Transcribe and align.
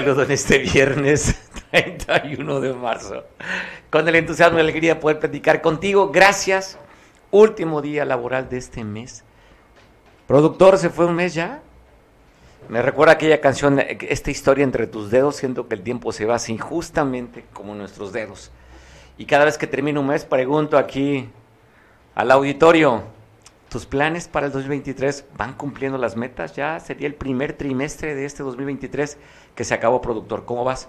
saludo 0.00 0.22
en 0.22 0.30
este 0.30 0.56
viernes 0.56 1.38
31 1.70 2.60
de 2.60 2.72
marzo. 2.72 3.24
Con 3.90 4.08
el 4.08 4.14
entusiasmo 4.14 4.56
y 4.56 4.62
alegría 4.62 4.94
de 4.94 5.00
poder 5.00 5.18
platicar 5.18 5.60
contigo. 5.60 6.08
Gracias. 6.08 6.78
Último 7.30 7.82
día 7.82 8.06
laboral 8.06 8.48
de 8.48 8.56
este 8.56 8.82
mes. 8.82 9.24
Productor, 10.26 10.78
¿se 10.78 10.88
fue 10.88 11.04
un 11.04 11.16
mes 11.16 11.34
ya? 11.34 11.60
Me 12.70 12.80
recuerda 12.80 13.12
aquella 13.12 13.42
canción, 13.42 13.78
esta 13.78 14.30
historia 14.30 14.64
entre 14.64 14.86
tus 14.86 15.10
dedos, 15.10 15.36
siento 15.36 15.68
que 15.68 15.74
el 15.74 15.82
tiempo 15.82 16.12
se 16.12 16.24
va 16.24 16.36
así 16.36 16.56
justamente 16.56 17.44
como 17.52 17.74
nuestros 17.74 18.10
dedos. 18.10 18.50
Y 19.18 19.26
cada 19.26 19.44
vez 19.44 19.58
que 19.58 19.66
termino 19.66 20.00
un 20.00 20.06
mes 20.06 20.24
pregunto 20.24 20.78
aquí 20.78 21.28
al 22.14 22.30
auditorio, 22.30 23.02
¿tus 23.70 23.86
planes 23.86 24.28
para 24.28 24.46
el 24.46 24.52
2023 24.52 25.24
van 25.38 25.54
cumpliendo 25.54 25.96
las 25.96 26.16
metas? 26.16 26.54
Ya 26.54 26.78
sería 26.80 27.06
el 27.06 27.14
primer 27.14 27.54
trimestre 27.54 28.14
de 28.14 28.26
este 28.26 28.42
2023 28.42 29.16
que 29.54 29.64
se 29.64 29.72
acabó, 29.72 30.02
productor. 30.02 30.44
¿Cómo 30.44 30.64
vas? 30.64 30.88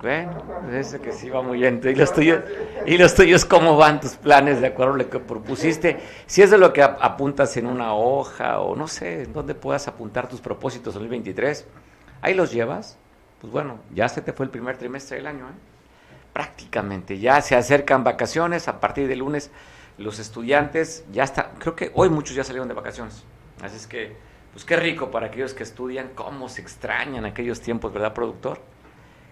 Bueno, 0.00 0.42
ese 0.72 1.00
que 1.00 1.10
sí 1.10 1.30
va 1.30 1.42
muy 1.42 1.58
bien. 1.58 1.80
¿Y 1.82 1.94
los, 1.94 2.12
tuyos, 2.12 2.44
¿Y 2.86 2.96
los 2.96 3.14
tuyos 3.14 3.44
cómo 3.44 3.76
van 3.76 4.00
tus 4.00 4.12
planes 4.12 4.60
de 4.60 4.68
acuerdo 4.68 4.94
a 4.94 4.98
lo 4.98 5.10
que 5.10 5.18
propusiste? 5.18 5.98
Si 6.26 6.42
es 6.42 6.50
de 6.50 6.58
lo 6.58 6.72
que 6.72 6.82
apuntas 6.82 7.56
en 7.56 7.66
una 7.66 7.94
hoja 7.94 8.60
o 8.60 8.76
no 8.76 8.86
sé, 8.86 9.24
en 9.24 9.32
dónde 9.32 9.54
puedas 9.54 9.88
apuntar 9.88 10.28
tus 10.28 10.40
propósitos 10.40 10.94
2023, 10.94 11.66
ahí 12.20 12.34
los 12.34 12.52
llevas. 12.52 12.98
Pues 13.40 13.52
bueno, 13.52 13.80
ya 13.94 14.08
se 14.08 14.22
te 14.22 14.32
fue 14.32 14.46
el 14.46 14.50
primer 14.50 14.76
trimestre 14.76 15.16
del 15.16 15.26
año, 15.26 15.48
¿eh? 15.48 15.75
Prácticamente, 16.36 17.18
ya 17.18 17.40
se 17.40 17.56
acercan 17.56 18.04
vacaciones, 18.04 18.68
a 18.68 18.78
partir 18.78 19.08
de 19.08 19.16
lunes 19.16 19.50
los 19.96 20.18
estudiantes 20.18 21.06
ya 21.10 21.24
está, 21.24 21.52
creo 21.58 21.74
que 21.74 21.90
hoy 21.94 22.10
muchos 22.10 22.36
ya 22.36 22.44
salieron 22.44 22.68
de 22.68 22.74
vacaciones. 22.74 23.24
Así 23.62 23.76
es 23.76 23.86
que, 23.86 24.14
pues 24.52 24.66
qué 24.66 24.76
rico 24.76 25.10
para 25.10 25.28
aquellos 25.28 25.54
que 25.54 25.62
estudian, 25.62 26.10
cómo 26.14 26.50
se 26.50 26.60
extrañan 26.60 27.24
aquellos 27.24 27.62
tiempos, 27.62 27.90
¿verdad, 27.90 28.12
productor? 28.12 28.60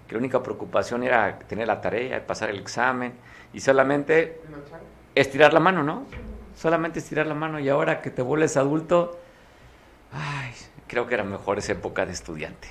que 0.06 0.14
la 0.14 0.19
única 0.19 0.42
preocupación 0.42 1.02
era 1.02 1.38
tener 1.41 1.66
la 1.66 1.83
tarea, 1.83 2.27
pasar 2.27 2.48
el 2.48 2.58
examen 2.58 3.12
y 3.52 3.61
solamente 3.61 4.41
estirar 5.14 5.52
la 5.52 5.61
mano, 5.61 5.83
¿no? 5.83 6.06
Solamente 6.56 7.00
estirar 7.00 7.27
la 7.27 7.34
mano 7.34 7.61
y 7.61 7.68
ahora 7.68 8.00
que 8.00 8.11
te 8.11 8.22
vuelves 8.22 8.56
adulto, 8.56 9.18
ay, 10.11 10.52
creo 10.86 11.06
que 11.06 11.12
era 11.12 11.24
mejor 11.24 11.58
esa 11.58 11.72
época 11.72 12.06
de 12.06 12.12
estudiante. 12.12 12.68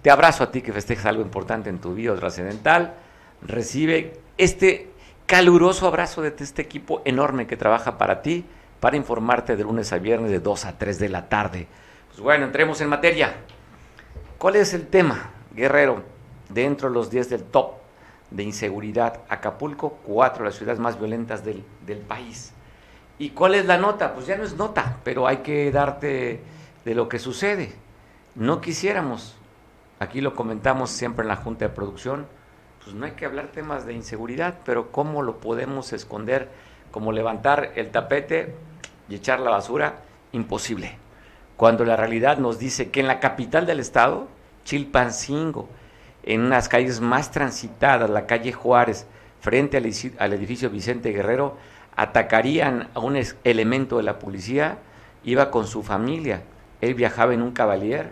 Te 0.00 0.12
abrazo 0.12 0.44
a 0.44 0.52
ti 0.52 0.62
que 0.62 0.72
festejas 0.72 1.06
algo 1.06 1.22
importante 1.22 1.70
en 1.70 1.80
tu 1.80 1.94
vida 1.94 2.14
trascendental. 2.14 2.94
Recibe 3.42 4.20
este 4.38 4.90
caluroso 5.26 5.86
abrazo 5.86 6.22
de 6.22 6.34
este 6.38 6.62
equipo 6.62 7.02
enorme 7.04 7.46
que 7.46 7.56
trabaja 7.56 7.98
para 7.98 8.22
ti, 8.22 8.44
para 8.80 8.96
informarte 8.96 9.56
de 9.56 9.62
lunes 9.62 9.92
a 9.92 9.98
viernes 9.98 10.30
de 10.30 10.40
2 10.40 10.64
a 10.64 10.78
3 10.78 10.98
de 10.98 11.08
la 11.08 11.28
tarde. 11.28 11.66
Pues 12.08 12.20
bueno, 12.20 12.44
entremos 12.44 12.80
en 12.80 12.88
materia. 12.88 13.34
¿Cuál 14.38 14.56
es 14.56 14.74
el 14.74 14.86
tema, 14.86 15.30
guerrero? 15.54 16.14
dentro 16.48 16.88
de 16.88 16.94
los 16.94 17.10
10 17.10 17.30
del 17.30 17.44
top 17.44 17.74
de 18.30 18.42
inseguridad. 18.42 19.20
Acapulco, 19.28 19.98
cuatro 20.04 20.44
de 20.44 20.50
las 20.50 20.56
ciudades 20.56 20.80
más 20.80 20.98
violentas 20.98 21.44
del, 21.44 21.64
del, 21.86 21.98
país. 21.98 22.52
¿Y 23.18 23.30
cuál 23.30 23.54
es 23.54 23.66
la 23.66 23.78
nota? 23.78 24.14
Pues 24.14 24.26
ya 24.26 24.36
no 24.36 24.44
es 24.44 24.56
nota, 24.56 24.98
pero 25.04 25.26
hay 25.26 25.38
que 25.38 25.70
darte 25.70 26.40
de 26.84 26.94
lo 26.94 27.08
que 27.08 27.18
sucede. 27.18 27.72
No 28.34 28.60
quisiéramos, 28.60 29.36
aquí 30.00 30.20
lo 30.20 30.34
comentamos 30.34 30.90
siempre 30.90 31.22
en 31.22 31.28
la 31.28 31.36
Junta 31.36 31.66
de 31.66 31.74
Producción, 31.74 32.26
pues 32.84 32.94
no 32.94 33.06
hay 33.06 33.12
que 33.12 33.24
hablar 33.24 33.48
temas 33.48 33.86
de 33.86 33.94
inseguridad, 33.94 34.58
pero 34.64 34.92
¿cómo 34.92 35.22
lo 35.22 35.38
podemos 35.38 35.92
esconder? 35.94 36.50
Como 36.90 37.12
levantar 37.12 37.72
el 37.76 37.90
tapete 37.90 38.54
y 39.08 39.14
echar 39.14 39.40
la 39.40 39.50
basura, 39.50 40.02
imposible. 40.32 40.98
Cuando 41.56 41.84
la 41.84 41.96
realidad 41.96 42.38
nos 42.38 42.58
dice 42.58 42.90
que 42.90 43.00
en 43.00 43.06
la 43.06 43.20
capital 43.20 43.64
del 43.64 43.80
estado, 43.80 44.28
Chilpancingo, 44.64 45.68
en 46.24 46.42
unas 46.42 46.68
calles 46.68 47.00
más 47.00 47.30
transitadas, 47.30 48.10
la 48.10 48.26
calle 48.26 48.52
Juárez, 48.52 49.06
frente 49.40 49.76
al, 49.76 50.32
edificio 50.32 50.70
Vicente 50.70 51.10
Guerrero, 51.10 51.56
atacarían 51.96 52.88
a 52.94 53.00
un 53.00 53.18
elemento 53.44 53.96
de 53.96 54.02
la 54.02 54.18
policía, 54.18 54.78
iba 55.22 55.50
con 55.50 55.66
su 55.66 55.82
familia, 55.82 56.42
él 56.80 56.94
viajaba 56.94 57.32
en 57.34 57.42
un 57.42 57.52
caballero 57.52 58.10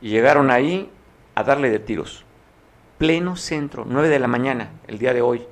y 0.00 0.10
llegaron 0.10 0.50
ahí 0.50 0.90
a 1.34 1.42
darle 1.42 1.68
de 1.70 1.78
tiros. 1.78 2.23
Pleno 3.04 3.36
centro, 3.36 3.84
9 3.86 4.08
de 4.08 4.18
la 4.18 4.28
mañana, 4.28 4.70
el 4.86 4.98
día 4.98 5.12
de 5.12 5.20
hoy, 5.20 5.46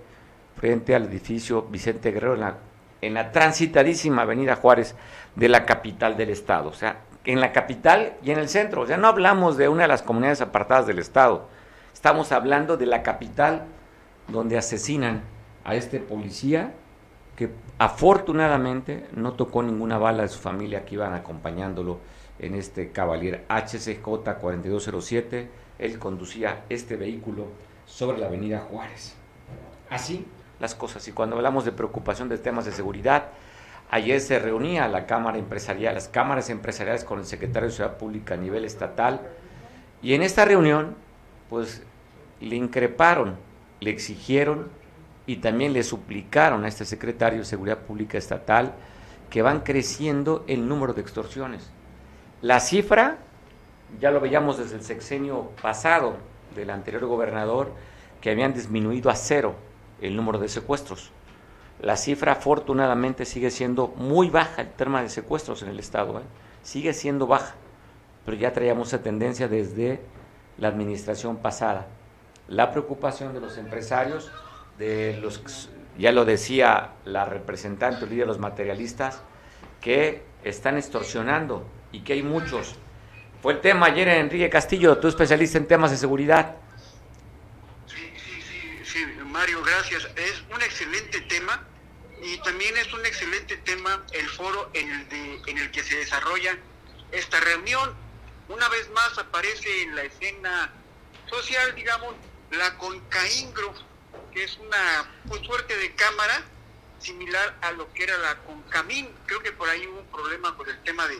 frente 0.56 0.94
al 0.94 1.04
edificio 1.04 1.60
Vicente 1.60 2.10
Guerrero, 2.10 2.32
en 2.32 2.40
la, 2.40 2.56
en 3.02 3.12
la 3.12 3.30
transitadísima 3.30 4.22
avenida 4.22 4.56
Juárez 4.56 4.94
de 5.36 5.50
la 5.50 5.66
capital 5.66 6.16
del 6.16 6.30
estado. 6.30 6.70
O 6.70 6.72
sea, 6.72 7.00
en 7.26 7.42
la 7.42 7.52
capital 7.52 8.14
y 8.22 8.30
en 8.30 8.38
el 8.38 8.48
centro. 8.48 8.80
O 8.80 8.86
sea, 8.86 8.96
no 8.96 9.06
hablamos 9.06 9.58
de 9.58 9.68
una 9.68 9.82
de 9.82 9.88
las 9.88 10.00
comunidades 10.00 10.40
apartadas 10.40 10.86
del 10.86 10.98
estado 10.98 11.50
Estamos 11.92 12.32
hablando 12.32 12.78
de 12.78 12.86
la 12.86 13.02
capital 13.02 13.64
donde 14.28 14.56
asesinan 14.56 15.20
a 15.62 15.74
este 15.74 16.00
policía 16.00 16.72
que 17.36 17.50
afortunadamente 17.76 19.08
no 19.12 19.34
tocó 19.34 19.62
ninguna 19.62 19.98
bala 19.98 20.22
de 20.22 20.28
su 20.28 20.38
familia 20.38 20.86
que 20.86 20.94
iban 20.94 21.12
acompañándolo 21.12 21.98
en 22.38 22.54
este 22.54 22.92
caballero 22.92 23.40
HCJ 23.50 24.00
4207. 24.40 25.61
Él 25.78 25.98
conducía 25.98 26.64
este 26.68 26.96
vehículo 26.96 27.48
sobre 27.86 28.18
la 28.18 28.26
avenida 28.26 28.60
Juárez. 28.60 29.14
Así 29.90 30.26
las 30.60 30.74
cosas. 30.74 31.06
Y 31.08 31.12
cuando 31.12 31.36
hablamos 31.36 31.64
de 31.64 31.72
preocupación 31.72 32.28
de 32.28 32.38
temas 32.38 32.64
de 32.64 32.72
seguridad, 32.72 33.30
ayer 33.90 34.20
se 34.20 34.38
reunía 34.38 34.88
la 34.88 35.06
Cámara 35.06 35.36
Empresarial, 35.36 35.94
las 35.94 36.08
cámaras 36.08 36.48
empresariales 36.50 37.04
con 37.04 37.18
el 37.18 37.26
secretario 37.26 37.68
de 37.68 37.74
Ciudad 37.74 37.98
Pública 37.98 38.34
a 38.34 38.36
nivel 38.38 38.64
estatal. 38.64 39.20
Y 40.02 40.14
en 40.14 40.22
esta 40.22 40.44
reunión 40.44 40.94
pues 41.50 41.82
le 42.40 42.56
increparon, 42.56 43.36
le 43.80 43.90
exigieron 43.90 44.68
y 45.26 45.36
también 45.36 45.72
le 45.72 45.82
suplicaron 45.82 46.64
a 46.64 46.68
este 46.68 46.84
secretario 46.84 47.40
de 47.40 47.44
Seguridad 47.44 47.78
Pública 47.78 48.18
Estatal 48.18 48.72
que 49.30 49.42
van 49.42 49.60
creciendo 49.60 50.44
el 50.46 50.68
número 50.68 50.94
de 50.94 51.02
extorsiones. 51.02 51.70
La 52.40 52.60
cifra, 52.60 53.18
ya 54.00 54.10
lo 54.10 54.20
veíamos 54.20 54.58
desde 54.58 54.76
el 54.76 54.82
sexenio 54.82 55.50
pasado 55.60 56.16
del 56.54 56.70
anterior 56.70 57.06
gobernador, 57.06 57.72
que 58.20 58.30
habían 58.30 58.54
disminuido 58.54 59.10
a 59.10 59.16
cero 59.16 59.54
el 60.00 60.16
número 60.16 60.38
de 60.38 60.48
secuestros. 60.48 61.12
La 61.80 61.96
cifra 61.96 62.32
afortunadamente 62.32 63.24
sigue 63.24 63.50
siendo 63.50 63.88
muy 63.88 64.30
baja 64.30 64.62
el 64.62 64.70
tema 64.70 65.02
de 65.02 65.08
secuestros 65.08 65.62
en 65.62 65.68
el 65.68 65.78
Estado, 65.78 66.20
¿eh? 66.20 66.22
sigue 66.62 66.92
siendo 66.92 67.26
baja, 67.26 67.54
pero 68.24 68.36
ya 68.36 68.52
traíamos 68.52 68.88
esa 68.88 69.02
tendencia 69.02 69.48
desde 69.48 70.00
la 70.58 70.68
administración 70.68 71.38
pasada. 71.38 71.88
La 72.48 72.70
preocupación 72.70 73.34
de 73.34 73.40
los 73.40 73.58
empresarios, 73.58 74.30
de 74.78 75.18
los, 75.20 75.70
ya 75.98 76.12
lo 76.12 76.24
decía 76.24 76.92
la 77.04 77.24
representante, 77.24 78.04
el 78.04 78.10
líder 78.10 78.26
de 78.26 78.28
los 78.28 78.38
materialistas, 78.38 79.22
que 79.80 80.22
están 80.44 80.76
extorsionando 80.76 81.64
y 81.90 82.00
que 82.00 82.14
hay 82.14 82.22
muchos. 82.22 82.76
Fue 83.42 83.54
el 83.54 83.60
tema 83.60 83.86
ayer 83.86 84.06
en 84.08 84.20
Enrique 84.20 84.48
Castillo, 84.48 84.98
tú 84.98 85.08
especialista 85.08 85.58
en 85.58 85.66
temas 85.66 85.90
de 85.90 85.96
seguridad. 85.96 86.56
Sí, 87.88 88.12
sí, 88.16 88.42
sí, 88.42 88.84
sí, 88.84 89.06
Mario, 89.26 89.62
gracias. 89.62 90.08
Es 90.16 90.44
un 90.54 90.62
excelente 90.62 91.20
tema 91.22 91.66
y 92.22 92.38
también 92.38 92.76
es 92.76 92.92
un 92.92 93.04
excelente 93.04 93.56
tema 93.58 94.00
el 94.12 94.28
foro 94.28 94.70
en 94.74 94.88
el, 94.88 95.08
de, 95.08 95.42
en 95.48 95.58
el 95.58 95.70
que 95.72 95.82
se 95.82 95.96
desarrolla 95.96 96.56
esta 97.10 97.40
reunión 97.40 97.92
una 98.48 98.68
vez 98.68 98.88
más 98.90 99.18
aparece 99.18 99.82
en 99.82 99.96
la 99.96 100.02
escena 100.02 100.70
social, 101.28 101.74
digamos, 101.74 102.14
la 102.50 102.76
Concaingro, 102.76 103.74
que 104.32 104.44
es 104.44 104.58
una 104.58 105.10
suerte 105.44 105.76
de 105.76 105.94
cámara 105.94 106.42
similar 106.98 107.56
a 107.62 107.72
lo 107.72 107.92
que 107.92 108.04
era 108.04 108.16
la 108.18 108.36
Concamín. 108.38 109.08
Creo 109.26 109.42
que 109.42 109.52
por 109.52 109.68
ahí 109.68 109.86
hubo 109.86 110.00
un 110.00 110.06
problema 110.06 110.56
con 110.56 110.68
el 110.68 110.80
tema 110.82 111.08
de, 111.08 111.18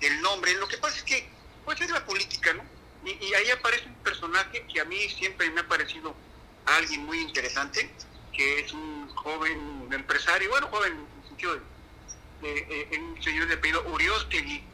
del 0.00 0.20
nombre. 0.22 0.54
Lo 0.54 0.68
que 0.68 0.78
pasa 0.78 0.96
es 0.96 1.02
que, 1.02 1.28
pues 1.68 1.82
es 1.82 1.90
la 1.90 2.02
política, 2.02 2.54
¿no? 2.54 2.64
Y, 3.04 3.34
ahí 3.34 3.50
aparece 3.50 3.84
un 3.84 3.94
personaje 3.96 4.64
que 4.72 4.80
a 4.80 4.86
mí 4.86 5.06
siempre 5.10 5.50
me 5.50 5.60
ha 5.60 5.68
parecido 5.68 6.16
alguien 6.64 7.04
muy 7.04 7.20
interesante, 7.20 7.90
que 8.32 8.60
es 8.60 8.72
un 8.72 9.06
joven 9.14 9.86
empresario, 9.92 10.48
bueno, 10.48 10.68
joven 10.68 10.94
en 10.94 10.98
el 11.00 11.28
sentido 11.28 11.60
de, 12.40 12.98
un 12.98 13.22
señor 13.22 13.48
de 13.48 13.54
apellido 13.54 13.86
Uriostegui, 13.86 14.64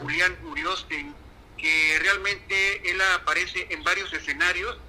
Julián 0.00 0.36
Uriostegui, 0.46 1.14
que 1.56 1.98
realmente 2.00 2.90
él 2.90 3.00
aparece 3.14 3.68
en 3.70 3.84
varios 3.84 4.12
escenarios, 4.12 4.80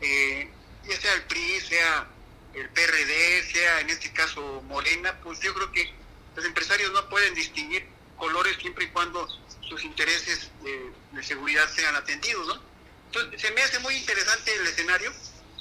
eh, 0.00 0.50
ya 0.88 0.98
sea 0.98 1.12
el 1.12 1.24
PRI, 1.24 1.60
sea 1.60 2.08
el 2.54 2.70
PRD, 2.70 3.52
sea 3.52 3.80
en 3.80 3.90
este 3.90 4.10
caso 4.14 4.62
Morena, 4.62 5.14
pues 5.22 5.40
yo 5.40 5.52
creo 5.52 5.70
que 5.72 5.92
los 6.36 6.44
empresarios 6.46 6.90
no 6.92 7.06
pueden 7.10 7.34
distinguir 7.34 7.86
colores 8.16 8.56
siempre 8.56 8.86
y 8.86 8.88
cuando 8.88 9.28
sus 9.72 9.84
intereses 9.84 10.50
de, 10.62 11.22
seguridad 11.22 11.68
sean 11.68 11.94
atendidos, 11.94 12.46
¿no? 12.46 12.60
Entonces, 13.06 13.40
se 13.40 13.50
me 13.52 13.62
hace 13.62 13.78
muy 13.78 13.94
interesante 13.94 14.54
el 14.54 14.66
escenario. 14.66 15.12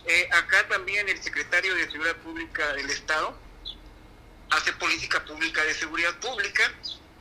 Eh, 0.06 0.28
acá 0.32 0.68
también 0.68 1.08
el 1.08 1.22
secretario 1.22 1.76
de 1.76 1.90
Seguridad 1.92 2.16
Pública 2.18 2.74
del 2.74 2.90
Estado 2.90 3.38
hace 4.50 4.74
política 4.74 5.24
pública 5.24 5.64
de 5.64 5.74
seguridad 5.76 6.18
pública 6.20 6.64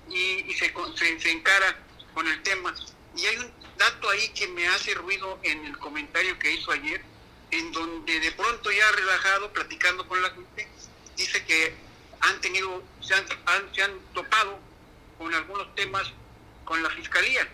y, 0.09 0.53
se, 0.55 0.73
se, 0.97 1.21
se 1.21 1.31
encara 1.31 1.77
con 2.15 2.27
el 2.27 2.43
tema 2.43 2.75
Y 3.15 3.27
hay 3.27 3.37
un 3.37 3.53
dato 3.77 4.11
ahí 4.11 4.29
que 4.31 4.49
me 4.49 4.67
hace 4.69 4.95
ruido 4.95 5.39
en 5.43 5.67
el 5.67 5.79
comentario 5.79 6.39
que 6.39 6.53
hizo 6.53 6.73
ayer, 6.73 7.03
en 7.51 7.71
donde 7.73 8.19
de 8.19 8.33
pronto 8.33 8.73
ya 8.73 8.91
relajado, 8.93 9.53
platicando 9.53 10.09
con 10.09 10.21
la 10.23 10.31
gente, 10.31 10.69
dice 11.17 11.45
que 11.45 11.75
han 12.21 12.41
tenido, 12.41 12.83
se 13.01 13.15
han, 13.15 13.27
se 13.75 13.83
han 13.83 13.99
topado 14.15 14.59
con 15.19 15.35
algunos 15.35 15.75
temas 15.75 16.13
con 16.71 16.81
la 16.85 16.91
Fiscalía. 16.91 17.49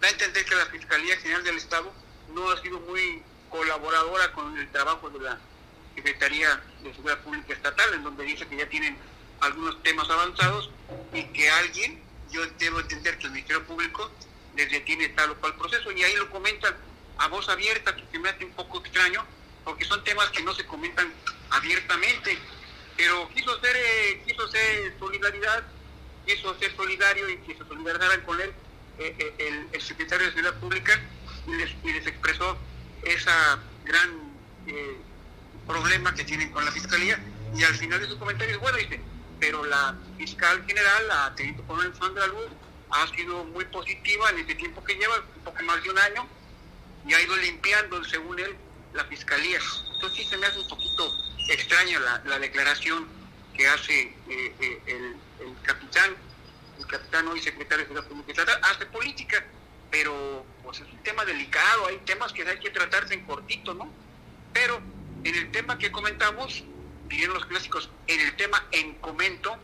Da 0.00 0.08
a 0.08 0.10
entender 0.12 0.46
que 0.46 0.54
la 0.54 0.64
Fiscalía 0.64 1.14
General 1.18 1.44
del 1.44 1.58
Estado 1.58 1.92
no 2.32 2.50
ha 2.50 2.58
sido 2.62 2.80
muy 2.80 3.22
colaboradora 3.50 4.32
con 4.32 4.56
el 4.56 4.66
trabajo 4.70 5.10
de 5.10 5.20
la 5.20 5.38
Secretaría 5.94 6.58
de 6.82 6.90
Seguridad 6.94 7.18
Pública 7.18 7.52
Estatal, 7.52 7.92
en 7.92 8.02
donde 8.02 8.24
dice 8.24 8.46
que 8.46 8.56
ya 8.56 8.66
tienen 8.70 8.96
algunos 9.40 9.82
temas 9.82 10.08
avanzados 10.08 10.70
y 11.12 11.22
que 11.34 11.50
alguien, 11.50 12.02
yo 12.30 12.46
debo 12.58 12.80
entender 12.80 13.18
que 13.18 13.26
el 13.26 13.32
Ministerio 13.32 13.62
Público 13.66 14.10
les 14.56 14.70
detiene 14.70 15.10
tal 15.10 15.32
o 15.32 15.34
cual 15.36 15.54
proceso, 15.56 15.92
y 15.92 16.02
ahí 16.02 16.16
lo 16.16 16.30
comentan 16.30 16.74
a 17.18 17.28
voz 17.28 17.50
abierta, 17.50 17.94
que 17.94 18.18
me 18.18 18.30
hace 18.30 18.46
un 18.46 18.52
poco 18.52 18.78
extraño, 18.78 19.22
porque 19.64 19.84
son 19.84 20.02
temas 20.02 20.30
que 20.30 20.42
no 20.42 20.54
se 20.54 20.64
comentan 20.64 21.12
abiertamente, 21.50 22.38
pero 22.96 23.28
quiso 23.34 23.60
ser, 23.60 23.76
eh, 23.76 24.22
quiso 24.26 24.48
ser 24.48 24.98
solidaridad, 24.98 25.62
quiso 26.26 26.58
ser 26.58 26.74
solidario 26.76 27.28
y 27.28 27.36
que 27.38 27.56
se 27.56 27.64
solidarizaran 27.64 28.20
con 28.22 28.40
él 28.40 28.52
eh, 28.98 29.16
eh, 29.18 29.66
el, 29.72 29.82
secretario 29.82 30.26
de 30.26 30.32
Seguridad 30.32 30.60
Pública 30.60 31.00
y 31.46 31.54
les, 31.54 31.70
y 31.82 31.92
les 31.92 32.06
expresó 32.06 32.56
esa 33.04 33.58
gran 33.84 34.32
problema 35.66 36.14
que 36.14 36.24
tienen 36.24 36.50
con 36.52 36.64
la 36.64 36.70
Fiscalía 36.70 37.18
y 37.54 37.62
al 37.64 37.74
final 37.74 38.00
de 38.00 38.06
sus 38.06 38.16
comentarios, 38.16 38.60
bueno, 38.60 38.78
dice, 38.78 39.00
pero 39.38 39.64
la 39.64 39.94
fiscal 40.16 40.64
general, 40.66 41.08
la 41.08 41.34
teniente 41.34 41.62
coronel 41.64 41.92
Sandra 41.96 42.26
Luz, 42.28 42.48
ha 42.90 43.06
sido 43.08 43.44
muy 43.44 43.64
positiva 43.66 44.30
en 44.30 44.38
este 44.38 44.54
tiempo 44.54 44.82
que 44.84 44.94
lleva, 44.94 45.16
un 45.16 45.44
poco 45.44 45.62
más 45.64 45.82
de 45.82 45.90
un 45.90 45.98
año, 45.98 46.28
y 47.06 47.14
ha 47.14 47.20
ido 47.20 47.36
limpiando, 47.36 48.02
según 48.04 48.38
él, 48.38 48.54
la 48.94 49.04
fiscalía. 49.04 49.58
Entonces 49.94 50.18
sí 50.24 50.30
se 50.30 50.36
me 50.36 50.46
hace 50.46 50.58
un 50.58 50.68
poquito 50.68 51.12
extraña 51.48 51.98
la, 52.24 52.38
declaración 52.38 53.06
que 53.54 53.66
hace 53.66 54.14
eh, 54.28 54.54
eh, 54.60 54.82
el, 54.86 55.16
capitán, 55.62 56.16
el 56.78 56.86
capitán 56.86 57.28
hoy 57.28 57.40
secretario 57.40 57.86
de 57.86 57.94
la 57.94 58.02
Pública 58.02 58.44
hace 58.62 58.86
política, 58.86 59.44
pero 59.90 60.44
pues 60.62 60.80
es 60.80 60.88
un 60.88 61.02
tema 61.02 61.24
delicado, 61.24 61.86
hay 61.86 61.98
temas 61.98 62.32
que 62.32 62.42
hay 62.42 62.58
que 62.58 62.70
tratarse 62.70 63.14
en 63.14 63.24
cortito, 63.24 63.74
¿no? 63.74 63.90
Pero 64.52 64.80
en 65.24 65.34
el 65.34 65.50
tema 65.50 65.78
que 65.78 65.92
comentamos, 65.92 66.64
dirían 67.08 67.32
los 67.32 67.46
clásicos, 67.46 67.90
en 68.06 68.20
el 68.20 68.36
tema 68.36 68.66
en 68.72 68.94
comento, 68.94 69.56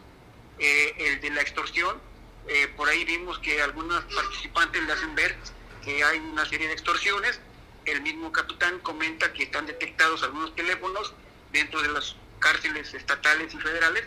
eh, 0.59 0.95
el 0.99 1.21
de 1.21 1.31
la 1.31 1.41
extorsión, 1.41 2.01
eh, 2.49 2.69
por 2.77 2.89
ahí 2.89 3.05
vimos 3.05 3.39
que 3.41 3.61
algunos 3.63 4.03
participantes 4.05 4.83
le 4.83 4.93
hacen 4.93 5.15
ver 5.15 5.37
que 5.85 6.03
hay 6.03 6.19
una 6.19 6.47
serie 6.47 6.67
de 6.67 6.73
extorsiones. 6.73 7.41
El 7.85 8.01
mismo 8.03 8.33
capitán 8.33 8.79
comenta 8.81 9.33
que 9.33 9.45
están 9.45 9.67
detectados 9.67 10.23
algunos 10.23 10.55
teléfonos 10.55 11.15
dentro 11.53 11.81
de 11.83 11.89
las 11.89 12.17
cárceles 12.39 12.93
estatales 12.95 13.55
y 13.55 13.59
federales 13.59 14.05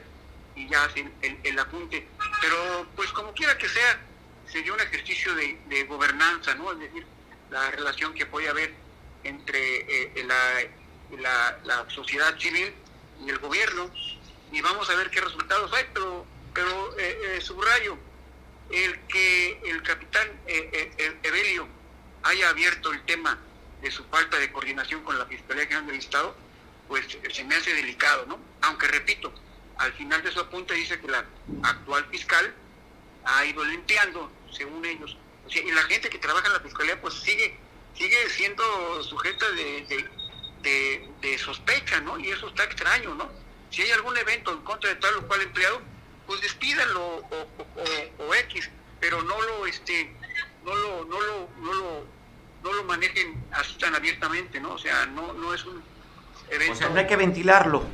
y 0.56 0.68
ya 0.68 0.83
hacen 0.86 1.12
el, 1.21 1.59
apunte. 1.59 2.07
Pero 2.42 2.88
pues 2.95 3.12
como 3.12 3.33
quiera 3.33 3.57
que 3.57 3.69
sea, 3.69 4.00
sería 4.48 4.74
un 4.74 4.80
ejercicio 4.80 5.33
de, 5.36 5.83
gobernanza, 5.86 6.56
¿no? 6.56 6.71
Es 6.74 6.80
decir, 6.80 7.06
la 7.50 7.71
relación 7.71 8.13
que 8.13 8.25
puede 8.25 8.50
haber 8.50 8.74
entre 9.24 10.18
eh, 10.18 10.24
la 10.25 10.62
la, 11.19 11.86
sociedad 11.89 12.38
civil 12.38 12.74
y 13.25 13.30
el 13.30 13.38
gobierno 13.39 13.89
y 14.51 14.62
vamos 14.62 14.89
a 14.89 14.95
ver 14.95 15.09
qué 15.09 15.21
resultados 15.21 15.71
hay, 15.74 15.86
pero, 15.94 16.25
pero 16.53 16.98
eh, 16.98 17.19
eh, 17.38 17.42
subrayo, 17.42 17.98
el 18.69 19.00
que 19.07 19.59
el 19.65 19.81
capitán 19.83 20.27
eh, 20.48 21.18
Evelio 21.24 21.68
haya 22.24 22.50
abierto 22.50 22.92
el 22.92 23.01
tema 23.03 23.38
de 23.81 23.92
su 23.92 24.03
falta 24.06 24.38
de 24.38 24.51
coordinación 24.51 25.03
con 25.03 25.18
la 25.18 25.25
Fiscalía 25.25 25.65
General 25.65 25.88
del 25.88 25.95
Estado, 25.98 26.36
pues 26.88 27.18
se 27.31 27.44
me 27.45 27.56
hace 27.56 27.74
delicado, 27.74 28.25
¿no? 28.27 28.39
Aunque 28.62 28.88
repito, 28.88 29.33
al 29.78 29.94
final 29.94 30.22
de 30.24 30.32
su 30.32 30.40
apunte 30.40 30.74
dice 30.74 31.00
que 31.00 31.08
la 31.08 31.26
actual 31.64 32.06
fiscal 32.12 32.54
ha 33.26 33.46
ido 33.46 33.64
limpiando, 33.64 34.32
según 34.52 34.86
ellos. 34.86 35.18
y 35.50 35.72
la 35.72 35.82
gente 35.84 36.10
que 36.10 36.18
trabaja 36.18 36.48
en 36.48 36.54
la 36.54 36.60
Fiscalía 36.60 37.00
pues 37.02 37.16
sigue 37.16 37.58
sigue 37.94 38.30
siendo 38.30 38.64
sujeta 39.04 39.46
de, 39.52 40.08
de, 41.22 41.38
sospecha, 41.38 42.00
¿no? 42.02 42.20
Y 42.20 42.30
eso 42.30 42.48
está 42.48 42.64
extraño, 42.64 43.16
¿no? 43.16 43.30
Si 43.70 43.82
hay 43.82 43.92
algún 43.92 44.18
evento 44.18 44.52
en 44.52 44.60
contra 44.60 44.90
de 44.90 44.96
tal 44.98 45.16
o 45.18 45.28
cual 45.28 45.42
empleado, 45.42 45.82
pues 46.28 46.42
despídanlo 46.42 47.02
o, 47.02 47.48
o, 48.20 48.36
X, 48.36 48.70
pero 49.00 49.22
no 49.24 49.42
lo, 49.42 49.66
este, 49.66 50.14
no 50.64 50.76
lo, 50.76 51.06
no 51.06 51.22
lo, 51.22 51.50
no 51.60 51.74
lo, 51.74 52.06
no 52.64 52.74
lo 52.74 52.84
manejen 52.84 53.44
así 53.52 53.74
tan 53.78 53.96
abiertamente, 53.96 54.60
¿no? 54.60 54.74
O 54.74 54.78
sea, 54.78 55.06
no, 55.08 55.34
no 55.34 55.54
es 55.54 55.66
un 55.66 55.82
evento. 56.50 56.74
O 56.74 56.76
sea, 56.76 56.94
hay 56.94 57.08
que 57.08 57.16
ventilarlo. 57.16 57.86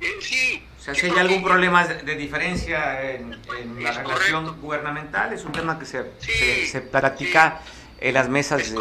Eh, 0.00 0.18
sí. 0.20 0.66
O 0.82 0.84
sea, 0.84 0.96
si 0.96 1.06
hay 1.06 1.16
algún 1.16 1.44
problema 1.44 1.86
de, 1.86 2.16
diferencia 2.16 3.12
en, 3.12 3.40
la 3.80 3.92
relación 3.92 4.60
gubernamental, 4.60 5.32
es 5.32 5.44
un 5.44 5.52
tema 5.52 5.78
que 5.78 5.86
se, 5.86 6.10
se, 6.18 6.66
se 6.66 6.80
practica 6.80 7.60
en 8.00 8.14
las 8.14 8.28
mesas 8.28 8.74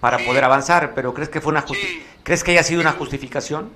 para 0.00 0.18
poder 0.18 0.42
avanzar, 0.42 0.94
pero 0.96 1.14
¿crees 1.14 1.28
que 1.28 1.40
fue 1.40 1.52
una 1.52 1.64
¿crees 2.24 2.42
que 2.42 2.50
haya 2.50 2.64
sido 2.64 2.80
una 2.80 2.90
justificación? 2.90 3.70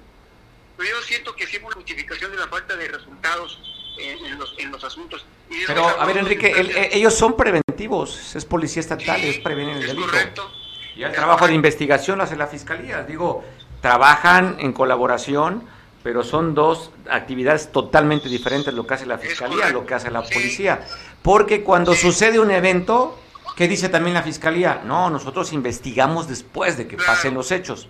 Yo 0.76 1.02
siento 1.02 1.36
que 1.36 1.46
sí 1.46 1.58
fue 1.58 1.68
una 1.68 1.76
justificación 1.76 2.32
de 2.32 2.38
la 2.38 2.48
falta 2.48 2.74
de 2.74 2.88
resultados 2.88 3.60
en, 3.96 4.36
los, 4.40 4.56
en 4.58 4.72
los, 4.72 4.82
asuntos. 4.82 5.24
pero, 5.68 5.86
a 5.86 6.04
ver, 6.04 6.16
Enrique, 6.16 6.48
eh, 6.48 6.90
ellos 6.94 7.14
son 7.14 7.36
preventivos, 7.36 8.34
es 8.34 8.44
policía 8.44 8.80
estatal, 8.80 9.22
es 9.22 9.38
prevenir 9.38 9.76
el 9.76 9.86
delito. 9.86 10.06
Correcto. 10.08 10.52
Y 10.96 11.04
el 11.04 11.12
trabajo 11.12 11.46
de 11.46 11.54
investigación 11.54 12.18
lo 12.18 12.24
hace 12.24 12.34
la 12.34 12.48
fiscalía. 12.48 13.04
Digo, 13.04 13.44
trabajan 13.80 14.56
en 14.58 14.72
colaboración, 14.72 15.62
pero 16.02 16.22
son 16.22 16.54
dos 16.54 16.90
actividades 17.10 17.70
totalmente 17.70 18.28
diferentes 18.28 18.74
lo 18.74 18.86
que 18.86 18.94
hace 18.94 19.06
la 19.06 19.18
fiscalía, 19.18 19.70
lo 19.70 19.86
que 19.86 19.94
hace 19.94 20.10
la 20.10 20.22
policía. 20.22 20.84
Porque 21.22 21.62
cuando 21.62 21.94
sucede 21.94 22.38
un 22.38 22.50
evento, 22.50 23.18
¿Qué 23.56 23.68
dice 23.68 23.90
también 23.90 24.14
la 24.14 24.22
fiscalía? 24.22 24.82
No, 24.84 25.10
nosotros 25.10 25.52
investigamos 25.52 26.26
después 26.26 26.78
de 26.78 26.86
que 26.86 26.96
pasen 26.96 27.34
los 27.34 27.50
hechos. 27.50 27.88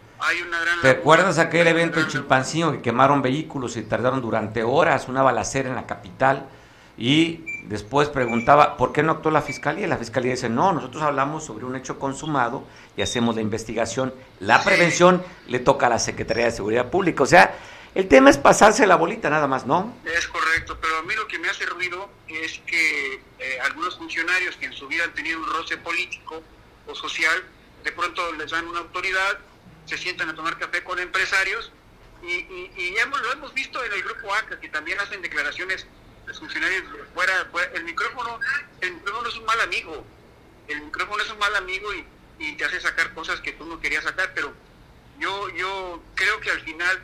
¿Te 0.83 0.91
acuerdas 0.91 1.39
aquel 1.39 1.69
evento 1.69 2.01
en 2.01 2.09
Chilpancingo 2.09 2.73
que 2.73 2.83
quemaron 2.83 3.23
vehículos 3.23 3.77
y 3.77 3.83
tardaron 3.83 4.21
durante 4.21 4.65
horas 4.65 5.09
una 5.09 5.23
balacera 5.23 5.69
en 5.69 5.77
la 5.77 5.87
capital? 5.87 6.47
Y 6.99 7.45
después 7.69 8.09
preguntaba, 8.09 8.77
¿por 8.77 8.93
qué 8.93 9.03
no 9.05 9.13
actuó 9.13 9.31
la 9.31 9.41
fiscalía? 9.41 9.87
Y 9.87 9.89
la 9.89 9.99
fiscalía 9.99 10.33
dice, 10.33 10.49
no, 10.49 10.73
nosotros 10.73 11.03
hablamos 11.03 11.45
sobre 11.45 11.65
un 11.65 11.77
hecho 11.77 11.99
consumado 11.99 12.65
y 12.97 13.03
hacemos 13.03 13.37
la 13.37 13.41
investigación. 13.41 14.13
La 14.41 14.63
prevención 14.65 15.23
le 15.47 15.61
toca 15.61 15.87
a 15.87 15.91
la 15.91 15.99
Secretaría 16.01 16.47
de 16.47 16.51
Seguridad 16.51 16.91
Pública. 16.91 17.23
O 17.23 17.27
sea, 17.27 17.55
el 17.95 18.09
tema 18.09 18.31
es 18.31 18.39
pasarse 18.39 18.87
la 18.87 18.97
bolita 18.97 19.29
nada 19.29 19.47
más, 19.47 19.67
¿no? 19.67 19.95
Es 20.05 20.27
correcto, 20.29 20.79
pero 20.81 20.99
a 20.99 21.03
mí 21.03 21.15
lo 21.15 21.29
que 21.29 21.39
me 21.39 21.49
hace 21.51 21.67
ruido 21.67 22.11
es 22.27 22.59
que 22.67 23.21
eh, 23.39 23.61
algunos 23.65 23.99
funcionarios 23.99 24.57
que 24.57 24.67
en 24.67 24.73
su 24.73 24.89
vida 24.89 25.05
han 25.05 25.15
tenido 25.15 25.39
un 25.39 25.47
roce 25.47 25.77
político 25.77 26.43
o 26.87 26.95
social, 26.95 27.45
de 27.85 27.93
pronto 27.93 28.33
les 28.33 28.51
dan 28.51 28.67
una 28.67 28.81
autoridad, 28.81 29.39
se 29.85 29.99
sientan 29.99 30.31
a 30.31 30.35
tomar 30.35 30.59
café 30.59 30.83
con 30.83 30.99
empresarios 30.99 31.71
y, 32.23 32.97
hemos, 32.99 33.21
lo 33.21 33.33
hemos 33.33 33.53
visto 33.53 33.85
en 33.85 33.93
el 33.93 34.03
grupo 34.03 34.33
ACA, 34.33 34.59
que 34.61 34.69
también 34.69 34.99
hacen 35.01 35.21
declaraciones 35.21 35.87
los 36.27 36.39
funcionarios 36.39 36.85
fuera, 37.15 37.49
el 37.75 37.85
micrófono, 37.85 38.39
el 38.81 38.93
micrófono 38.95 39.29
es 39.29 39.37
un 39.37 39.45
mal 39.45 39.61
amigo, 39.61 40.07
el 40.69 40.83
micrófono 40.83 41.23
es 41.23 41.31
un 41.31 41.39
mal 41.39 41.57
amigo 41.57 41.93
y, 41.93 42.07
y 42.39 42.53
te 42.57 42.65
hace 42.65 42.81
sacar 42.81 43.13
cosas 43.13 43.41
que 43.41 43.53
tú 43.53 43.67
no 43.67 43.81
querías 43.81 44.05
sacar, 44.05 44.31
pero 44.35 44.55
yo, 45.19 45.49
yo 45.51 46.03
creo 46.15 46.41
que 46.41 46.53
al 46.53 46.61
final 46.61 47.03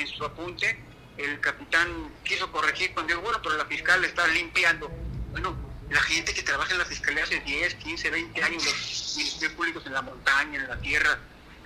en 0.00 0.06
su 0.08 0.24
apunte, 0.24 0.78
el 1.16 1.40
capitán 1.40 2.12
quiso 2.24 2.50
corregir 2.52 2.92
cuando 2.94 3.12
dijo, 3.12 3.22
bueno, 3.22 3.40
pero 3.42 3.56
la 3.56 3.66
fiscal 3.66 4.04
está 4.04 4.26
limpiando. 4.28 4.88
Bueno, 5.30 5.56
la 5.90 6.00
gente 6.02 6.32
que 6.34 6.42
trabaja 6.42 6.72
en 6.72 6.78
la 6.78 6.84
fiscalía 6.84 7.24
hace 7.24 7.40
10, 7.40 7.74
15, 7.74 8.10
20 8.10 8.42
años, 8.42 8.64
los 8.64 9.16
ministerios 9.16 9.52
públicos 9.54 9.86
en 9.86 9.94
la 9.94 10.02
montaña, 10.02 10.60
en 10.60 10.68
la 10.68 10.78
tierra, 10.80 11.18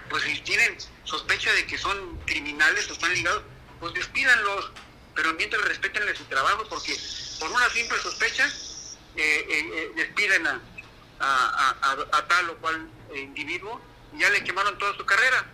pues 0.09 0.23
si 0.25 0.41
tienen 0.41 0.77
sospecha 1.05 1.53
de 1.53 1.67
que 1.67 1.77
son 1.79 2.19
criminales 2.27 2.89
o 2.91 2.93
están 2.93 3.13
ligados, 3.15 3.43
pues 3.81 3.95
despídanlos, 3.95 4.73
pero 5.15 5.35
mientras 5.35 5.63
respeten 5.65 6.03
su 6.17 6.25
trabajo, 6.25 6.65
porque 6.69 6.97
por 7.41 7.51
una 7.51 7.69
simple 7.71 7.99
sospecha 7.99 8.47
eh, 8.47 9.47
eh, 9.49 9.71
eh, 9.75 9.93
despiden 9.97 10.47
a, 10.47 10.61
a, 11.21 12.29
tal 12.29 12.51
o 12.51 12.57
cual 12.59 12.89
individuo 13.15 13.81
y 14.15 14.21
ya 14.21 14.31
le 14.31 14.43
quemaron 14.43 14.79
toda 14.79 14.97
su 14.97 15.05
carrera. 15.05 15.45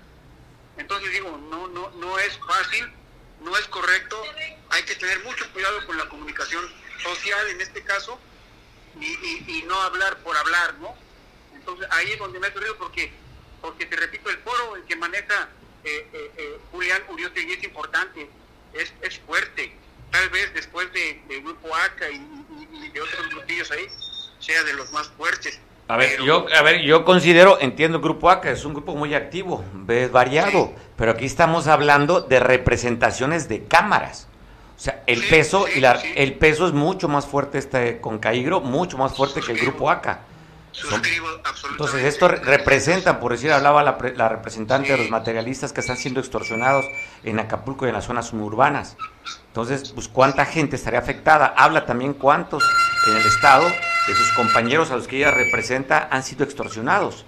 Entonces 0.79 1.13
digo, 1.13 1.37
no, 1.51 1.67
no, 1.69 1.91
no 1.91 2.19
es 2.19 2.39
fácil, 2.39 2.91
no 3.41 3.57
es 3.57 3.67
correcto, 3.69 4.23
hay 4.71 4.83
que 4.85 4.95
tener 4.97 5.23
mucho 5.25 5.51
cuidado 5.53 5.85
con 5.87 5.97
la 5.97 6.09
comunicación 6.09 6.65
social 7.03 7.49
en 7.51 7.61
este 7.61 7.83
caso 7.83 8.19
y, 9.01 9.63
no 9.67 9.81
hablar 9.83 10.17
por 10.19 10.37
hablar, 10.37 10.75
¿no? 10.79 10.95
Entonces 11.55 11.87
ahí 11.91 12.13
es 12.13 12.19
donde 12.19 12.41
me 12.41 12.47
ha 12.47 12.51
ocurrido 12.51 12.77
porque, 12.79 13.13
porque 13.61 13.87
te 13.87 13.97
repito, 13.97 14.31
el 14.31 14.39
foro 14.39 14.77
el 14.77 14.85
que 14.85 14.97
maneja 14.97 15.51
eh, 15.85 16.09
eh, 16.13 16.33
eh, 16.37 16.59
Julián 16.71 17.03
es 17.35 17.65
importante, 17.65 18.29
es, 18.73 18.93
es 19.03 19.19
fuerte. 19.21 19.77
Tal 20.11 20.29
vez 20.31 20.53
después 20.55 20.91
de, 20.93 21.21
Grupo 21.43 21.75
ACA 21.75 22.09
y, 22.11 22.89
de 22.93 23.01
otros 23.01 23.29
grupillos 23.29 23.71
ahí, 23.71 23.87
sea 24.41 24.65
de 24.65 24.73
los 24.73 24.91
más 24.93 25.09
fuertes. 25.11 25.61
A 25.91 25.97
ver, 25.97 26.23
yo, 26.23 26.45
a 26.55 26.63
ver, 26.63 26.83
yo 26.83 27.03
considero, 27.07 27.59
entiendo 27.61 27.97
el 27.97 28.05
Grupo 28.05 28.29
ACA, 28.29 28.51
es 28.51 28.67
un 28.67 28.75
grupo 28.75 28.95
muy 28.95 29.15
activo, 29.15 29.65
es 29.89 30.13
variado, 30.13 30.73
pero 30.97 31.13
aquí 31.13 31.25
estamos 31.25 31.67
hablando 31.67 32.21
de 32.21 32.41
representaciones 32.41 33.49
de 33.49 33.65
cámaras. 33.65 34.29
O 34.77 34.81
sea, 34.81 35.03
el 35.07 35.25
peso 35.25 35.67
y 35.67 35.81
la, 35.81 35.99
el 36.15 36.35
peso 36.35 36.67
es 36.67 36.75
mucho 36.75 37.09
más 37.09 37.27
fuerte 37.27 37.57
este 37.57 38.03
con 38.03 38.19
Caigro, 38.19 38.61
mucho 38.61 38.99
más 38.99 39.17
fuerte 39.17 39.41
que 39.41 39.53
el 39.53 39.59
Grupo 39.59 39.91
ACA. 39.91 40.21
Entonces, 41.71 42.05
esto 42.05 42.29
representa, 42.29 43.19
por 43.19 43.33
decir, 43.33 43.51
hablaba 43.51 43.83
la, 43.83 43.97
la 44.15 44.29
representante 44.29 44.93
de 44.93 44.99
los 44.99 45.11
materialistas 45.11 45.73
que 45.73 45.81
están 45.81 45.97
siendo 45.97 46.21
extorsionados 46.21 46.85
en 47.25 47.41
Acapulco 47.41 47.87
y 47.87 47.89
en 47.89 47.95
las 47.95 48.05
zonas 48.05 48.27
suburbanas. 48.27 48.99
Entonces, 49.47 49.91
pues, 49.93 50.07
¿cuánta 50.07 50.45
gente 50.45 50.77
estaría 50.77 51.01
afectada? 51.01 51.55
Habla 51.57 51.87
también 51.87 52.13
cuántos 52.13 52.63
en 53.07 53.17
el 53.17 53.27
Estado 53.27 53.69
de 54.07 54.15
sus 54.15 54.33
compañeros 54.33 54.91
a 54.91 54.97
los 54.97 55.07
que 55.07 55.17
ella 55.17 55.31
representa 55.31 56.09
han 56.11 56.23
sido 56.23 56.45
extorsionados. 56.45 57.25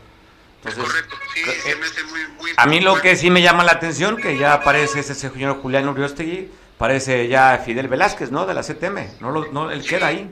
Entonces, 0.62 0.84
correcto, 0.84 1.16
sí, 1.34 1.42
eh, 1.66 1.76
muy, 2.38 2.52
a 2.56 2.66
mí 2.66 2.80
lo 2.80 3.00
que 3.00 3.16
sí 3.16 3.30
me 3.30 3.40
llama 3.40 3.64
la 3.64 3.72
atención, 3.72 4.16
que 4.16 4.36
ya 4.36 4.52
aparece 4.52 5.00
ese 5.00 5.14
señor 5.14 5.60
Julián 5.62 5.88
Uriostegui, 5.88 6.50
parece 6.76 7.28
ya 7.28 7.62
Fidel 7.64 7.88
Velázquez, 7.88 8.30
¿no? 8.30 8.46
De 8.46 8.52
la 8.52 8.62
CTM, 8.62 9.20
no, 9.20 9.30
lo, 9.30 9.50
no 9.52 9.70
él 9.70 9.86
queda 9.86 10.08
ahí. 10.08 10.30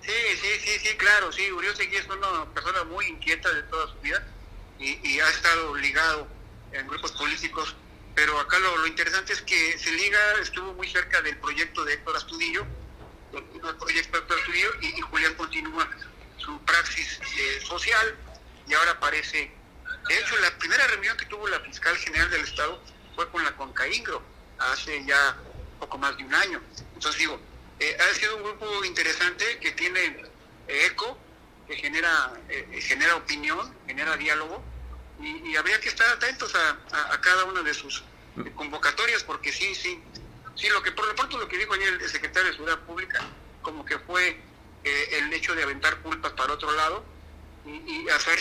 Sí, 0.00 0.10
sí, 0.40 0.48
sí, 0.64 0.78
sí, 0.80 0.96
claro, 0.96 1.30
sí, 1.30 1.52
Uriostegui 1.52 1.96
es 1.96 2.06
una 2.06 2.44
persona 2.52 2.82
muy 2.84 3.06
inquieta 3.06 3.48
de 3.52 3.62
toda 3.64 3.86
su 3.88 4.00
vida 4.00 4.26
y, 4.80 5.20
ha 5.20 5.28
estado 5.28 5.76
ligado 5.76 6.26
en 6.72 6.88
grupos 6.88 7.12
políticos, 7.12 7.76
pero 8.16 8.40
acá 8.40 8.58
lo, 8.58 8.78
lo 8.78 8.86
interesante 8.88 9.32
es 9.32 9.42
que 9.42 9.78
se 9.78 9.92
liga, 9.92 10.18
estuvo 10.40 10.72
muy 10.74 10.88
cerca 10.88 11.22
del 11.22 11.36
proyecto 11.36 11.84
de 11.84 11.94
Héctor 11.94 12.16
Astudillo, 12.16 12.66
el 13.32 13.76
proyecto 13.76 14.20
de 14.20 14.86
y, 14.86 14.98
y, 14.98 15.00
Julián 15.00 15.34
continúa 15.34 15.88
su 16.36 16.58
praxis 16.62 17.20
eh, 17.38 17.60
social 17.64 18.16
y 18.68 18.74
ahora 18.74 18.92
aparece, 18.92 19.50
de 20.08 20.18
hecho 20.18 20.36
la 20.38 20.56
primera 20.58 20.86
reunión 20.88 21.16
que 21.16 21.26
tuvo 21.26 21.48
la 21.48 21.60
fiscal 21.60 21.96
general 21.96 22.30
del 22.30 22.42
estado 22.42 22.82
fue 23.14 23.28
con 23.30 23.44
la 23.44 23.56
Concaingro 23.56 24.22
hace 24.58 25.04
ya 25.04 25.36
poco 25.78 25.98
más 25.98 26.16
de 26.16 26.24
un 26.24 26.34
año. 26.34 26.60
Entonces 26.94 27.18
digo, 27.18 27.40
eh, 27.80 27.96
ha 27.98 28.14
sido 28.14 28.36
un 28.36 28.42
grupo 28.44 28.84
interesante 28.84 29.58
que 29.58 29.72
tiene 29.72 30.04
eh, 30.68 30.86
eco, 30.86 31.18
que 31.66 31.76
genera, 31.76 32.32
genera 32.80 33.16
opinión, 33.16 33.74
genera 33.86 34.16
diálogo 34.16 34.62
y, 35.20 35.54
habría 35.56 35.80
que 35.80 35.88
estar 35.88 36.08
atentos 36.08 36.54
a, 36.54 37.14
a 37.14 37.20
cada 37.20 37.44
una 37.44 37.62
de 37.62 37.72
sus 37.72 38.02
convocatorias 38.56 39.22
porque 39.22 39.52
sí, 39.52 39.74
sí, 39.74 40.02
Sí, 40.54 40.68
lo 40.68 40.82
que 40.82 40.92
por 40.92 41.06
lo 41.06 41.14
pronto 41.14 41.38
lo 41.38 41.48
que 41.48 41.58
dijo 41.58 41.74
ayer 41.74 41.98
el 42.00 42.08
secretario 42.08 42.48
de 42.48 42.54
Seguridad 42.54 42.78
Pública, 42.80 43.20
como 43.62 43.84
que 43.84 43.98
fue 43.98 44.40
eh, 44.84 45.18
el 45.18 45.32
hecho 45.32 45.54
de 45.54 45.62
aventar 45.62 45.98
culpas 45.98 46.32
para 46.32 46.52
otro 46.52 46.70
lado 46.72 47.04
y, 47.64 48.08
hacer, 48.08 48.38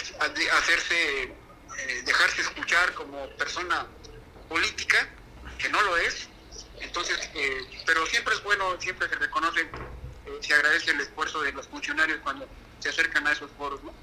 hacerse, 0.57 1.23
eh, 1.23 2.01
dejarse 2.03 2.41
escuchar 2.41 2.93
como 2.93 3.29
persona 3.37 3.85
política, 4.49 5.07
que 5.57 5.69
no 5.69 5.81
lo 5.83 5.97
es. 5.97 6.27
Entonces, 6.79 7.29
eh, 7.35 7.61
pero 7.85 8.05
siempre 8.07 8.33
es 8.33 8.43
bueno, 8.43 8.79
siempre 8.79 9.07
se 9.07 9.15
reconoce, 9.15 9.69
se 10.41 10.53
agradece 10.53 10.91
el 10.91 11.01
esfuerzo 11.01 11.41
de 11.41 11.53
los 11.53 11.67
funcionarios 11.67 12.19
cuando 12.23 12.47
se 12.79 12.89
acercan 12.89 13.27
a 13.27 13.31
esos 13.31 13.51
foros, 13.57 13.83
¿no? 13.83 13.93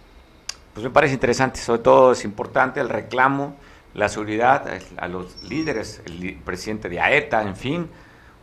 Pues 0.72 0.84
me 0.84 0.90
parece 0.90 1.14
interesante, 1.14 1.60
sobre 1.60 1.82
todo 1.82 2.12
es 2.12 2.24
importante 2.24 2.78
el 2.78 2.88
reclamo 2.88 3.58
la 3.98 4.08
seguridad, 4.08 4.64
a 4.96 5.08
los 5.08 5.42
líderes, 5.42 6.00
el 6.06 6.36
presidente 6.44 6.88
de 6.88 7.00
AETA, 7.00 7.42
en 7.42 7.56
fin, 7.56 7.90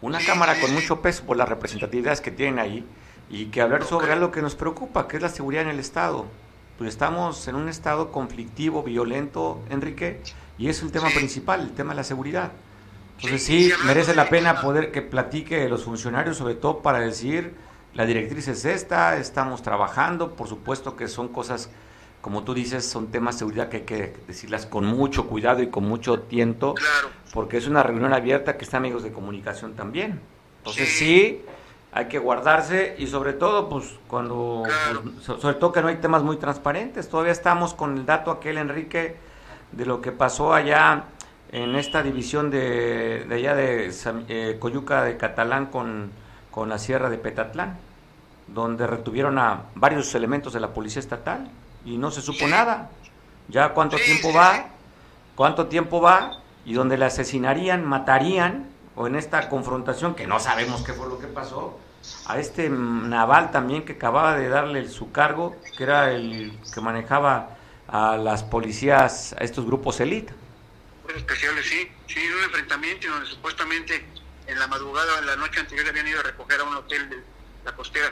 una 0.01 0.19
Cámara 0.19 0.59
con 0.59 0.73
mucho 0.73 1.01
peso 1.01 1.23
por 1.23 1.37
las 1.37 1.47
representatividades 1.47 2.19
que 2.19 2.29
tienen 2.29 2.59
ahí 2.59 2.85
y 3.29 3.45
que 3.45 3.61
hablar 3.61 3.83
sobre 3.85 4.11
algo 4.11 4.31
que 4.31 4.41
nos 4.41 4.55
preocupa, 4.55 5.07
que 5.07 5.15
es 5.17 5.23
la 5.23 5.29
seguridad 5.29 5.63
en 5.63 5.69
el 5.69 5.79
Estado. 5.79 6.25
Pues 6.77 6.89
estamos 6.89 7.47
en 7.47 7.55
un 7.55 7.69
Estado 7.69 8.11
conflictivo, 8.11 8.83
violento, 8.83 9.63
Enrique, 9.69 10.21
y 10.57 10.67
es 10.67 10.81
el 10.83 10.91
tema 10.91 11.09
principal, 11.09 11.61
el 11.61 11.71
tema 11.71 11.91
de 11.91 11.97
la 11.97 12.03
seguridad. 12.03 12.51
Entonces 13.15 13.43
sí, 13.43 13.71
merece 13.85 14.13
la 14.13 14.27
pena 14.27 14.59
poder 14.59 14.91
que 14.91 15.01
platique 15.01 15.69
los 15.69 15.85
funcionarios, 15.85 16.35
sobre 16.35 16.55
todo 16.55 16.81
para 16.81 16.99
decir, 16.99 17.55
la 17.93 18.05
directriz 18.05 18.49
es 18.49 18.65
esta, 18.65 19.15
estamos 19.15 19.61
trabajando, 19.61 20.35
por 20.35 20.49
supuesto 20.49 20.97
que 20.97 21.07
son 21.07 21.29
cosas 21.29 21.69
como 22.25 22.41
tú 22.41 22.55
dices, 22.55 22.83
son 22.83 23.11
temas 23.11 23.35
de 23.35 23.39
seguridad 23.39 23.69
que 23.69 23.77
hay 23.77 23.83
que 23.83 24.15
decirlas 24.25 24.65
con 24.65 24.83
mucho 24.83 25.27
cuidado 25.27 25.61
y 25.61 25.67
con 25.67 25.83
mucho 25.87 26.21
tiento, 26.21 26.73
porque 27.35 27.57
es 27.57 27.67
una 27.67 27.83
reunión 27.83 28.13
abierta 28.13 28.57
que 28.57 28.65
están 28.65 28.79
amigos 28.79 29.03
de 29.03 29.11
comunicación 29.11 29.75
también. 29.75 30.19
Entonces 30.57 30.89
sí. 30.97 31.43
hay 31.91 32.05
que 32.05 32.17
guardarse 32.17 32.95
y 32.97 33.05
sobre 33.05 33.33
todo, 33.33 33.69
pues 33.69 33.93
cuando, 34.07 34.63
pues, 35.03 35.39
sobre 35.39 35.53
todo 35.53 35.71
que 35.71 35.83
no 35.83 35.87
hay 35.89 35.97
temas 35.97 36.23
muy 36.23 36.37
transparentes, 36.37 37.07
todavía 37.09 37.31
estamos 37.31 37.75
con 37.75 37.95
el 37.95 38.07
dato 38.07 38.31
aquel, 38.31 38.57
Enrique, 38.57 39.17
de 39.71 39.85
lo 39.85 40.01
que 40.01 40.11
pasó 40.11 40.51
allá 40.51 41.03
en 41.51 41.75
esta 41.75 42.01
división 42.01 42.49
de, 42.49 43.27
allá 43.31 43.53
de 43.53 43.93
eh, 44.29 44.57
Coyuca 44.59 45.03
de 45.03 45.15
Catalán 45.15 45.67
con, 45.67 46.09
con 46.49 46.69
la 46.69 46.79
Sierra 46.79 47.11
de 47.11 47.19
Petatlán, 47.19 47.77
donde 48.47 48.87
retuvieron 48.87 49.37
a 49.37 49.65
varios 49.75 50.15
elementos 50.15 50.53
de 50.53 50.59
la 50.59 50.73
Policía 50.73 51.01
Estatal 51.01 51.51
y 51.85 51.97
no 51.97 52.11
se 52.11 52.21
supo 52.21 52.47
nada. 52.47 52.89
Ya 53.47 53.69
cuánto 53.69 53.97
tiempo 53.97 54.33
va, 54.33 54.69
cuánto 55.35 55.67
tiempo 55.67 56.01
va 56.01 56.39
y 56.65 56.73
donde 56.73 56.97
le 56.97 57.05
asesinarían, 57.05 57.85
matarían, 57.85 58.69
o 58.95 59.07
en 59.07 59.15
esta 59.15 59.49
confrontación 59.49 60.15
que 60.15 60.25
no 60.25 60.39
sabemos 60.39 60.81
qué 60.81 60.93
fue 60.93 61.07
lo 61.07 61.19
que 61.19 61.27
pasó, 61.27 61.79
a 62.27 62.39
este 62.39 62.69
naval 62.69 63.51
también 63.51 63.83
que 63.83 63.93
acababa 63.93 64.35
de 64.35 64.49
darle 64.49 64.87
su 64.89 65.11
cargo, 65.11 65.55
que 65.77 65.83
era 65.83 66.11
el 66.11 66.57
que 66.73 66.81
manejaba 66.81 67.57
a 67.87 68.17
las 68.17 68.43
policías, 68.43 69.33
a 69.33 69.43
estos 69.43 69.65
grupos 69.65 69.99
élite. 69.99 70.33
Especiales, 71.15 71.67
sí, 71.67 71.87
sí, 72.07 72.19
un 72.35 72.43
enfrentamiento 72.45 73.07
donde 73.09 73.27
supuestamente 73.27 74.05
en 74.47 74.59
la 74.59 74.67
madrugada, 74.67 75.19
en 75.19 75.27
la 75.27 75.35
noche 75.35 75.59
anterior 75.59 75.87
habían 75.87 76.07
ido 76.07 76.19
a 76.19 76.23
recoger 76.23 76.59
a 76.59 76.63
un 76.63 76.75
hotel 76.75 77.09
de 77.09 77.23
la 77.63 77.71
costera 77.73 78.11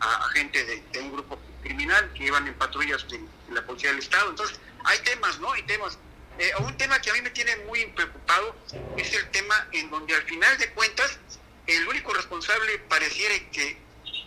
a, 0.00 0.28
gente 0.32 0.64
de, 0.64 1.00
un 1.00 1.12
grupo 1.12 1.38
criminal 1.62 2.10
que 2.14 2.24
iban 2.24 2.46
en 2.46 2.54
patrullas 2.54 3.06
de, 3.08 3.20
la 3.50 3.64
policía 3.64 3.90
del 3.90 3.98
Estado. 3.98 4.30
Entonces, 4.30 4.58
hay 4.84 4.98
temas, 5.00 5.38
¿no? 5.40 5.52
Hay 5.52 5.62
temas. 5.62 5.98
Eh, 6.38 6.50
un 6.60 6.76
tema 6.76 7.00
que 7.00 7.10
a 7.10 7.12
mí 7.12 7.20
me 7.20 7.30
tiene 7.30 7.56
muy 7.66 7.86
preocupado 7.86 8.56
es 8.96 9.12
el 9.12 9.28
tema 9.30 9.68
en 9.72 9.90
donde 9.90 10.14
al 10.14 10.22
final 10.22 10.56
de 10.58 10.70
cuentas 10.70 11.18
el 11.66 11.86
único 11.88 12.12
responsable 12.14 12.78
pareciera 12.88 13.34
que 13.50 13.76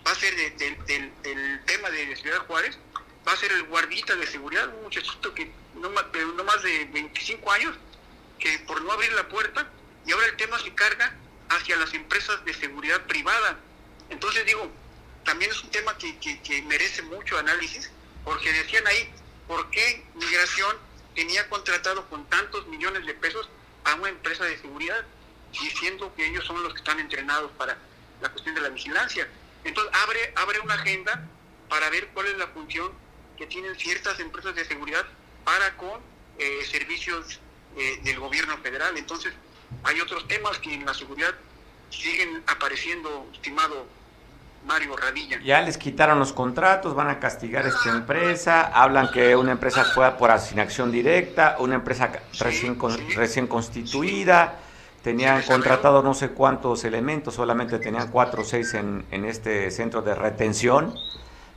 va 0.05 0.11
a 0.11 0.15
ser 0.15 0.35
del 0.35 1.61
tema 1.65 1.89
de 1.89 2.15
Ciudad 2.15 2.45
Juárez, 2.45 2.77
va 3.27 3.33
a 3.33 3.37
ser 3.37 3.51
el 3.51 3.63
guardita 3.63 4.15
de 4.15 4.27
seguridad, 4.27 4.67
un 4.69 4.83
muchachito 4.83 5.33
que 5.33 5.51
no 5.75 5.89
no 5.89 6.43
más 6.43 6.63
de 6.63 6.85
25 6.85 7.51
años, 7.51 7.75
que 8.39 8.59
por 8.59 8.81
no 8.81 8.91
abrir 8.91 9.11
la 9.13 9.27
puerta, 9.27 9.67
y 10.05 10.11
ahora 10.11 10.27
el 10.27 10.37
tema 10.37 10.59
se 10.59 10.73
carga 10.73 11.15
hacia 11.49 11.75
las 11.77 11.93
empresas 11.93 12.43
de 12.45 12.53
seguridad 12.53 13.01
privada. 13.07 13.57
Entonces 14.09 14.45
digo, 14.45 14.71
también 15.25 15.51
es 15.51 15.61
un 15.63 15.71
tema 15.71 15.97
que, 15.97 16.61
merece 16.67 17.01
mucho 17.03 17.37
análisis, 17.37 17.91
porque 18.23 18.53
decían 18.53 18.85
ahí, 18.87 19.09
¿por 19.47 19.69
qué 19.71 20.05
Migración 20.13 20.77
tenía 21.15 21.49
contratado 21.49 22.07
con 22.09 22.25
tantos 22.29 22.67
millones 22.67 23.05
de 23.05 23.13
pesos 23.15 23.49
a 23.83 23.95
una 23.95 24.09
empresa 24.09 24.45
de 24.45 24.57
seguridad, 24.59 25.03
diciendo 25.51 26.13
que 26.15 26.27
ellos 26.27 26.45
son 26.45 26.61
los 26.63 26.73
que 26.73 26.79
están 26.79 26.99
entrenados 26.99 27.51
para 27.57 27.77
la 28.21 28.29
cuestión 28.29 28.55
de 28.55 28.61
la 28.61 28.69
vigilancia? 28.69 29.27
Entonces 29.63 29.93
abre, 30.03 30.33
abre 30.35 30.59
una 30.59 30.75
agenda 30.75 31.27
para 31.69 31.89
ver 31.89 32.07
cuál 32.13 32.27
es 32.27 32.37
la 32.37 32.47
función 32.47 32.91
que 33.37 33.47
tienen 33.47 33.75
ciertas 33.77 34.19
empresas 34.19 34.55
de 34.55 34.63
seguridad 34.63 35.05
para 35.43 35.75
con 35.77 35.99
eh, 36.37 36.65
servicios 36.69 37.39
eh, 37.77 37.99
del 38.03 38.19
gobierno 38.19 38.57
federal. 38.59 38.97
Entonces, 38.97 39.33
hay 39.83 39.99
otros 39.99 40.27
temas 40.27 40.57
que 40.59 40.73
en 40.73 40.85
la 40.85 40.93
seguridad 40.93 41.33
siguen 41.89 42.43
apareciendo, 42.47 43.29
estimado 43.33 43.87
Mario 44.65 44.95
Radilla. 44.95 45.39
Ya 45.43 45.61
les 45.61 45.77
quitaron 45.77 46.19
los 46.19 46.33
contratos, 46.33 46.95
van 46.95 47.09
a 47.09 47.19
castigar 47.19 47.65
a 47.65 47.69
esta 47.69 47.89
empresa, 47.89 48.71
hablan 48.73 49.11
que 49.11 49.35
una 49.35 49.51
empresa 49.51 49.83
fue 49.83 50.09
por 50.13 50.31
asignación 50.31 50.91
directa, 50.91 51.57
una 51.59 51.75
empresa 51.75 52.11
recién, 52.39 52.77
recién 53.15 53.47
constituida, 53.47 54.55
tenían 55.03 55.43
contratado 55.43 56.01
no 56.01 56.13
sé 56.13 56.29
cuántos 56.29 56.83
elementos, 56.83 57.35
solamente 57.35 57.77
tenían 57.77 58.09
cuatro 58.09 58.41
o 58.41 58.45
seis 58.45 58.73
en, 58.73 59.05
en 59.11 59.25
este 59.25 59.69
centro 59.69 60.01
de 60.01 60.15
retención. 60.15 60.93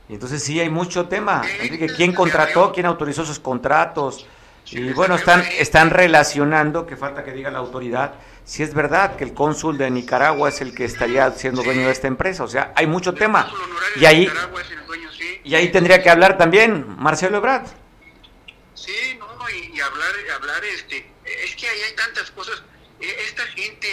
Y 0.07 0.13
entonces 0.13 0.43
sí 0.43 0.59
hay 0.59 0.69
mucho 0.69 1.07
tema. 1.07 1.41
Enrique, 1.61 1.87
¿quién 1.87 2.13
contrató? 2.13 2.71
¿Quién 2.71 2.85
autorizó 2.85 3.23
esos 3.23 3.39
contratos? 3.39 4.25
Y 4.71 4.93
bueno, 4.93 5.15
están, 5.15 5.41
están 5.57 5.89
relacionando, 5.89 6.85
que 6.85 6.95
falta 6.95 7.23
que 7.23 7.31
diga 7.31 7.49
la 7.49 7.59
autoridad, 7.59 8.13
si 8.45 8.63
es 8.63 8.73
verdad 8.73 9.15
que 9.15 9.23
el 9.23 9.33
cónsul 9.33 9.77
de 9.77 9.89
Nicaragua 9.89 10.49
es 10.49 10.61
el 10.61 10.73
que 10.73 10.85
estaría 10.85 11.29
siendo 11.31 11.63
dueño 11.63 11.85
de 11.85 11.91
esta 11.91 12.07
empresa. 12.07 12.43
O 12.43 12.47
sea, 12.47 12.73
hay 12.75 12.87
mucho 12.87 13.13
tema. 13.13 13.51
Y 13.95 14.05
ahí, 14.05 14.29
y 15.43 15.55
ahí 15.55 15.71
tendría 15.71 16.01
que 16.01 16.09
hablar 16.09 16.37
también 16.37 16.95
Marcelo 16.97 17.37
Ebrard. 17.37 17.67
Sí, 18.73 19.17
no, 19.19 19.27
y, 19.49 19.79
hablar, 19.79 20.11
hablar, 20.35 20.63
este, 20.65 21.11
es 21.25 21.55
que 21.55 21.67
ahí 21.67 21.79
hay 21.81 21.95
tantas 21.95 22.31
cosas. 22.31 22.63
E, 22.99 23.07
esta 23.27 23.43
gente 23.47 23.87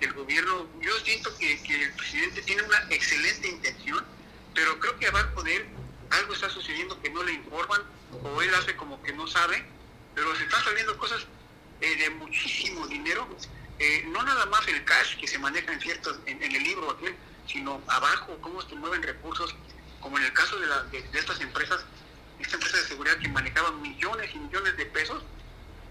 del 0.00 0.12
gobierno, 0.12 0.66
yo 0.80 0.92
siento 1.04 1.30
que, 1.38 1.52
el 1.52 1.92
presidente 1.94 2.42
tiene 2.42 2.62
una 2.62 2.78
excelente 2.90 3.48
intención, 3.48 4.04
pero 4.54 4.78
creo 4.78 4.98
que 4.98 5.06
abajo 5.06 5.42
de 5.42 5.56
él 5.56 5.66
algo 6.10 6.34
está 6.34 6.50
sucediendo 6.50 7.00
que 7.00 7.10
no 7.10 7.22
le 7.22 7.32
informan 7.32 7.80
o 8.22 8.42
él 8.42 8.50
hace 8.56 8.76
como 8.76 9.02
que 9.02 9.12
no 9.12 9.26
sabe, 9.26 9.64
pero 10.20 10.36
se 10.36 10.42
están 10.44 10.62
saliendo 10.62 10.98
cosas 10.98 11.26
eh, 11.80 11.96
de 11.96 12.10
muchísimo 12.10 12.86
dinero, 12.88 13.26
eh, 13.78 14.04
no 14.08 14.22
nada 14.22 14.44
más 14.46 14.68
el 14.68 14.84
cash 14.84 15.16
que 15.16 15.26
se 15.26 15.38
maneja 15.38 15.72
en 15.72 15.80
ciertos, 15.80 16.20
en, 16.26 16.42
el 16.42 16.62
libro 16.62 16.94
sino 17.46 17.80
abajo, 17.86 18.36
cómo 18.42 18.60
se 18.60 18.74
mueven 18.74 19.02
recursos, 19.02 19.56
como 19.98 20.18
en 20.18 20.24
el 20.24 20.32
caso 20.34 20.58
de, 20.60 20.66
la, 20.66 20.82
de, 20.84 20.98
estas 21.14 21.40
empresas, 21.40 21.86
esta 22.38 22.56
empresa 22.56 22.76
de 22.76 22.82
seguridad 22.84 23.16
que 23.16 23.28
manejaban 23.30 23.80
millones 23.80 24.30
y 24.34 24.38
millones 24.40 24.76
de 24.76 24.84
pesos, 24.86 25.22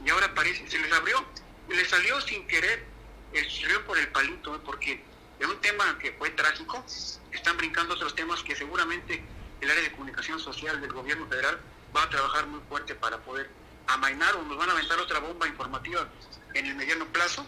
y 0.06 0.10
ahora 0.12 0.32
parece, 0.36 0.70
se 0.70 0.78
les 0.78 0.94
abrió, 0.94 1.26
le 1.68 1.84
salió 1.86 2.22
sin 2.22 2.46
querer, 2.46 2.86
el 3.34 3.50
salió 3.50 3.84
por 3.86 3.98
el 3.98 4.10
palito, 4.10 4.56
¿eh? 4.56 4.60
porque 4.64 5.04
es 5.40 5.48
un 5.48 5.60
tema 5.60 5.98
que 5.98 6.12
fue 6.14 6.30
trágico, 6.30 6.86
están 7.32 7.58
brincando 7.58 7.96
otros 7.96 8.14
temas 8.14 8.44
que 8.44 8.56
seguramente 8.56 9.24
el 9.60 9.72
área 9.72 9.84
de 9.84 9.92
comunicación 9.92 10.40
social 10.40 10.80
del 10.82 10.94
gobierno 10.94 11.28
federal 11.28 11.60
va 11.96 12.04
a 12.04 12.10
trabajar 12.12 12.46
muy 12.46 12.62
fuerte 12.70 12.94
para 12.94 13.18
poder 13.18 13.50
amainar 13.90 14.36
o 14.36 14.44
nos 14.44 14.58
van 14.58 14.70
a 14.70 14.74
aventar 14.74 15.00
otra 15.00 15.20
bomba 15.20 15.48
informativa 15.48 16.08
en 16.54 16.66
el 16.66 16.76
mediano 16.76 17.06
plazo 17.06 17.46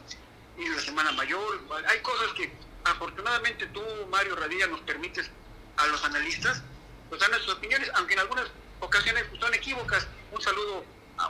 y 0.57 0.63
en 0.63 0.75
la 0.75 0.81
semana 0.81 1.11
mayor. 1.13 1.59
Hay 1.87 1.99
cosas 2.01 2.33
que 2.33 2.51
afortunadamente 2.83 3.67
tú, 3.67 3.81
Mario 4.09 4.35
Radilla, 4.35 4.67
nos 4.67 4.81
permites 4.81 5.29
a 5.77 5.87
los 5.87 6.03
analistas 6.03 6.61
pues 7.09 7.19
dar 7.19 7.29
nuestras 7.29 7.57
opiniones, 7.57 7.91
aunque 7.95 8.13
en 8.13 8.19
algunas 8.19 8.47
ocasiones 8.79 9.25
son 9.39 9.53
equívocas. 9.53 10.07
Un 10.31 10.41
saludo, 10.41 10.83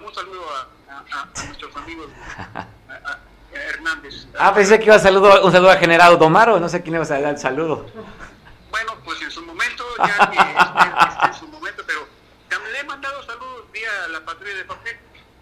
un 0.06 0.13
saludo 0.13 0.46
a, 0.89 1.25
nuestros 1.46 1.75
amigos 1.75 2.08
Hernández. 3.51 4.27
Ah, 4.39 4.53
pensé 4.53 4.80
que 4.80 4.86
iba 4.86 4.96
a 4.96 5.00
saludo, 5.00 5.44
un 5.44 5.51
saludo 5.51 5.72
a 5.72 5.77
General 5.77 6.18
Domaro, 6.18 6.60
no 6.60 6.70
sé 6.70 6.82
quién 6.82 6.96
iba 6.96 7.03
a 7.03 7.08
dar 7.08 7.34
el 7.34 7.38
saludo. 7.38 7.86
Bueno, 8.70 8.98
pues 9.03 9.22
en 9.22 9.32
su 9.32 9.44
momento, 9.44 9.84
ya 9.98 10.30
que 10.30 11.27
en 11.27 11.34
su 11.34 11.48
momento, 11.48 11.84
pero 11.86 12.08
le 12.72 12.80
he 12.80 12.84
mandado 12.86 13.22
la 14.11 14.23
patrulla 14.25 14.55
de 14.55 14.65
papel, 14.65 14.95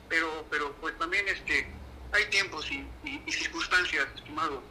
pero, 0.07 0.45
pero 0.49 0.73
pues 0.81 0.97
también 0.97 1.27
este 1.27 1.67
hay 2.11 2.25
tiempos 2.29 2.69
y, 2.71 3.31
circunstancias, 3.31 4.07
estimado 4.15 4.61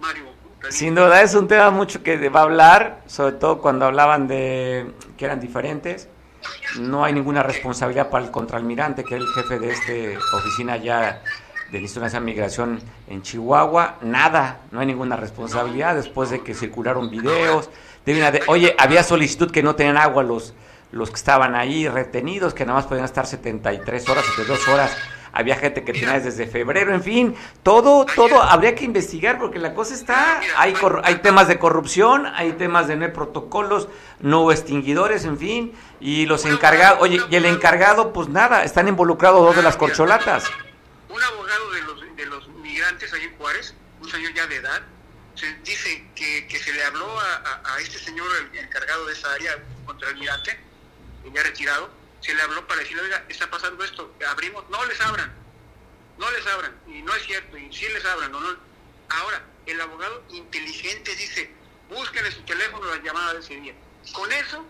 Mario. 0.00 0.24
Sin 0.70 0.94
duda 0.94 1.22
es 1.22 1.34
un 1.34 1.48
tema 1.48 1.70
mucho 1.70 2.02
que 2.02 2.28
va 2.28 2.40
a 2.40 2.42
hablar, 2.44 3.02
sobre 3.06 3.36
todo 3.36 3.60
cuando 3.60 3.86
hablaban 3.86 4.28
de 4.28 4.92
que 5.16 5.24
eran 5.24 5.40
diferentes. 5.40 6.08
No 6.78 7.04
hay 7.04 7.12
ninguna 7.12 7.42
responsabilidad 7.42 8.10
para 8.10 8.24
el 8.24 8.30
contraalmirante, 8.30 9.04
que 9.04 9.16
es 9.16 9.20
el 9.20 9.28
jefe 9.28 9.58
de 9.58 9.72
esta 9.72 10.36
oficina 10.36 10.76
ya 10.76 11.22
del 11.70 11.82
Instituto 11.82 12.04
Nacional 12.04 12.26
de 12.26 12.32
Migración 12.32 12.80
en 13.08 13.22
Chihuahua. 13.22 13.98
Nada, 14.02 14.60
no 14.70 14.80
hay 14.80 14.86
ninguna 14.86 15.16
responsabilidad 15.16 15.94
después 15.94 16.30
de 16.30 16.42
que 16.42 16.54
circularon 16.54 17.10
videos. 17.10 17.70
De, 18.04 18.42
oye, 18.48 18.74
había 18.78 19.02
solicitud 19.02 19.50
que 19.50 19.62
no 19.62 19.76
tenían 19.76 19.96
agua 19.96 20.22
los, 20.22 20.54
los 20.92 21.10
que 21.10 21.16
estaban 21.16 21.54
ahí 21.54 21.88
retenidos, 21.88 22.54
que 22.54 22.64
nada 22.64 22.78
más 22.78 22.86
podían 22.86 23.04
estar 23.04 23.26
73 23.26 24.08
horas, 24.08 24.24
72 24.24 24.68
horas. 24.68 24.96
Había 25.32 25.54
gente 25.54 25.84
que 25.84 25.92
tenía 25.92 26.18
desde 26.18 26.48
febrero, 26.48 26.92
en 26.92 27.04
fin, 27.04 27.36
todo, 27.62 28.04
todo 28.16 28.42
habría 28.42 28.74
que 28.74 28.84
investigar 28.84 29.38
porque 29.38 29.60
la 29.60 29.74
cosa 29.74 29.94
está, 29.94 30.40
hay, 30.56 30.74
hay 31.04 31.14
temas 31.16 31.46
de 31.46 31.56
corrupción, 31.58 32.26
hay 32.26 32.52
temas 32.54 32.88
de 32.88 32.96
no 32.96 33.04
hay 33.04 33.12
protocolos, 33.12 33.86
no 34.18 34.50
extinguidores, 34.50 35.24
en 35.24 35.38
fin, 35.38 35.72
y 36.00 36.26
los 36.26 36.44
encargados, 36.46 36.98
oye, 37.00 37.20
y 37.30 37.36
el 37.36 37.44
encargado, 37.44 38.12
pues 38.12 38.28
nada, 38.28 38.64
están 38.64 38.88
involucrados 38.88 39.40
dos 39.40 39.54
de 39.54 39.62
las 39.62 39.76
corcholatas. 39.76 40.50
Un 41.08 41.22
abogado 41.22 41.70
de 41.70 41.82
los, 41.82 42.16
de 42.16 42.26
los 42.26 42.48
migrantes 42.48 43.12
ahí 43.12 43.22
en 43.22 43.36
Juárez, 43.36 43.74
un 44.02 44.10
señor 44.10 44.34
ya 44.34 44.48
de 44.48 44.56
edad, 44.56 44.82
se 45.36 45.54
dice 45.64 46.08
que, 46.16 46.48
que 46.48 46.58
se 46.58 46.72
le 46.72 46.82
habló 46.82 47.06
a, 47.20 47.74
a, 47.74 47.78
este 47.78 47.98
señor, 47.98 48.26
el 48.52 48.58
encargado 48.58 49.06
de 49.06 49.12
esa 49.12 49.32
área 49.32 49.52
contra 49.86 50.08
el 50.08 50.16
migrante, 50.16 50.58
ya 51.24 51.42
retirado, 51.42 51.90
se 52.20 52.34
le 52.34 52.42
habló 52.42 52.66
para 52.66 52.80
decirle, 52.80 53.02
oiga, 53.02 53.24
está 53.28 53.50
pasando 53.50 53.82
esto, 53.84 54.14
abrimos, 54.28 54.68
no 54.70 54.84
les 54.84 55.00
abran, 55.00 55.32
no 56.18 56.30
les 56.30 56.46
abran, 56.46 56.78
y 56.86 57.02
no 57.02 57.14
es 57.14 57.22
cierto, 57.24 57.56
y 57.56 57.72
sí 57.72 57.86
les 57.88 58.04
abran, 58.04 58.32
no, 58.32 58.40
no. 58.40 58.56
Ahora, 59.08 59.42
el 59.66 59.80
abogado 59.80 60.22
inteligente 60.30 61.14
dice, 61.16 61.50
busquen 61.88 62.26
en 62.26 62.32
su 62.32 62.42
teléfono 62.42 62.86
la 62.86 63.02
llamada 63.02 63.34
de 63.34 63.40
ese 63.40 63.56
día. 63.56 63.74
Con 64.12 64.30
eso 64.32 64.64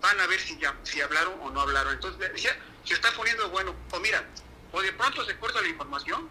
van 0.00 0.20
a 0.20 0.26
ver 0.26 0.40
si, 0.40 0.58
ya, 0.58 0.74
si 0.82 1.00
hablaron 1.00 1.40
o 1.40 1.50
no 1.50 1.60
hablaron. 1.60 1.94
Entonces, 1.94 2.32
decía, 2.32 2.56
se 2.84 2.94
está 2.94 3.10
poniendo 3.12 3.48
bueno, 3.50 3.74
o 3.90 4.00
mira, 4.00 4.24
o 4.72 4.82
de 4.82 4.92
pronto 4.92 5.24
se 5.24 5.38
corta 5.38 5.60
la 5.60 5.68
información, 5.68 6.28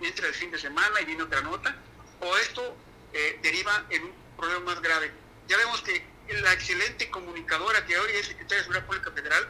entra 0.00 0.26
el 0.28 0.34
fin 0.34 0.50
de 0.50 0.58
semana 0.58 1.00
y 1.00 1.04
viene 1.04 1.22
otra 1.22 1.40
nota, 1.40 1.76
o 2.20 2.36
esto 2.38 2.76
eh, 3.12 3.38
deriva 3.42 3.84
en 3.90 4.04
un 4.04 4.12
problema 4.36 4.60
más 4.60 4.80
grave. 4.80 5.12
Ya 5.48 5.56
vemos 5.56 5.80
que 5.82 6.13
la 6.28 6.52
excelente 6.52 7.10
comunicadora 7.10 7.84
que 7.86 7.98
hoy 7.98 8.10
es 8.12 8.26
secretaria 8.26 8.56
de 8.56 8.62
Seguridad 8.62 8.86
Pública 8.86 9.10
Federal, 9.12 9.48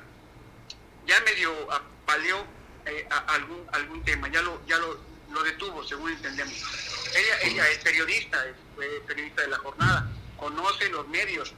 ya 1.07 1.21
medio 1.21 1.73
apaleó 1.73 2.45
eh, 2.87 3.07
algún, 3.29 3.67
algún 3.73 4.05
tema, 4.05 4.29
ya 4.29 4.43
lo, 4.43 4.65
ya 4.67 4.79
lo, 4.79 4.99
lo, 5.33 5.43
detuvo, 5.43 5.85
según 5.85 6.11
entendemos. 6.13 6.55
Ella, 7.15 7.41
ella 7.43 7.69
es 7.71 7.79
periodista, 7.79 8.45
es 8.47 8.55
periodista 9.07 9.43
de 9.43 9.49
la 9.49 9.59
jornada, 9.59 10.11
conoce 10.37 10.89
los 10.91 11.07
medios. 11.09 11.55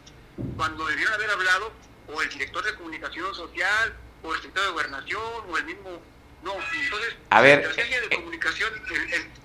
Cuando 0.57 0.87
debieron 0.87 1.14
haber 1.14 1.31
hablado, 1.31 1.72
o 2.09 2.22
el 2.22 2.29
director 2.29 2.64
de 2.64 2.74
comunicación 2.74 3.35
social, 3.35 3.96
o 4.22 4.35
el 4.35 4.40
secretario 4.40 4.68
de 4.68 4.72
gobernación, 4.72 5.50
o 5.50 5.57
el 5.57 5.64
mismo 5.64 6.02
no, 6.46 6.52
entonces, 6.85 7.16
a 7.28 7.40
ver, 7.40 7.74
de 7.74 8.16
comunicación, 8.16 8.70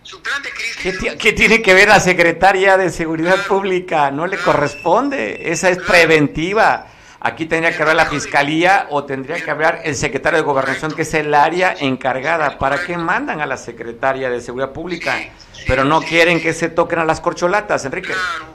su 0.03 0.21
plan 0.21 0.43
de 0.43 0.51
crisis... 0.51 1.17
¿Qué, 1.17 1.33
tiene 1.33 1.63
que 1.63 1.73
ver 1.73 1.87
la 1.87 1.99
secretaria 1.99 2.77
de 2.77 2.91
Seguridad 2.91 3.43
Pública? 3.47 4.11
No 4.11 4.27
le 4.27 4.37
corresponde, 4.37 5.51
esa 5.51 5.69
es 5.69 5.79
preventiva. 5.79 6.87
Aquí 7.19 7.47
tendría 7.47 7.75
que 7.75 7.81
hablar 7.81 7.95
la 7.95 8.05
fiscalía 8.05 8.85
o 8.91 9.03
tendría 9.03 9.43
que 9.43 9.49
hablar 9.49 9.81
el 9.83 9.95
secretario 9.95 10.37
de 10.37 10.45
Gobernación, 10.45 10.93
que 10.93 11.01
es 11.01 11.13
el 11.15 11.33
área 11.33 11.75
encargada. 11.79 12.59
¿Para 12.59 12.85
qué 12.85 12.97
mandan 12.97 13.41
a 13.41 13.47
la 13.47 13.57
secretaria 13.57 14.29
de 14.29 14.39
Seguridad 14.41 14.71
Pública? 14.71 15.19
Pero 15.65 15.83
no 15.83 16.03
quieren 16.03 16.39
que 16.39 16.53
se 16.53 16.69
toquen 16.69 16.99
a 16.99 17.05
las 17.05 17.19
corcholatas, 17.19 17.83
Enrique. 17.85 18.13
Claro, 18.13 18.53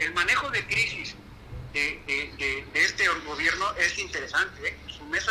el 0.00 0.12
manejo 0.14 0.50
de 0.50 0.66
crisis 0.66 1.14
de, 1.74 2.64
este 2.74 3.04
gobierno 3.24 3.66
es 3.78 3.96
interesante. 4.00 4.68
¿eh? 4.68 4.76
Su 4.88 5.04
mesa, 5.04 5.30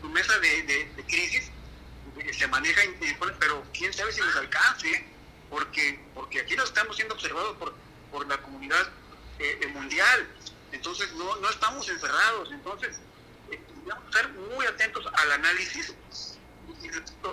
su 0.00 0.08
mesa 0.08 0.32
de 0.38 0.88
crisis 1.08 1.50
se 2.36 2.46
maneja, 2.48 2.82
pero 3.38 3.64
quién 3.72 3.92
sabe 3.92 4.12
si 4.12 4.20
nos 4.20 4.36
alcance, 4.36 5.06
porque, 5.50 6.00
porque 6.14 6.40
aquí 6.40 6.56
no 6.56 6.64
estamos 6.64 6.96
siendo 6.96 7.14
observados 7.14 7.56
por, 7.56 7.74
por 8.10 8.26
la 8.26 8.38
comunidad 8.38 8.88
eh, 9.38 9.58
eh, 9.62 9.66
mundial, 9.68 10.28
entonces 10.72 11.12
no, 11.14 11.36
no 11.36 11.50
estamos 11.50 11.88
encerrados, 11.88 12.50
entonces 12.52 12.98
eh, 13.50 13.60
que 13.84 14.06
estar 14.06 14.28
muy 14.32 14.66
atentos 14.66 15.06
al 15.12 15.32
análisis. 15.32 15.94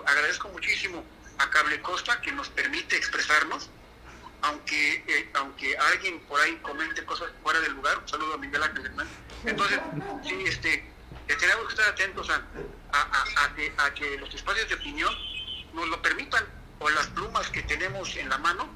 Agradezco 0.06 0.50
muchísimo 0.50 1.04
a 1.38 1.50
Cable 1.50 1.82
Costa 1.82 2.22
que 2.22 2.32
nos 2.32 2.50
permite 2.50 2.96
expresarnos, 2.96 3.70
aunque 4.42 5.04
eh, 5.08 5.30
aunque 5.36 5.78
alguien 5.78 6.20
por 6.22 6.39
ahí 6.39 6.56
comente 6.58 7.04
cosas 7.06 7.30
fuera 7.42 7.60
del 7.62 7.74
lugar, 7.74 7.98
un 8.00 8.08
saludo 8.08 8.36
a 8.36 8.38
Miguel 8.38 8.63
Ángel 8.63 8.86
Hernández. 8.86 9.13
Entonces, 9.46 9.80
sí, 10.24 10.44
este, 10.46 10.92
tenemos 11.28 11.66
que 11.66 11.74
estar 11.74 11.89
atentos 11.89 12.30
a, 12.30 12.42
a, 12.94 13.94
que, 13.94 14.18
los 14.18 14.34
espacios 14.34 14.70
de 14.70 14.76
opinión 14.76 15.14
nos 15.74 15.88
lo 15.88 16.02
permitan 16.02 16.44
o 16.80 16.90
las 16.90 17.08
plumas 17.08 17.50
que 17.50 17.64
tenemos 17.64 18.16
en 18.18 18.30
la 18.30 18.38
mano 18.38 18.68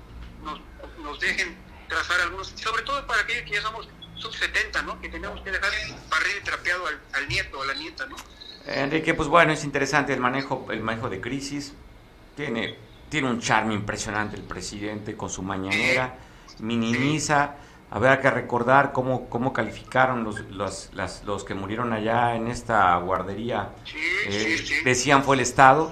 nos, 0.44 0.60
nos 1.00 1.20
dejen 1.20 1.56
trazar 1.88 2.20
algunos, 2.22 2.48
sobre 2.56 2.84
todo 2.84 3.06
para 3.06 3.22
aquellos 3.22 3.44
que 3.44 3.52
ya 3.52 3.62
somos 3.62 3.88
sub 4.16 4.34
70, 4.34 4.82
¿no? 4.84 5.00
Que 5.00 5.10
tenemos 5.10 5.42
que 5.42 5.52
dejar 5.52 5.72
barrer 6.10 6.38
y 6.42 6.44
trapeado 6.44 6.86
al, 7.14 7.28
nieto 7.28 7.60
o 7.60 7.64
a 7.64 7.68
la 7.68 7.74
nieta, 7.74 8.06
¿no? 8.08 8.16
Enrique, 8.66 9.14
pues 9.14 9.30
bueno, 9.30 9.54
es 9.54 9.64
interesante 9.64 10.14
el 10.14 10.20
manejo, 10.20 10.68
el 10.72 10.82
manejo 10.82 11.10
de 11.10 11.22
crisis. 11.22 11.74
Tiene, 12.36 12.78
tiene 13.10 13.30
un 13.30 13.40
charme 13.40 13.74
impresionante 13.74 14.36
el 14.36 14.44
presidente 14.44 15.16
con 15.16 15.30
su 15.30 15.42
mañanera, 15.42 16.18
minimiza 16.60 17.56
Habrá 17.90 18.20
que 18.20 18.30
recordar 18.30 18.92
cómo, 18.92 19.30
cómo 19.30 19.54
calificaron 19.54 20.24
los, 20.26 20.42
los, 20.52 20.90
los 21.26 21.44
que 21.46 21.54
murieron 21.54 21.94
allá 21.94 22.36
en 22.36 22.48
esta 22.48 22.98
guardería. 22.98 23.70
Eh, 24.28 24.58
decían 24.84 25.24
fue 25.24 25.38
el 25.38 25.42
Estado, 25.42 25.92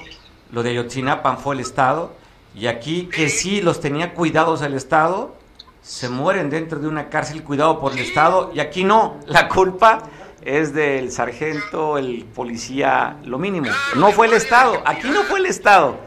lo 0.52 0.62
de 0.62 0.74
Yotzinapan 0.74 1.38
fue 1.38 1.56
el 1.56 1.62
Estado, 1.62 2.12
y 2.54 2.68
aquí 2.68 3.08
que 3.08 3.30
sí 3.30 3.62
los 3.62 3.80
tenía 3.80 4.14
cuidados 4.14 4.62
el 4.62 4.74
Estado, 4.74 5.36
se 5.82 6.10
mueren 6.10 6.50
dentro 6.50 6.80
de 6.80 6.88
una 6.88 7.10
cárcel 7.10 7.44
cuidado 7.44 7.80
por 7.80 7.94
el 7.94 8.00
Estado, 8.00 8.52
y 8.54 8.60
aquí 8.60 8.84
no, 8.84 9.20
la 9.28 9.48
culpa 9.48 10.00
es 10.42 10.74
del 10.74 11.12
sargento, 11.12 11.98
el 11.98 12.26
policía, 12.26 13.18
lo 13.24 13.40
mínimo. 13.40 13.68
No 13.96 14.12
fue 14.12 14.28
el 14.28 14.34
Estado, 14.34 14.82
aquí 14.86 15.10
no 15.10 15.24
fue 15.24 15.40
el 15.40 15.46
Estado. 15.46 15.98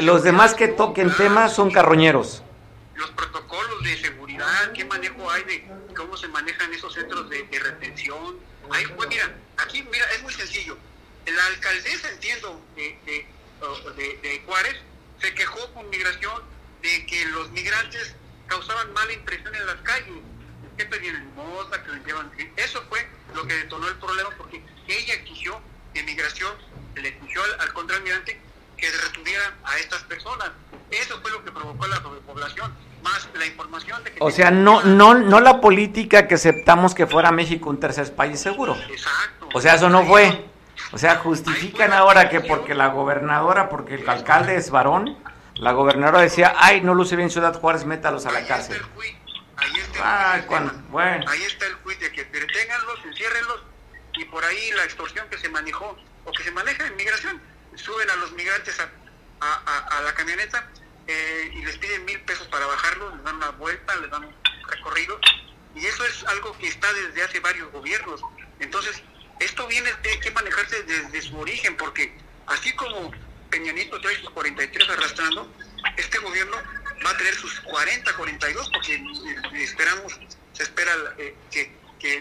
Los 0.00 0.22
demás 0.22 0.54
que 0.54 0.68
toquen 0.68 1.14
temas 1.14 1.52
son 1.52 1.70
carroñeros. 1.70 2.42
Los 2.98 3.10
protocolos 3.10 3.84
de 3.84 3.96
seguridad 3.96 4.72
qué 4.72 4.84
manejo 4.84 5.30
hay 5.30 5.44
de 5.44 5.68
cómo 5.96 6.16
se 6.16 6.26
manejan 6.28 6.74
esos 6.74 6.92
centros 6.92 7.30
de, 7.30 7.46
retención. 7.50 8.40
Ahí, 8.72 8.84
pues 8.96 9.08
mira, 9.08 9.36
aquí 9.56 9.82
mira, 9.84 10.04
es 10.12 10.22
muy 10.22 10.32
sencillo. 10.32 10.76
La 11.24 11.46
alcaldesa, 11.46 12.10
entiendo, 12.10 12.60
de, 12.74 12.98
de, 13.06 14.42
Juárez, 14.44 14.76
se 15.20 15.32
quejó 15.32 15.72
con 15.74 15.88
migración 15.90 16.42
de 16.82 17.06
que 17.06 17.24
los 17.26 17.50
migrantes 17.52 18.16
causaban 18.48 18.92
mala 18.92 19.12
impresión 19.12 19.54
en 19.54 19.66
las 19.66 19.76
calles. 19.82 20.14
que 20.76 20.84
pedían 20.84 21.24
limosna, 21.24 21.82
que 21.84 21.92
limpiaban. 21.92 22.32
Eso 22.56 22.82
fue 22.88 23.08
lo 23.34 23.46
que 23.46 23.54
detonó 23.54 23.86
el 23.88 23.96
problema 23.96 24.30
porque 24.36 24.60
ella 24.88 25.14
exigió 25.14 25.60
de 25.94 26.02
migración, 26.02 26.52
le 26.96 27.08
exigió 27.08 27.44
al, 27.44 27.60
al 27.60 27.72
contraalmirante 27.72 28.40
que 28.76 28.90
retuviera 28.90 29.56
a 29.62 29.78
estas 29.78 30.02
personas. 30.04 30.50
Eso 30.90 31.20
fue 31.20 31.30
lo 31.30 31.44
que 31.44 31.52
provocó 31.52 31.86
la 31.86 32.00
sobrepoblación, 32.02 32.72
más 33.02 33.28
la 33.34 33.46
información 33.46 34.02
de 34.04 34.12
que... 34.12 34.18
O 34.22 34.30
sea, 34.30 34.50
no, 34.50 34.82
no, 34.82 35.14
no 35.14 35.40
la 35.40 35.60
política 35.60 36.26
que 36.26 36.34
aceptamos 36.34 36.94
que 36.94 37.06
fuera 37.06 37.30
México 37.32 37.68
un 37.70 37.80
tercer 37.80 38.14
país 38.14 38.40
seguro. 38.40 38.76
Exacto. 38.90 39.48
O 39.54 39.60
sea, 39.60 39.74
eso 39.74 39.88
no 39.88 40.04
fue. 40.04 40.46
O 40.92 40.98
sea, 40.98 41.16
justifican 41.16 41.92
ahora 41.92 42.28
que 42.28 42.40
porque 42.40 42.74
la 42.74 42.88
gobernadora, 42.88 43.68
porque 43.68 43.96
el 43.96 44.08
alcalde 44.08 44.56
es 44.56 44.70
varón, 44.70 45.18
la 45.54 45.72
gobernadora 45.72 46.20
decía, 46.20 46.54
ay, 46.56 46.80
no 46.80 46.94
luce 46.94 47.16
bien 47.16 47.30
Ciudad 47.30 47.54
Juárez, 47.58 47.84
métalos 47.84 48.26
a 48.26 48.30
la 48.32 48.38
Ahí 48.38 48.46
cárcel. 48.46 48.76
está 48.76 48.86
el 48.86 48.92
juiz, 48.94 49.14
ahí 49.56 49.72
está 49.80 50.36
el 50.36 50.46
cuando- 50.46 50.70
tema. 50.72 50.84
bueno. 50.90 51.24
Ahí 51.30 51.42
está 51.42 51.66
el 51.66 51.74
juiz 51.76 51.98
de 52.00 52.12
que 52.12 52.24
deténganlos, 52.24 52.98
enciérrenlos 53.04 53.62
y 54.14 54.24
por 54.26 54.44
ahí 54.44 54.70
la 54.76 54.84
extorsión 54.84 55.26
que 55.28 55.36
se 55.38 55.48
manejó 55.48 55.96
o 56.24 56.32
que 56.32 56.42
se 56.44 56.50
maneja 56.52 56.86
en 56.86 56.96
migración. 56.96 57.40
Suben 57.74 58.08
a 58.10 58.16
los 58.16 58.32
migrantes 58.32 58.78
a, 58.80 58.84
a- 59.40 59.62
a- 59.66 59.98
a 59.98 60.02
la 60.02 60.12
camioneta 60.14 60.66
eh, 61.08 61.50
y 61.54 61.64
les 61.64 61.76
piden 61.78 62.04
mil 62.04 62.20
pesos 62.20 62.46
para 62.48 62.66
bajarlos, 62.66 63.14
les 63.16 63.24
dan 63.24 63.36
una 63.36 63.50
vuelta, 63.50 63.96
les 63.96 64.10
dan 64.10 64.24
un 64.24 64.34
recorrido 64.68 65.18
y 65.74 65.84
eso 65.86 66.04
es 66.04 66.24
algo 66.24 66.56
que 66.58 66.68
está 66.68 66.92
desde 66.92 67.22
hace 67.22 67.40
varios 67.40 67.70
gobiernos. 67.72 68.20
Entonces, 68.60 69.02
esto 69.40 69.66
viene 69.66 69.90
de 70.02 70.20
que 70.20 70.30
manejarse 70.32 70.82
desde 70.84 71.22
su 71.22 71.38
origen 71.38 71.76
porque 71.76 72.12
así 72.46 72.72
como 72.74 73.10
Peña 73.50 73.72
Nieto 73.72 74.00
trae 74.00 74.16
sus 74.16 74.30
43 74.30 74.88
arrastrando, 74.90 75.50
este 75.96 76.18
gobierno 76.18 76.56
va 77.04 77.10
a 77.10 77.16
tener 77.16 77.34
sus 77.34 77.58
40, 77.60 78.12
42, 78.16 78.70
porque 78.72 78.94
eh, 78.96 79.02
esperamos, 79.62 80.18
se 80.52 80.62
espera 80.64 80.92
eh, 81.18 81.34
que, 81.50 81.76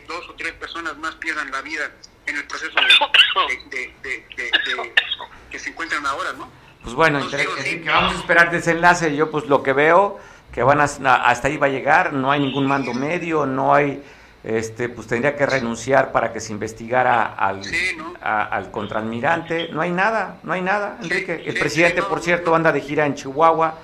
dos 0.07 0.27
o 0.29 0.33
tres 0.35 0.53
personas 0.53 0.97
más 0.97 1.15
pierdan 1.15 1.51
la 1.51 1.61
vida 1.61 1.91
en 2.25 2.37
el 2.37 2.45
proceso 2.45 2.73
de- 3.69 3.93
de- 4.01 4.25
que 5.51 5.59
se 5.59 5.69
encuentran 5.69 6.05
ahora, 6.05 6.33
¿no? 6.33 6.51
Pues 6.87 6.95
bueno, 6.95 7.19
sí. 7.29 7.81
que 7.81 7.89
vamos 7.89 8.13
a 8.13 8.15
esperar 8.15 8.49
desenlace. 8.49 9.13
Yo 9.13 9.29
pues 9.29 9.45
lo 9.47 9.61
que 9.61 9.73
veo 9.73 10.17
que 10.53 10.63
van 10.63 10.79
a, 10.79 10.85
hasta 10.85 11.49
ahí 11.49 11.57
va 11.57 11.67
a 11.67 11.69
llegar, 11.69 12.13
no 12.13 12.31
hay 12.31 12.39
ningún 12.39 12.65
mando 12.65 12.93
medio, 12.93 13.45
no 13.45 13.75
hay, 13.75 14.01
este, 14.43 14.87
pues 14.87 15.05
tendría 15.05 15.35
que 15.35 15.45
renunciar 15.45 16.13
para 16.13 16.31
que 16.31 16.39
se 16.39 16.53
investigara 16.53 17.25
al, 17.33 17.63
Sí, 17.65 17.95
¿no? 17.97 18.13
a- 18.21 18.43
al 18.43 18.71
contraalmirante. 18.71 19.67
No 19.73 19.81
hay 19.81 19.91
nada, 19.91 20.37
no 20.43 20.53
hay 20.53 20.61
nada, 20.61 20.97
Enrique. 21.03 21.43
El 21.45 21.59
presidente, 21.59 22.01
por 22.03 22.21
cierto, 22.21 22.55
anda 22.55 22.71
de 22.71 22.79
gira 22.79 23.05
en 23.05 23.15
Chihuahua. 23.15 23.75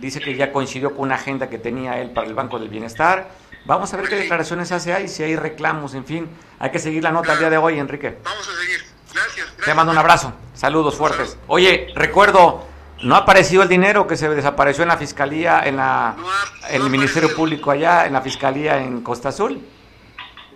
Dice 0.00 0.18
que 0.20 0.34
ya 0.34 0.50
coincidió 0.50 0.92
con 0.94 1.02
una 1.02 1.16
agenda 1.16 1.50
que 1.50 1.58
tenía 1.58 2.00
él 2.00 2.10
para 2.12 2.26
el 2.26 2.32
Banco 2.34 2.58
del 2.58 2.70
Bienestar. 2.70 3.28
Vamos 3.66 3.92
a 3.92 3.98
ver 3.98 4.08
qué 4.08 4.16
declaraciones 4.16 4.72
hace 4.72 4.94
ahí, 4.94 5.06
si 5.08 5.22
hay 5.22 5.36
reclamos, 5.36 5.92
en 5.94 6.06
fin. 6.06 6.26
Hay 6.58 6.70
que 6.70 6.78
seguir 6.78 7.02
la 7.02 7.12
nota 7.12 7.34
el 7.34 7.38
día 7.40 7.50
de 7.50 7.58
hoy, 7.58 7.78
Enrique. 7.78 8.16
vamos 8.24 8.48
a 8.48 8.52
seguir. 8.62 8.87
Gracias. 9.12 9.46
gracias. 9.46 9.64
Te 9.64 9.74
mando 9.74 9.92
un 9.92 9.98
abrazo. 9.98 10.32
Saludos 10.54 10.96
fuertes. 10.96 11.36
Oye, 11.46 11.88
recuerdo, 11.94 12.64
no 13.02 13.14
ha 13.14 13.18
aparecido 13.18 13.62
el 13.62 13.68
dinero 13.68 14.06
que 14.06 14.16
se 14.16 14.28
desapareció 14.28 14.82
en 14.82 14.88
la 14.88 14.96
fiscalía, 14.96 15.62
en 15.64 15.76
la, 15.76 16.14
No 16.16 16.28
ha- 16.30 16.68
en 16.70 16.78
no 16.80 16.84
el 16.86 16.90
Ministerio. 16.90 17.34
Público 17.34 17.70
allá, 17.70 18.06
en 18.06 18.12
la 18.12 18.20
fiscalía 18.20 18.78
en 18.78 19.02
Costa 19.02 19.28
Azul. 19.30 19.60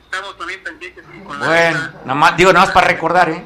Estamos 0.05 0.37
también 0.37 0.63
pendientes 0.63 1.05
con 1.27 1.41
la 1.41 1.47
Bueno, 1.47 1.79
nada 2.05 2.15
más, 2.15 2.37
digo, 2.37 2.53
nada 2.53 2.67
más 2.67 2.75
para 2.75 2.89
recordar, 2.89 3.31
¿eh? 3.31 3.43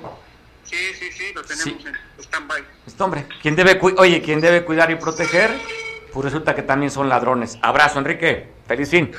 Sí, 0.64 0.77
sí, 0.99 1.12
sí, 1.12 1.33
lo 1.35 1.42
tenemos 1.42 1.64
Sí. 1.64 1.87
en 1.87 2.23
stand-by. 2.25 2.64
Este 2.87 3.03
hombre, 3.03 3.27
quien 3.40 3.55
debe, 3.55 3.79
oye, 3.99 4.21
quien 4.21 4.40
debe 4.40 4.64
cuidar 4.64 4.90
y 4.90 4.97
proteger, 4.97 5.57
pues 6.12 6.25
resulta 6.25 6.55
que 6.57 6.62
también 6.62 6.90
son 6.90 7.09
ladrones. 7.09 7.57
Abrazo, 7.62 7.99
Enrique. 8.01 8.53
Feliz 8.66 8.90
fin. 8.90 9.12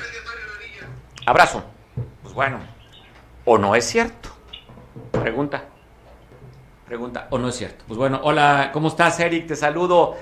Abrazo. 1.24 1.64
Pues 2.22 2.34
bueno, 2.34 2.58
¿o 3.46 3.56
no 3.56 3.74
es 3.74 3.84
cierto? 3.86 4.28
Pregunta. 5.12 5.64
Pregunta, 6.88 7.26
¿o 7.28 7.36
no 7.36 7.50
es 7.50 7.56
cierto? 7.56 7.84
Pues 7.86 7.98
bueno, 7.98 8.18
hola, 8.22 8.70
¿cómo 8.72 8.88
estás, 8.88 9.20
Eric? 9.20 9.46
Te 9.46 9.56
saludo. 9.56 10.16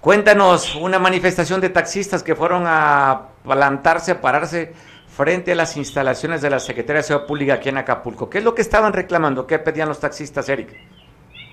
Cuéntanos 0.00 0.74
una 0.74 0.98
manifestación 0.98 1.60
de 1.60 1.68
taxistas 1.68 2.24
que 2.24 2.34
fueron 2.34 2.64
a 2.66 3.28
plantarse, 3.44 4.10
a 4.10 4.20
pararse 4.20 4.74
frente 5.06 5.52
a 5.52 5.54
las 5.54 5.76
instalaciones 5.76 6.42
de 6.42 6.50
la 6.50 6.58
Secretaría 6.58 6.96
de 6.96 7.02
Seguridad 7.04 7.28
Pública 7.28 7.54
aquí 7.54 7.68
en 7.68 7.78
Acapulco. 7.78 8.28
¿Qué 8.28 8.38
es 8.38 8.44
lo 8.44 8.52
que 8.52 8.62
estaban 8.62 8.92
reclamando? 8.92 9.46
¿Qué 9.46 9.60
pedían 9.60 9.88
los 9.88 10.00
taxistas, 10.00 10.48
Eric? 10.48 10.70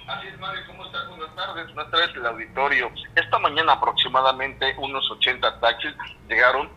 Así 0.07 0.27
es, 0.27 0.39
Mario, 0.39 0.63
¿cómo 0.65 0.83
estás? 0.83 1.07
Buenas 1.09 1.35
tardes, 1.35 1.65
buenas 1.75 1.91
tardes 1.91 2.15
el 2.15 2.25
auditorio. 2.25 2.89
Esta 3.15 3.37
mañana 3.37 3.73
aproximadamente 3.73 4.73
unos 4.79 5.11
80 5.11 5.59
taxis 5.59 5.93
llegaron 6.27 6.69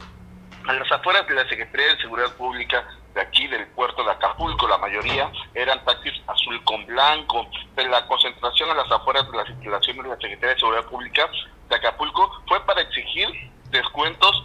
a 0.68 0.74
las 0.74 0.92
afueras 0.92 1.26
de 1.26 1.36
la 1.36 1.48
Secretaría 1.48 1.86
de 1.94 2.02
Seguridad 2.02 2.32
Pública 2.32 2.84
de 3.14 3.20
aquí 3.20 3.46
del 3.46 3.66
puerto 3.68 4.04
de 4.04 4.10
Acapulco. 4.10 4.68
La 4.68 4.78
mayoría 4.78 5.30
eran 5.54 5.84
taxis 5.84 6.14
azul 6.26 6.62
con 6.64 6.84
blanco. 6.86 7.46
De 7.76 7.88
la 7.88 8.06
concentración 8.06 8.70
a 8.70 8.74
las 8.74 8.90
afueras 8.90 9.30
de 9.30 9.36
las 9.36 9.48
instalaciones 9.48 10.02
de 10.02 10.08
la 10.08 10.16
Secretaría 10.16 10.54
de 10.54 10.60
Seguridad 10.60 10.86
Pública 10.86 11.30
de 11.68 11.76
Acapulco 11.76 12.42
fue 12.46 12.64
para 12.66 12.82
exigir 12.82 13.28
descuentos 13.70 14.44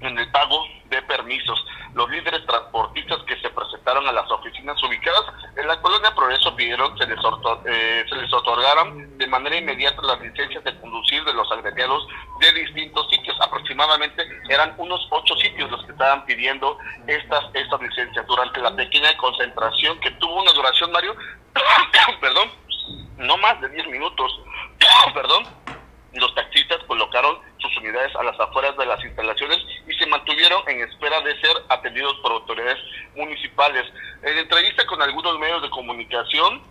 en 0.00 0.18
el 0.18 0.30
pago 0.30 0.64
de 0.86 1.02
permisos. 1.02 1.64
Los 1.94 2.08
líderes 2.10 2.44
transportistas 2.46 3.22
que 3.24 3.38
se 3.40 3.50
presentaron 3.50 4.06
a 4.06 4.12
las 4.12 4.30
oficinas 4.30 4.80
ubicadas 4.82 5.24
en 5.56 5.66
la 5.66 5.80
colonia 5.80 6.14
Progreso 6.14 6.54
pidieron 6.54 6.96
se 6.98 7.06
les, 7.06 7.18
eh, 7.66 8.04
se 8.08 8.14
les 8.16 8.32
otorgaran 8.32 9.18
de 9.18 9.26
manera 9.26 9.56
inmediata 9.56 10.02
las 10.02 10.20
licencias 10.20 10.62
de 10.64 10.78
conducir 10.80 11.24
de 11.24 11.34
los 11.34 11.50
agremiados 11.50 12.06
de 12.40 12.52
distintos 12.52 13.08
sitios. 13.10 13.36
Aproximadamente 13.40 14.26
eran 14.48 14.74
unos 14.78 15.06
ocho 15.10 15.34
sitios 15.36 15.70
los 15.70 15.84
que 15.84 15.92
estaban 15.92 16.24
pidiendo 16.26 16.78
estas, 17.06 17.44
estas 17.54 17.80
licencias. 17.80 18.26
Durante 18.26 18.60
la 18.60 18.74
pequeña 18.74 19.16
concentración 19.16 19.98
que 20.00 20.10
tuvo 20.12 20.42
una 20.42 20.52
duración, 20.52 20.92
Mario, 20.92 21.16
perdón, 22.20 22.50
no 23.16 23.36
más 23.38 23.60
de 23.60 23.68
10 23.68 23.88
minutos, 23.88 24.40
perdón, 25.14 25.44
los 26.14 26.34
taxistas 26.34 26.78
colocaron 26.86 27.38
sus 27.58 27.76
unidades 27.76 28.14
a 28.16 28.24
las 28.24 28.38
afueras 28.40 28.76
de 28.76 28.86
las 28.86 29.02
instalaciones 29.04 29.58
y 29.86 29.92
se 29.94 30.06
mantuvieron 30.06 30.62
en 30.68 30.80
espera 30.80 31.20
de 31.20 31.40
ser 31.40 31.56
atendidos 31.68 32.14
por 32.22 32.32
autoridades 32.32 32.78
municipales. 33.14 33.84
En 34.22 34.38
entrevista 34.38 34.84
con 34.86 35.00
algunos 35.00 35.38
medios 35.38 35.62
de 35.62 35.70
comunicación, 35.70 36.62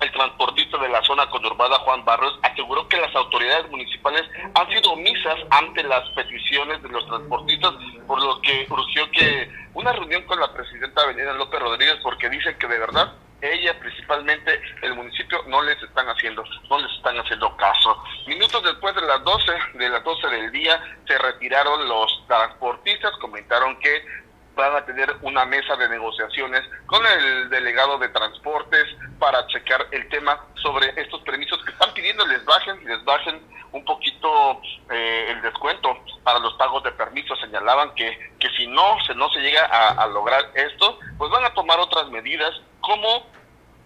el 0.00 0.10
transportista 0.12 0.78
de 0.78 0.88
la 0.88 1.02
zona 1.02 1.28
conurbada, 1.28 1.78
Juan 1.80 2.04
Barros, 2.06 2.38
aseguró 2.42 2.88
que 2.88 2.96
las 2.96 3.14
autoridades 3.14 3.70
municipales 3.70 4.22
han 4.54 4.68
sido 4.70 4.92
omisas 4.92 5.36
ante 5.50 5.82
las 5.82 6.08
peticiones 6.10 6.82
de 6.82 6.88
los 6.88 7.06
transportistas, 7.06 7.74
por 8.06 8.22
lo 8.22 8.40
que 8.40 8.66
urgió 8.70 9.10
que 9.10 9.50
una 9.74 9.92
reunión 9.92 10.22
con 10.22 10.40
la 10.40 10.52
presidenta 10.54 11.02
Avenida 11.02 11.34
López 11.34 11.60
Rodríguez, 11.60 11.96
porque 12.02 12.30
dicen 12.30 12.56
que 12.58 12.66
de 12.66 12.78
verdad 12.78 13.12
ella 13.42 13.78
principalmente 13.78 14.60
el 14.82 14.94
municipio 14.94 15.42
no 15.46 15.62
les 15.62 15.82
están 15.82 16.06
haciendo 16.08 16.44
no 16.68 16.78
les 16.78 16.92
están 16.92 17.18
haciendo 17.18 17.56
caso. 17.56 18.02
Minutos 18.26 18.62
después 18.62 18.94
de 18.94 19.02
las 19.02 19.22
12 19.24 19.52
de 19.74 19.88
las 19.88 20.04
12 20.04 20.26
del 20.28 20.52
día 20.52 20.82
se 21.06 21.18
retiraron 21.18 21.88
los 21.88 22.26
transportistas 22.26 23.12
comentaron 23.20 23.78
que 23.80 24.04
van 24.54 24.76
a 24.76 24.84
tener 24.84 25.14
una 25.22 25.44
mesa 25.44 25.76
de 25.76 25.88
negociaciones 25.88 26.62
con 26.86 27.04
el 27.06 27.48
delegado 27.50 27.98
de 27.98 28.08
transportes 28.08 28.84
para 29.18 29.46
checar 29.46 29.86
el 29.90 30.08
tema 30.08 30.38
sobre 30.62 30.92
estos 31.00 31.20
permisos 31.22 31.62
que 31.64 31.72
están 31.72 31.92
pidiendo. 31.94 32.26
Les 32.26 32.44
bajen 32.44 32.84
les 32.84 33.04
bajen 33.04 33.40
un 33.72 33.84
poquito 33.84 34.60
eh, 34.90 35.26
el 35.30 35.42
descuento 35.42 35.96
para 36.24 36.38
los 36.40 36.54
pagos 36.54 36.82
de 36.82 36.92
permisos. 36.92 37.38
Señalaban 37.40 37.94
que 37.94 38.32
que 38.38 38.48
si 38.50 38.66
no 38.66 38.96
se 39.06 39.14
no 39.14 39.30
se 39.30 39.40
llega 39.40 39.64
a, 39.64 40.06
lograr 40.08 40.50
esto 40.54 40.98
pues 41.18 41.30
van 41.30 41.44
a 41.44 41.54
tomar 41.54 41.78
otras 41.78 42.08
medidas 42.10 42.52
como 42.80 43.26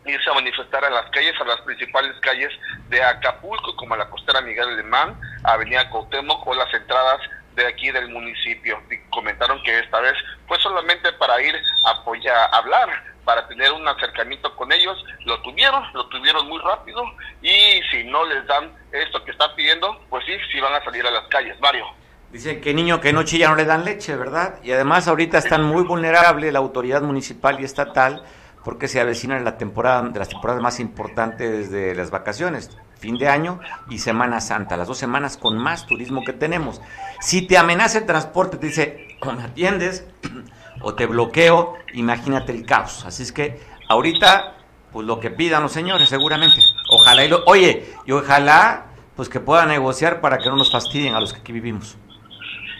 irse 0.06 0.30
a 0.30 0.34
manifestar 0.34 0.84
a 0.84 0.90
las 0.90 1.10
calles, 1.10 1.34
a 1.40 1.44
las 1.44 1.60
principales 1.62 2.14
calles 2.20 2.52
de 2.88 3.02
Acapulco, 3.02 3.74
como 3.76 3.96
la 3.96 4.08
costera 4.10 4.42
Miguel 4.42 4.68
Alemán, 4.68 5.18
Avenida 5.44 5.88
Cuauhtémoc 5.88 6.46
o 6.46 6.54
las 6.54 6.72
entradas 6.74 7.20
de 7.54 7.66
aquí 7.66 7.90
del 7.90 8.08
municipio. 8.10 8.80
Comentaron 9.10 9.62
que 9.62 9.78
esta 9.78 10.00
vez 10.00 10.14
fue 10.46 10.58
solamente 10.60 11.12
para 11.12 11.40
ir 11.40 11.54
a 11.84 12.56
hablar, 12.56 12.88
para 13.24 13.46
tener 13.48 13.72
un 13.72 13.86
acercamiento 13.88 14.54
con 14.56 14.72
ellos. 14.72 15.02
Lo 15.24 15.40
tuvieron, 15.42 15.82
lo 15.92 16.06
tuvieron 16.08 16.46
muy 16.48 16.60
rápido 16.60 17.02
y 17.42 17.80
si 17.90 18.04
no 18.04 18.24
les 18.26 18.46
dan 18.46 18.72
esto 18.92 19.24
que 19.24 19.30
están 19.30 19.54
pidiendo, 19.54 20.00
pues 20.10 20.24
sí, 20.26 20.32
sí 20.52 20.60
van 20.60 20.74
a 20.74 20.84
salir 20.84 21.06
a 21.06 21.10
las 21.10 21.26
calles. 21.28 21.58
Mario. 21.60 21.86
Dice 22.30 22.60
que 22.60 22.74
niño 22.74 23.00
que 23.00 23.12
no 23.12 23.22
chilla 23.22 23.48
no 23.48 23.54
le 23.54 23.64
dan 23.64 23.84
leche, 23.84 24.16
¿verdad? 24.16 24.58
Y 24.64 24.72
además 24.72 25.06
ahorita 25.06 25.38
están 25.38 25.62
muy 25.62 25.84
vulnerables 25.84 26.52
la 26.52 26.58
autoridad 26.58 27.00
municipal 27.00 27.60
y 27.60 27.64
estatal 27.64 28.24
porque 28.64 28.88
se 28.88 29.00
avecina 29.00 29.38
la 29.38 29.56
temporada 29.56 30.02
de 30.02 30.18
las 30.18 30.30
temporadas 30.30 30.60
más 30.60 30.80
importantes 30.80 31.70
de 31.70 31.94
las 31.94 32.10
vacaciones, 32.10 32.76
fin 33.04 33.18
de 33.18 33.28
año 33.28 33.60
y 33.90 33.98
Semana 33.98 34.40
Santa, 34.40 34.78
las 34.78 34.88
dos 34.88 34.96
semanas 34.96 35.36
con 35.36 35.58
más 35.58 35.86
turismo 35.86 36.24
que 36.24 36.32
tenemos. 36.32 36.80
Si 37.20 37.42
te 37.42 37.58
amenaza 37.58 37.98
el 37.98 38.06
transporte, 38.06 38.56
te 38.56 38.68
dice, 38.68 39.18
me 39.36 39.42
atiendes 39.42 40.06
o 40.80 40.94
te 40.94 41.04
bloqueo, 41.04 41.74
imagínate 41.92 42.52
el 42.52 42.64
caos. 42.64 43.04
Así 43.04 43.22
es 43.22 43.30
que 43.30 43.60
ahorita, 43.90 44.54
pues 44.90 45.06
lo 45.06 45.20
que 45.20 45.30
pidan 45.30 45.62
los 45.62 45.72
señores, 45.72 46.08
seguramente. 46.08 46.62
Ojalá 46.88 47.26
y 47.26 47.28
lo, 47.28 47.44
oye, 47.44 47.92
y 48.06 48.12
ojalá 48.12 48.86
pues 49.16 49.28
que 49.28 49.38
puedan 49.38 49.68
negociar 49.68 50.22
para 50.22 50.38
que 50.38 50.48
no 50.48 50.56
nos 50.56 50.72
fastidien 50.72 51.14
a 51.14 51.20
los 51.20 51.34
que 51.34 51.40
aquí 51.40 51.52
vivimos. 51.52 51.98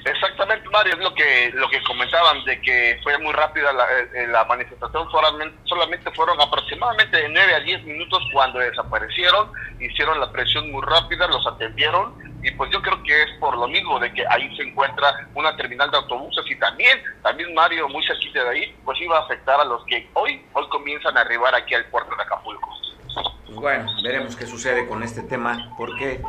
Exactamente, 0.05 0.69
Mario, 0.69 0.95
es 0.95 0.99
lo 0.99 1.15
que 1.15 1.51
lo 1.55 1.69
que 1.71 1.83
comentaba 1.83 2.05
comentaban 2.05 2.45
de 2.45 2.61
que 2.61 3.01
fue 3.03 3.17
muy 3.19 3.33
rápida 3.33 3.73
la, 3.73 3.85
eh, 4.15 4.27
la 4.29 4.45
manifestación, 4.45 5.11
solamente, 5.11 5.57
solamente 5.65 6.11
fueron 6.13 6.41
aproximadamente 6.41 7.17
de 7.17 7.29
9 7.29 7.55
a 7.55 7.61
10 7.61 7.85
minutos 7.85 8.23
cuando 8.33 8.59
desaparecieron, 8.59 9.51
hicieron 9.81 10.21
la 10.21 10.31
presión 10.31 10.71
muy 10.71 10.83
rápida, 10.83 11.27
los 11.29 11.47
atendieron 11.47 12.15
y 12.43 12.51
pues 12.53 12.71
yo 12.71 12.83
creo 12.83 13.03
que 13.03 13.23
es 13.23 13.31
por 13.41 13.57
lo 13.57 13.67
mismo 13.69 13.99
de 13.99 14.13
que 14.13 14.25
ahí 14.29 14.55
se 14.57 14.65
encuentra 14.65 15.27
una 15.35 15.57
terminal 15.57 15.91
de 15.91 15.97
autobuses 15.97 16.45
y 16.51 16.59
también, 16.59 17.03
también 17.23 17.55
Mario, 17.55 17.89
muy 17.89 18.05
cerquita 18.07 18.45
de 18.45 18.51
ahí, 18.51 18.77
pues 18.85 19.01
iba 19.01 19.19
a 19.19 19.23
afectar 19.23 19.59
a 19.59 19.65
los 19.65 19.85
que 19.87 20.09
hoy, 20.13 20.45
hoy 20.53 20.69
comienzan 20.69 21.17
a 21.17 21.23
arribar 21.23 21.55
aquí 21.55 21.75
al 21.75 21.87
puerto 21.87 22.15
de 22.15 22.23
Acapulco. 22.23 22.69
Bueno, 23.49 23.87
veremos 24.03 24.37
qué 24.37 24.47
sucede 24.47 24.87
con 24.87 25.03
este 25.03 25.23
tema, 25.23 25.75
porque 25.79 26.21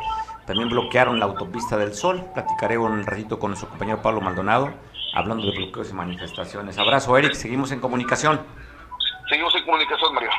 también 0.46 0.68
bloquearon 0.68 1.18
la 1.18 1.26
autopista 1.26 1.76
del 1.76 1.92
Sol. 1.94 2.24
Platicaré 2.32 2.78
un 2.78 3.04
ratito 3.04 3.38
con 3.38 3.50
nuestro 3.50 3.68
compañero 3.68 4.00
Pablo 4.00 4.20
Maldonado, 4.20 4.72
hablando 5.12 5.44
de 5.44 5.56
bloqueos 5.56 5.90
y 5.90 5.92
manifestaciones. 5.92 6.78
Abrazo, 6.78 7.16
Eric, 7.18 7.32
seguimos 7.32 7.72
en 7.72 7.80
comunicación. 7.80 8.40
Seguimos 9.28 9.54
en 9.56 9.64
comunicación, 9.64 10.14
Mario. 10.14 10.30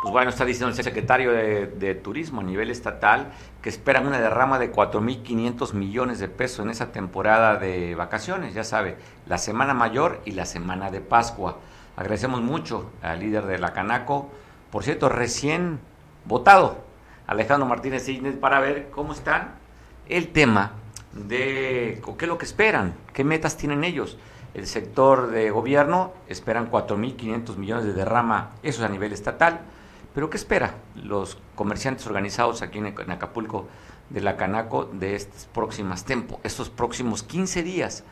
Pues 0.00 0.12
bueno, 0.12 0.30
está 0.30 0.46
diciendo 0.46 0.68
el 0.68 0.82
secretario 0.82 1.32
de, 1.32 1.94
Turismo 1.96 2.40
a 2.40 2.44
nivel 2.44 2.70
estatal 2.70 3.32
que 3.60 3.68
esperan 3.68 4.06
una 4.06 4.18
derrama 4.18 4.58
de 4.58 4.72
4.500 4.72 5.74
millones 5.74 6.20
de 6.20 6.28
pesos 6.28 6.60
en 6.60 6.70
esa 6.70 6.90
temporada 6.90 7.56
de 7.56 7.94
vacaciones, 7.94 8.54
ya 8.54 8.64
sabe, 8.64 8.96
la 9.26 9.36
Semana 9.36 9.74
Mayor 9.74 10.22
y 10.24 10.30
la 10.30 10.46
Semana 10.46 10.90
de 10.90 11.02
Pascua. 11.02 11.58
Agradecemos 11.96 12.40
mucho 12.40 12.90
al 13.02 13.20
líder 13.20 13.44
de 13.44 13.58
la 13.58 13.74
Canaco, 13.74 14.30
por 14.70 14.84
cierto, 14.84 15.10
recién 15.10 15.80
votado, 16.24 16.82
Alejandro 17.30 17.66
Martínez 17.66 18.04
Cisnes, 18.04 18.36
para 18.36 18.60
ver 18.60 18.90
cómo 18.90 19.14
están 19.14 19.54
el 20.08 20.28
tema 20.28 20.72
de 21.12 22.02
qué 22.18 22.24
es 22.26 22.28
lo 22.28 22.36
que 22.36 22.44
esperan, 22.44 22.94
qué 23.14 23.24
metas 23.24 23.56
tienen 23.56 23.84
ellos. 23.84 24.18
El 24.52 24.66
sector 24.66 25.30
de 25.30 25.50
gobierno 25.50 26.12
esperan 26.28 26.70
4.500 26.70 27.56
millones 27.56 27.84
de 27.86 27.94
derrama, 27.94 28.50
eso 28.62 28.82
es 28.82 28.88
a 28.88 28.92
nivel 28.92 29.12
estatal 29.14 29.60
pero 30.14 30.28
¿qué 30.28 30.36
espera 30.36 30.74
los 30.96 31.38
comerciantes 31.54 32.06
organizados 32.06 32.62
aquí 32.62 32.78
en, 32.78 33.10
Acapulco 33.10 33.68
de 34.08 34.20
la 34.20 34.36
Canaco 34.36 34.86
de 34.92 35.14
estas 35.14 35.46
próximas 35.46 36.04
tiempo, 36.04 36.40
estos 36.42 36.68
próximos 36.68 37.22
15 37.22 37.62
días 37.62 38.04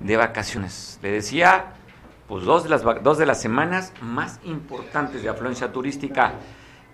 de 0.00 0.16
vacaciones? 0.16 0.98
Le 1.02 1.10
decía, 1.10 1.72
pues 2.28 2.44
dos 2.44 2.64
de 2.64 2.68
las 2.68 2.82
dos 3.02 3.16
de 3.16 3.24
las 3.24 3.40
semanas 3.40 3.92
más 4.02 4.38
importantes 4.44 5.22
de 5.22 5.30
afluencia 5.30 5.72
turística. 5.72 6.34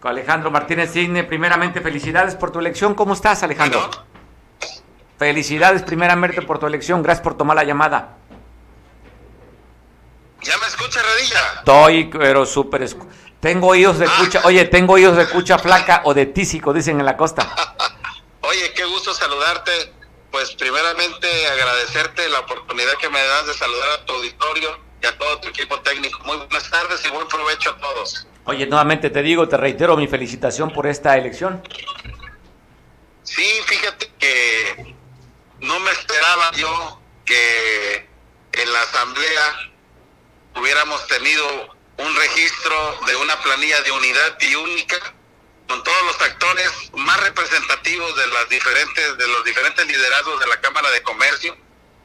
Con 0.02 0.10
Alejandro 0.10 0.50
Martínez 0.50 0.92
Cigne, 0.92 1.22
primeramente 1.22 1.80
felicidades 1.80 2.34
por 2.34 2.50
tu 2.50 2.58
elección. 2.58 2.92
¿Cómo 2.96 3.14
estás, 3.14 3.44
Alejandro? 3.44 3.88
Felicidades 5.16 5.84
primeramente 5.84 6.42
por 6.42 6.58
tu 6.58 6.66
elección. 6.66 7.04
Gracias 7.04 7.22
por 7.22 7.36
tomar 7.36 7.54
la 7.54 7.62
llamada. 7.62 8.16
¿Ya 10.40 10.58
me 10.58 10.66
escucha, 10.66 11.00
Radilla? 11.00 11.40
Estoy, 11.58 12.04
pero 12.06 12.44
súper... 12.44 12.84
Tengo 13.38 13.68
oídos 13.68 14.00
de 14.00 14.06
cucha, 14.06 14.40
oye, 14.42 14.64
tengo 14.64 14.94
oídos 14.94 15.16
de 15.16 15.28
cucha 15.28 15.56
flaca 15.56 16.02
o 16.04 16.14
de 16.14 16.26
tísico, 16.26 16.72
dicen 16.72 16.98
en 16.98 17.06
la 17.06 17.16
costa. 17.16 17.54
oye, 18.40 18.72
qué 18.74 18.84
gusto 18.84 19.14
saludarte. 19.14 19.70
Pues 20.32 20.50
primeramente 20.56 21.28
agradecerte 21.46 22.28
la 22.28 22.40
oportunidad 22.40 22.94
que 23.00 23.08
me 23.08 23.22
das 23.22 23.46
de 23.46 23.54
saludar 23.54 24.00
a 24.00 24.04
tu 24.04 24.14
auditorio 24.14 24.80
y 25.00 25.06
a 25.06 25.16
todo 25.16 25.38
tu 25.38 25.48
equipo 25.48 25.78
técnico. 25.82 26.18
Muy 26.24 26.38
buenas 26.38 26.68
tardes 26.68 27.04
y 27.06 27.10
buen 27.10 27.28
provecho 27.28 27.70
a 27.70 27.78
todos. 27.78 28.26
Oye, 28.44 28.66
nuevamente 28.66 29.11
te 29.11 29.22
digo, 29.22 29.48
te 29.48 29.57
reitero 29.57 29.96
mi 29.96 30.09
felicitación 30.09 30.72
por 30.72 30.87
esta 30.87 31.16
elección. 31.16 31.62
Sí, 33.22 33.48
fíjate 33.66 34.11
que 34.18 34.94
no 35.61 35.78
me 35.78 35.90
esperaba 35.92 36.50
yo 36.52 37.00
que 37.24 38.09
en 38.52 38.72
la 38.72 38.83
asamblea 38.83 39.72
hubiéramos 40.57 41.07
tenido 41.07 41.76
un 41.98 42.16
registro 42.16 42.98
de 43.07 43.16
una 43.16 43.40
planilla 43.42 43.81
de 43.83 43.92
unidad 43.92 44.37
y 44.40 44.55
única 44.57 44.96
con 45.68 45.83
todos 45.85 46.05
los 46.07 46.20
actores 46.20 46.90
más 46.94 47.20
representativos 47.20 48.16
de 48.16 48.26
las 48.26 48.48
diferentes 48.48 49.18
de 49.18 49.28
los 49.28 49.44
diferentes 49.44 49.87
liderazgos 49.87 50.40
de 50.40 50.46
la 50.48 50.61
Cámara 50.61 50.90
de 50.90 51.02
Comercio 51.02 51.57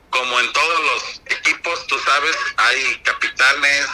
como 0.09 0.39
en 0.39 0.53
todos 0.53 0.79
los 0.85 1.21
equipos 1.25 1.87
tú 1.87 1.97
sabes 1.99 2.37
hay 2.57 3.01
capitanes 3.03 3.87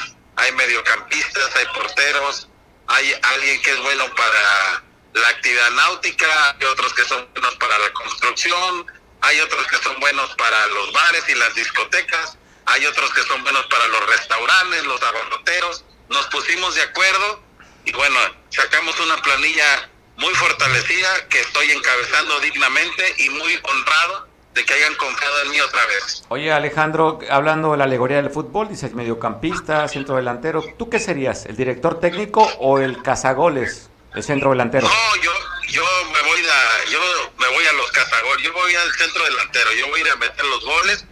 hay 0.43 0.51
mediocampistas 0.53 1.55
hay 1.55 1.65
porteros 1.73 2.47
hay 2.87 3.15
alguien 3.21 3.61
que 3.61 3.71
es 3.71 3.79
bueno 3.81 4.05
para 4.15 4.83
la 5.13 5.27
actividad 5.29 5.71
náutica 5.71 6.55
hay 6.59 6.65
otros 6.65 6.93
que 6.93 7.03
son 7.05 7.27
buenos 7.33 7.55
para 7.55 7.77
la 7.79 7.91
construcción 7.93 8.85
hay 9.21 9.39
otros 9.39 9.65
que 9.67 9.77
son 9.77 9.99
buenos 9.99 10.35
para 10.35 10.67
los 10.67 10.91
bares 10.91 11.23
y 11.29 11.35
las 11.35 11.55
discotecas 11.55 12.37
hay 12.65 12.85
otros 12.85 13.13
que 13.13 13.23
son 13.23 13.43
buenos 13.43 13.65
para 13.67 13.87
los 13.87 14.05
restaurantes, 14.07 14.85
los 14.85 15.01
abarroteros. 15.01 15.83
Nos 16.09 16.25
pusimos 16.27 16.75
de 16.75 16.81
acuerdo 16.81 17.43
y 17.85 17.91
bueno, 17.93 18.19
sacamos 18.49 18.97
una 18.99 19.21
planilla 19.21 19.89
muy 20.17 20.33
fortalecida 20.35 21.27
que 21.29 21.41
estoy 21.41 21.71
encabezando 21.71 22.39
dignamente 22.39 23.15
y 23.17 23.29
muy 23.29 23.59
honrado 23.63 24.27
de 24.53 24.65
que 24.65 24.73
hayan 24.73 24.95
confiado 24.95 25.41
en 25.41 25.49
mí 25.49 25.59
otra 25.61 25.85
vez. 25.87 26.23
Oye 26.29 26.51
Alejandro, 26.51 27.19
hablando 27.29 27.71
de 27.71 27.77
la 27.77 27.83
alegoría 27.85 28.17
del 28.17 28.29
fútbol, 28.29 28.69
dices 28.69 28.93
mediocampista, 28.93 29.87
centro 29.87 30.15
delantero, 30.15 30.63
¿tú 30.77 30.89
qué 30.89 30.99
serías? 30.99 31.45
¿El 31.45 31.55
director 31.55 31.99
técnico 31.99 32.43
o 32.59 32.79
el 32.79 33.01
cazagoles, 33.01 33.89
el 34.13 34.23
centro 34.23 34.51
delantero? 34.51 34.87
No, 34.87 35.15
yo, 35.21 35.31
yo 35.69 35.83
me 36.13 36.21
voy 36.21 36.39
a, 36.39 36.89
yo 36.91 36.99
me 37.37 37.47
voy 37.47 37.65
a 37.65 37.73
los 37.73 37.91
cazagoles, 37.91 38.45
yo 38.45 38.53
voy 38.53 38.75
al 38.75 38.91
centro 38.93 39.23
delantero, 39.23 39.73
yo 39.73 39.87
voy 39.87 39.99
a 39.99 40.03
ir 40.03 40.11
a 40.11 40.15
meter 40.17 40.45
los 40.45 40.63
goles. 40.63 41.05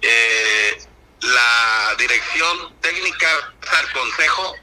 Eh, 0.00 0.78
la 1.20 1.94
dirección 1.98 2.74
técnica, 2.80 3.28
al 3.78 3.92
consejo 3.92 4.54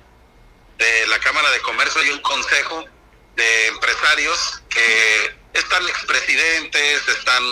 de 0.77 1.07
la 1.07 1.19
Cámara 1.19 1.49
de 1.51 1.61
Comercio 1.61 2.03
y 2.03 2.09
un 2.09 2.21
consejo 2.21 2.85
de 3.35 3.67
empresarios 3.67 4.61
que 4.69 5.35
están 5.53 5.83
expresidentes, 5.87 7.07
están 7.07 7.43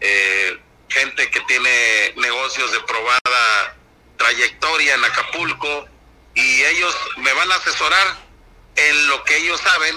eh, 0.00 0.60
gente 0.88 1.30
que 1.30 1.40
tiene 1.40 2.14
negocios 2.16 2.72
de 2.72 2.80
probada 2.80 3.76
trayectoria 4.16 4.94
en 4.94 5.04
Acapulco 5.04 5.88
y 6.34 6.62
ellos 6.64 6.96
me 7.18 7.32
van 7.32 7.50
a 7.50 7.56
asesorar 7.56 8.16
en 8.76 9.08
lo 9.08 9.24
que 9.24 9.36
ellos 9.36 9.60
saben 9.60 9.96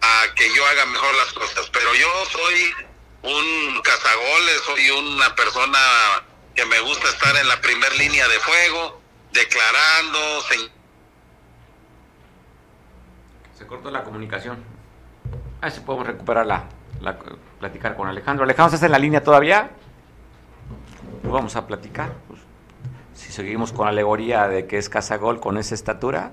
a 0.00 0.34
que 0.34 0.52
yo 0.54 0.66
haga 0.66 0.86
mejor 0.86 1.14
las 1.16 1.32
cosas. 1.32 1.68
Pero 1.70 1.94
yo 1.94 2.08
soy 2.30 2.74
un 3.22 3.80
cazagoles, 3.82 4.62
soy 4.64 4.90
una 4.90 5.34
persona 5.34 5.78
que 6.54 6.64
me 6.66 6.78
gusta 6.80 7.08
estar 7.08 7.34
en 7.36 7.48
la 7.48 7.60
primera 7.60 7.94
línea 7.94 8.28
de 8.28 8.38
fuego, 8.40 9.00
declarando. 9.32 10.40
Se, 10.42 10.70
cortó 13.66 13.90
la 13.90 14.04
comunicación. 14.04 14.64
A 15.60 15.66
ver 15.66 15.72
si 15.72 15.80
podemos 15.80 16.06
recuperar 16.06 16.46
la, 16.46 16.68
platicar 17.62 17.94
con 17.94 18.08
Alejandro. 18.08 18.42
Alejandro, 18.42 18.74
¿estás 18.74 18.84
en 18.84 18.90
la 18.90 18.98
línea 18.98 19.22
todavía? 19.22 19.70
Pues 21.22 21.32
vamos 21.32 21.54
a 21.54 21.64
platicar. 21.64 22.12
Pues, 22.26 22.40
si 23.14 23.30
seguimos 23.30 23.72
con 23.72 23.84
la 23.84 23.90
alegoría 23.90 24.48
de 24.48 24.66
que 24.66 24.78
es 24.78 24.88
Casagol 24.88 25.38
con 25.38 25.56
esa 25.56 25.76
estatura, 25.76 26.32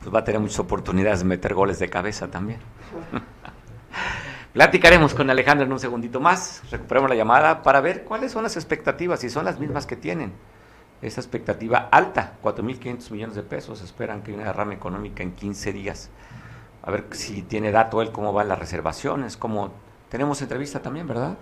pues 0.00 0.12
va 0.12 0.18
a 0.18 0.24
tener 0.24 0.40
muchas 0.40 0.58
oportunidades 0.58 1.20
de 1.20 1.26
meter 1.26 1.54
goles 1.54 1.78
de 1.78 1.88
cabeza 1.88 2.26
también. 2.26 2.58
Platicaremos 4.52 5.14
con 5.14 5.30
Alejandro 5.30 5.64
en 5.64 5.72
un 5.72 5.78
segundito 5.78 6.18
más, 6.18 6.62
recuperemos 6.72 7.08
la 7.08 7.14
llamada 7.14 7.62
para 7.62 7.80
ver 7.80 8.02
cuáles 8.02 8.32
son 8.32 8.42
las 8.42 8.56
expectativas, 8.56 9.20
si 9.20 9.30
son 9.30 9.44
las 9.44 9.60
mismas 9.60 9.86
que 9.86 9.94
tienen. 9.94 10.32
Esa 11.02 11.20
expectativa 11.20 11.88
alta, 11.92 12.34
4.500 12.42 13.10
millones 13.12 13.36
de 13.36 13.44
pesos, 13.44 13.80
esperan 13.80 14.22
que 14.22 14.32
haya 14.32 14.40
una 14.40 14.50
derrama 14.50 14.74
económica 14.74 15.22
en 15.22 15.36
15 15.36 15.72
días. 15.72 16.10
A 16.82 16.90
ver 16.90 17.06
si 17.12 17.42
tiene 17.42 17.70
dato 17.70 18.02
él 18.02 18.10
cómo 18.10 18.32
van 18.32 18.48
las 18.48 18.58
reservaciones, 18.58 19.36
cómo... 19.36 19.83
Tenemos 20.14 20.40
entrevista 20.42 20.80
también, 20.80 21.08
¿verdad? 21.08 21.36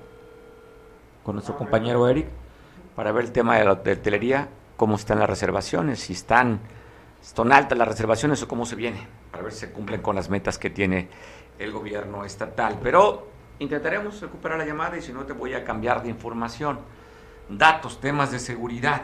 Con 1.25 1.35
nuestro 1.35 1.59
compañero 1.59 2.09
Eric, 2.09 2.27
para 2.97 3.13
ver 3.13 3.27
el 3.27 3.31
tema 3.31 3.59
de 3.59 3.67
la 3.67 3.73
hotelería, 3.73 4.49
cómo 4.79 4.97
están 4.97 5.19
las 5.19 5.29
reservaciones, 5.29 6.01
si 6.01 6.15
están, 6.15 6.59
están 7.21 7.53
altas 7.53 7.77
las 7.77 7.87
reservaciones 7.87 8.43
o 8.43 8.49
cómo 8.49 8.65
se 8.65 8.75
viene, 8.75 9.07
para 9.31 9.43
ver 9.43 9.53
si 9.53 9.59
se 9.59 9.73
cumplen 9.73 10.01
con 10.01 10.17
las 10.17 10.31
metas 10.31 10.57
que 10.57 10.71
tiene 10.71 11.11
el 11.59 11.71
gobierno 11.71 12.25
estatal. 12.25 12.79
Pero 12.83 13.29
intentaremos 13.59 14.19
recuperar 14.23 14.57
la 14.57 14.65
llamada 14.65 14.97
y 14.97 15.03
si 15.03 15.13
no 15.13 15.27
te 15.27 15.35
voy 15.35 15.53
a 15.53 15.65
cambiar 15.65 16.03
de 16.03 16.09
información. 16.09 16.79
Datos, 17.51 18.01
temas 18.01 18.33
de 18.33 18.39
seguridad. 18.39 19.03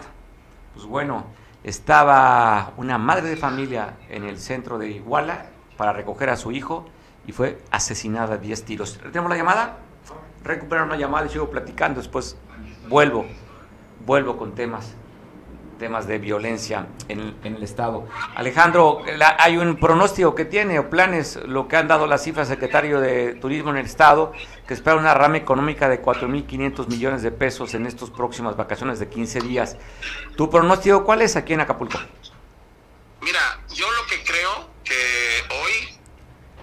Pues 0.73 0.87
bueno, 0.87 1.27
estaba 1.63 2.73
una 2.79 2.97
madre 2.97 3.29
de 3.29 3.37
familia 3.37 3.99
en 4.09 4.25
el 4.25 4.39
centro 4.39 4.79
de 4.79 4.89
Iguala 4.89 5.45
para 5.77 5.93
recoger 5.93 6.31
a 6.31 6.37
su 6.37 6.53
hijo 6.53 6.87
y 7.29 7.33
fue 7.33 7.59
asesinada 7.71 8.35
a 8.35 8.39
10 8.39 8.65
tiros. 8.65 8.99
¿Tenemos 8.99 9.31
la 9.31 9.37
llamada? 9.37 9.79
Recuperar 10.43 10.87
una 10.87 10.97
llamada 10.97 11.27
y 11.27 11.29
sigo 11.29 11.51
platicando. 11.51 12.01
Después 12.01 12.37
vuelvo, 12.89 13.27
vuelvo 14.05 14.39
con 14.39 14.55
temas 14.55 14.97
temas 15.79 16.09
de 16.09 16.19
violencia 16.19 16.89
en, 17.07 17.37
el 17.45 17.63
Estado. 17.63 18.09
Alejandro, 18.35 19.03
hay 19.39 19.59
un 19.59 19.77
pronóstico 19.77 20.35
que 20.35 20.45
tiene 20.45 20.79
o 20.81 20.91
planes, 20.91 21.37
lo 21.47 21.69
que 21.69 21.77
han 21.77 21.87
dado 21.87 22.07
las 22.07 22.25
cifras 22.25 22.49
secretario 22.49 23.01
de 23.01 23.35
Turismo 23.35 23.71
en 23.71 23.77
el 23.77 23.87
Estado, 23.87 24.33
que 24.67 24.75
espera 24.75 24.97
una 24.97 25.15
rama 25.15 25.37
económica 25.37 25.89
de 25.89 26.03
4.500 26.03 26.89
millones 26.89 27.23
de 27.23 27.31
pesos 27.31 27.75
en 27.75 27.87
estas 27.87 28.11
próximas 28.11 28.57
vacaciones 28.57 28.99
de 28.99 29.09
15 29.09 29.41
días. 29.43 29.77
¿Tu 30.37 30.51
pronóstico 30.51 31.05
cuál 31.05 31.23
es 31.23 31.37
aquí 31.37 31.53
en 31.53 31.61
Acapulco? 31.61 31.99
Mira, 33.21 33.61
yo 33.73 33.87
lo 33.91 34.07
que 34.09 34.25
creo 34.25 34.69
que 34.83 34.95
hoy, 35.55 35.98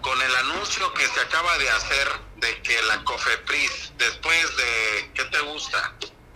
con 0.05 0.21
el 0.21 0.35
anuncio 0.35 0.93
que 0.93 1.07
se 1.07 1.19
acaba 1.19 1.57
de 1.57 1.67
hacer 1.67 2.07
de 2.35 2.61
que 2.61 2.79
la 2.83 3.03
COFEPRIS, 3.03 3.93
después 3.97 4.55
de, 4.55 5.11
¿qué 5.15 5.25
te 5.25 5.39
gusta? 5.39 5.95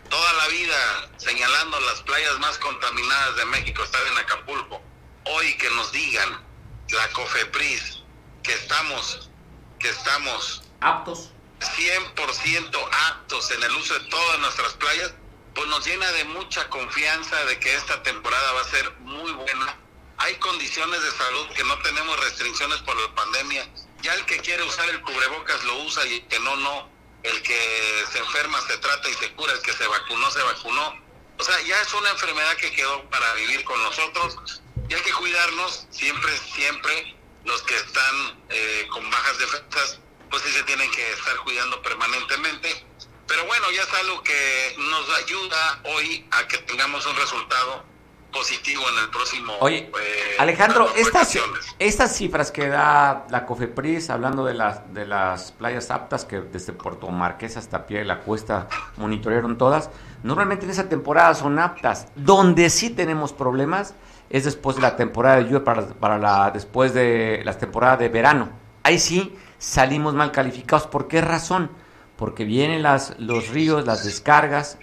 toda 0.10 0.34
la 0.34 0.48
vida 0.48 1.10
señalando 1.18 1.80
las 1.82 2.02
playas 2.02 2.40
más 2.40 2.58
contaminadas 2.58 3.36
de 3.36 3.46
México 3.46 3.84
estar 3.84 4.02
en 4.08 4.18
Acapulco. 4.18 4.82
Hoy 5.26 5.56
que 5.60 5.70
nos 5.70 5.92
digan 5.92 6.44
la 6.90 7.08
COFEPRIS 7.10 8.00
que 8.42 8.54
estamos 8.54 9.30
que 9.78 9.90
estamos 9.90 10.64
aptos 10.82 11.30
100% 11.60 12.90
aptos 13.12 13.52
en 13.52 13.62
el 13.62 13.72
uso 13.76 13.94
de 13.94 14.10
todas 14.10 14.40
nuestras 14.40 14.74
playas, 14.74 15.14
pues 15.54 15.68
nos 15.68 15.86
llena 15.86 16.12
de 16.14 16.24
mucha 16.26 16.68
confianza 16.70 17.36
de 17.46 17.60
que 17.60 17.76
esta 17.76 18.02
temporada 18.02 18.52
va 18.54 18.62
a 18.62 18.66
ser 18.72 18.92
muy 19.02 19.32
buena. 19.34 19.78
Hay 20.20 20.36
condiciones 20.36 21.02
de 21.02 21.12
salud 21.12 21.48
que 21.56 21.64
no 21.64 21.78
tenemos 21.80 22.20
restricciones 22.20 22.78
por 22.82 22.96
la 23.00 23.16
pandemia. 23.16 23.68
Ya 24.02 24.14
el 24.14 24.26
que 24.26 24.38
quiere 24.40 24.64
usar 24.64 24.90
el 24.90 25.02
cubrebocas 25.02 25.64
lo 25.64 25.84
usa 25.84 26.06
y 26.08 26.16
el 26.16 26.28
que 26.28 26.40
no, 26.40 26.58
no 26.58 26.90
el 27.24 27.42
que 27.42 28.06
se 28.12 28.20
enferma 28.20 28.62
se 28.68 28.78
trata 28.78 29.10
y 29.10 29.14
se 29.14 29.32
cura, 29.34 29.54
el 29.54 29.62
que 29.62 29.74
se 29.74 29.88
vacunó 29.88 30.30
se 30.32 30.42
vacunó. 30.42 30.94
O 31.38 31.44
sea, 31.44 31.60
ya 31.62 31.82
es 31.82 31.94
una 31.94 32.10
enfermedad 32.12 32.56
que 32.58 32.72
quedó 32.72 33.10
para 33.10 33.34
vivir 33.36 33.64
con 33.64 33.82
nosotros 33.82 34.62
y 34.90 34.94
hay 34.94 35.02
que 35.02 35.14
cuidarnos 35.14 35.88
siempre, 35.90 36.38
siempre. 36.54 37.16
Los 37.46 37.62
que 37.64 37.78
están 37.78 38.44
eh, 38.50 38.88
con 38.92 39.10
bajas 39.10 39.38
defensas, 39.38 40.00
pues 40.30 40.44
sí 40.44 40.52
se 40.52 40.64
tienen 40.64 40.92
que 40.92 41.12
estar 41.14 41.38
cuidando 41.38 41.82
permanentemente. 41.82 42.86
Pero 43.26 43.46
bueno, 43.46 43.72
ya 43.72 43.84
es 43.84 43.94
algo 43.94 44.22
que 44.22 44.76
nos 44.78 45.10
ayuda 45.12 45.82
hoy 45.86 46.28
a 46.32 46.46
que 46.48 46.58
tengamos 46.60 47.06
un 47.06 47.16
resultado 47.16 47.86
positivo 48.32 48.82
en 48.94 49.04
el 49.04 49.10
próximo. 49.10 49.54
Oye, 49.60 49.90
eh, 49.90 50.36
Alejandro, 50.40 50.88
estas, 50.96 51.38
estas 51.80 52.16
cifras 52.16 52.52
que 52.52 52.68
da 52.68 53.26
la 53.30 53.46
COFEPRIS, 53.46 54.10
hablando 54.10 54.46
de 54.46 54.54
las, 54.54 54.94
de 54.94 55.06
las 55.06 55.52
playas 55.52 55.92
aptas, 55.92 56.26
que 56.26 56.42
desde 56.42 56.74
Puerto 56.74 57.10
Marqués 57.10 57.58
hasta 57.58 57.86
Pie 57.86 58.00
de 58.00 58.06
la 58.06 58.20
Cuesta 58.20 58.68
monitorearon 58.98 59.58
todas, 59.58 59.90
normalmente 60.24 60.66
en 60.66 60.72
esa 60.72 60.90
temporada 60.90 61.34
son 61.36 61.60
aptas. 61.60 62.08
Donde 62.16 62.70
sí 62.70 62.90
tenemos 62.90 63.34
problemas 63.34 63.96
es 64.30 64.46
después 64.46 64.76
de 64.76 64.84
la 64.84 64.96
temporada 64.96 65.38
de 65.38 65.46
lluvia, 65.46 65.64
para, 65.64 65.88
para 65.88 66.18
la, 66.18 66.52
después 66.52 66.94
de 66.94 67.42
la 67.44 67.58
temporada 67.58 67.98
de 67.98 68.10
verano. 68.10 68.50
Ahí 68.84 69.00
sí 69.00 69.36
salimos 69.58 70.14
mal 70.14 70.32
calificados. 70.32 70.88
¿Por 70.88 71.08
qué 71.08 71.22
razón? 71.22 71.72
Porque 72.16 72.44
vienen 72.44 72.84
las, 72.84 73.18
los 73.20 73.50
ríos, 73.50 73.86
las 73.86 74.04
descargas, 74.04 74.78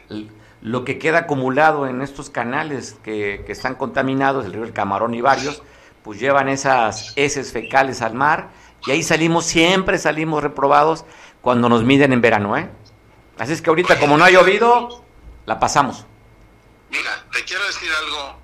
lo 0.66 0.85
que 0.85 0.98
queda 0.98 1.18
acumulado 1.18 1.87
en 1.87 2.02
estos 2.02 2.29
canales 2.29 2.96
que, 3.05 3.44
están 3.46 3.76
contaminados, 3.76 4.46
el 4.46 4.52
río 4.52 4.64
El 4.64 4.72
Camarón 4.72 5.14
y 5.14 5.20
varios, 5.20 5.62
pues 6.02 6.18
llevan 6.18 6.48
esas 6.48 7.12
heces 7.14 7.52
fecales 7.52 8.02
al 8.02 8.14
mar 8.14 8.50
y 8.85 8.90
ahí 8.90 9.05
salimos, 9.05 9.46
siempre 9.46 9.96
salimos 9.96 10.42
reprobados 10.42 11.05
cuando 11.40 11.68
nos 11.68 11.85
miden 11.85 12.12
en 12.12 12.20
verano, 12.20 12.57
¿eh? 12.57 12.68
Así 13.38 13.52
es 13.52 13.62
que 13.62 13.70
ahorita 13.70 14.00
como 14.00 14.16
no 14.16 14.24
ha 14.24 14.31
llovido, 14.31 15.05
la 15.44 15.61
pasamos. 15.61 16.05
Mira, 16.90 17.24
te 17.33 17.44
quiero 17.44 17.64
decir 17.64 17.90
algo. 18.02 18.40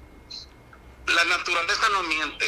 La 1.09 1.25
naturaleza 1.25 1.89
no 1.93 2.05
miente. 2.05 2.47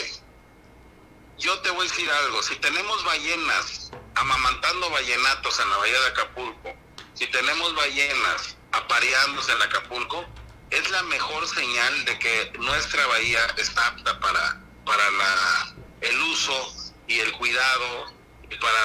Yo 1.37 1.59
te 1.63 1.71
voy 1.71 1.85
a 1.85 1.91
decir 1.91 2.09
algo. 2.25 2.41
Si 2.45 2.55
tenemos 2.61 3.05
ballenas 3.05 3.91
amamantando 4.15 4.89
ballenatos 4.91 5.59
en 5.59 5.71
la 5.71 5.77
bahía 5.79 6.01
de 6.01 6.07
Acapulco, 6.07 6.73
si 7.15 7.27
tenemos 7.27 7.75
ballenas 7.75 8.57
apareándose 8.77 9.53
en 9.53 9.63
Acapulco, 9.63 10.25
es 10.71 10.91
la 10.91 11.03
mejor 11.05 11.47
señal 11.49 12.05
de 12.05 12.19
que 12.19 12.53
nuestra 12.59 13.07
bahía 13.07 13.45
está 13.57 13.87
apta 13.87 14.19
para, 14.21 14.61
para 14.85 15.11
la, 15.11 15.75
el 16.01 16.21
uso 16.23 16.93
y 17.07 17.21
el 17.21 17.33
cuidado 17.33 18.13
y 18.51 18.57
para 18.57 18.81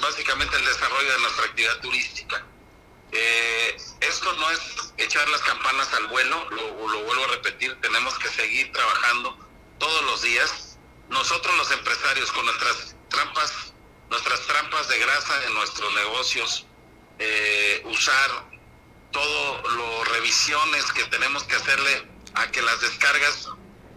básicamente 0.00 0.56
el 0.56 0.64
desarrollo 0.64 1.12
de 1.12 1.18
nuestra 1.20 1.44
actividad 1.44 1.80
turística. 1.80 2.46
Eh, 3.12 3.76
esto 4.00 4.32
no 4.34 4.50
es 4.50 4.60
echar 4.96 5.28
las 5.28 5.42
campanas 5.42 5.92
al 5.92 6.06
vuelo, 6.06 6.48
lo, 6.50 6.88
lo 6.88 7.02
vuelvo 7.04 7.24
a 7.24 7.28
repetir, 7.28 7.78
tenemos 7.82 8.18
que 8.18 8.28
seguir 8.28 8.72
trabajando 8.72 9.38
todos 9.78 10.04
los 10.04 10.22
días. 10.22 10.78
Nosotros 11.10 11.54
los 11.58 11.70
empresarios 11.72 12.32
con 12.32 12.46
nuestras 12.46 12.96
trampas, 13.10 13.74
nuestras 14.08 14.40
trampas 14.46 14.88
de 14.88 14.98
grasa 14.98 15.44
en 15.44 15.54
nuestros 15.54 15.92
negocios, 15.92 16.66
eh, 17.18 17.82
usar 17.84 18.51
todo 19.12 19.68
lo 19.68 20.04
revisiones 20.04 20.90
que 20.92 21.04
tenemos 21.04 21.44
que 21.44 21.56
hacerle 21.56 22.08
a 22.34 22.50
que 22.50 22.62
las 22.62 22.80
descargas 22.80 23.48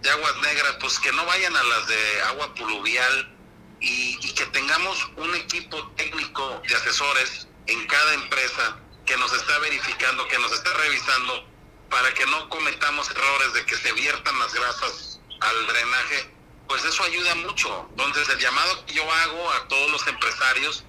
de 0.01 0.09
aguas 0.11 0.35
negras, 0.37 0.75
pues 0.79 0.99
que 0.99 1.11
no 1.13 1.25
vayan 1.25 1.55
a 1.55 1.63
las 1.63 1.87
de 1.87 2.21
agua 2.23 2.53
pluvial 2.53 3.35
y, 3.79 4.33
que 4.33 4.45
tengamos 4.47 5.09
un 5.15 5.33
equipo 5.35 5.91
técnico 5.95 6.61
de 6.67 6.75
asesores 6.75 7.47
en 7.67 7.87
cada 7.87 8.13
empresa 8.13 8.77
que 9.05 9.15
nos 9.17 9.31
está 9.33 9.57
verificando, 9.59 10.27
que 10.27 10.37
nos 10.39 10.51
está 10.51 10.73
revisando 10.73 11.47
para 11.89 12.13
que 12.13 12.25
no 12.25 12.49
cometamos 12.49 13.09
errores 13.09 13.53
de 13.53 13.65
que 13.65 13.77
se 13.77 13.93
viertan 13.93 14.37
las 14.39 14.53
grasas 14.53 15.19
al 15.39 15.67
drenaje, 15.67 16.29
pues 16.67 16.83
eso 16.83 17.03
ayuda 17.03 17.35
mucho. 17.35 17.87
Entonces 17.91 18.27
el 18.29 18.39
llamado 18.39 18.85
que 18.85 18.95
yo 18.95 19.11
hago 19.11 19.51
a 19.53 19.67
todos 19.67 19.91
los 19.91 20.05
empresarios, 20.07 20.83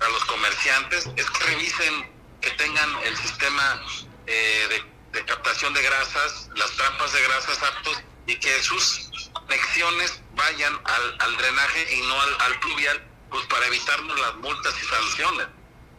a 0.00 0.08
los 0.08 0.24
comerciantes, 0.24 1.08
es 1.16 1.30
que 1.30 1.44
revisen 1.44 2.19
que 2.40 2.50
tengan 2.52 2.90
el 3.04 3.16
sistema 3.16 3.82
eh, 4.26 4.84
de, 5.12 5.24
captación 5.24 5.72
de 5.74 5.82
grasas, 5.82 6.48
las 6.54 6.70
trampas 6.72 7.12
de 7.12 7.22
grasas 7.22 7.62
aptos 7.62 8.02
y 8.26 8.36
que 8.36 8.62
sus 8.62 9.10
conexiones 9.32 10.20
vayan 10.34 10.80
al, 11.18 11.36
drenaje 11.36 11.94
y 11.94 12.00
no 12.02 12.20
al, 12.20 12.60
pluvial, 12.60 13.02
pues 13.30 13.44
para 13.46 13.66
evitarnos 13.66 14.18
las 14.20 14.36
multas 14.36 14.74
y 14.82 14.86
sanciones. 14.86 15.46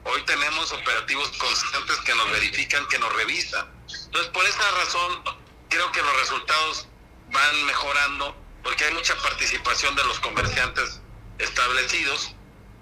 Hoy 0.04 0.22
tenemos 0.24 0.72
operativos 0.72 1.30
constantes 1.38 1.98
que 2.00 2.16
nos 2.16 2.32
verifican, 2.32 2.88
que 2.88 2.98
nos 3.00 3.14
revisan. 3.14 3.68
Entonces, 4.06 4.32
por 4.32 4.46
esa 4.46 4.72
razón, 4.72 5.24
creo 5.70 5.92
que 5.92 6.02
los 6.02 6.20
resultados 6.22 6.88
van 7.32 7.66
mejorando 7.66 8.36
porque 8.64 8.86
hay 8.86 8.94
mucha 8.94 9.16
participación 9.18 9.96
de 9.96 10.04
los 10.06 10.20
comerciantes 10.20 11.02
establecidos 11.40 12.36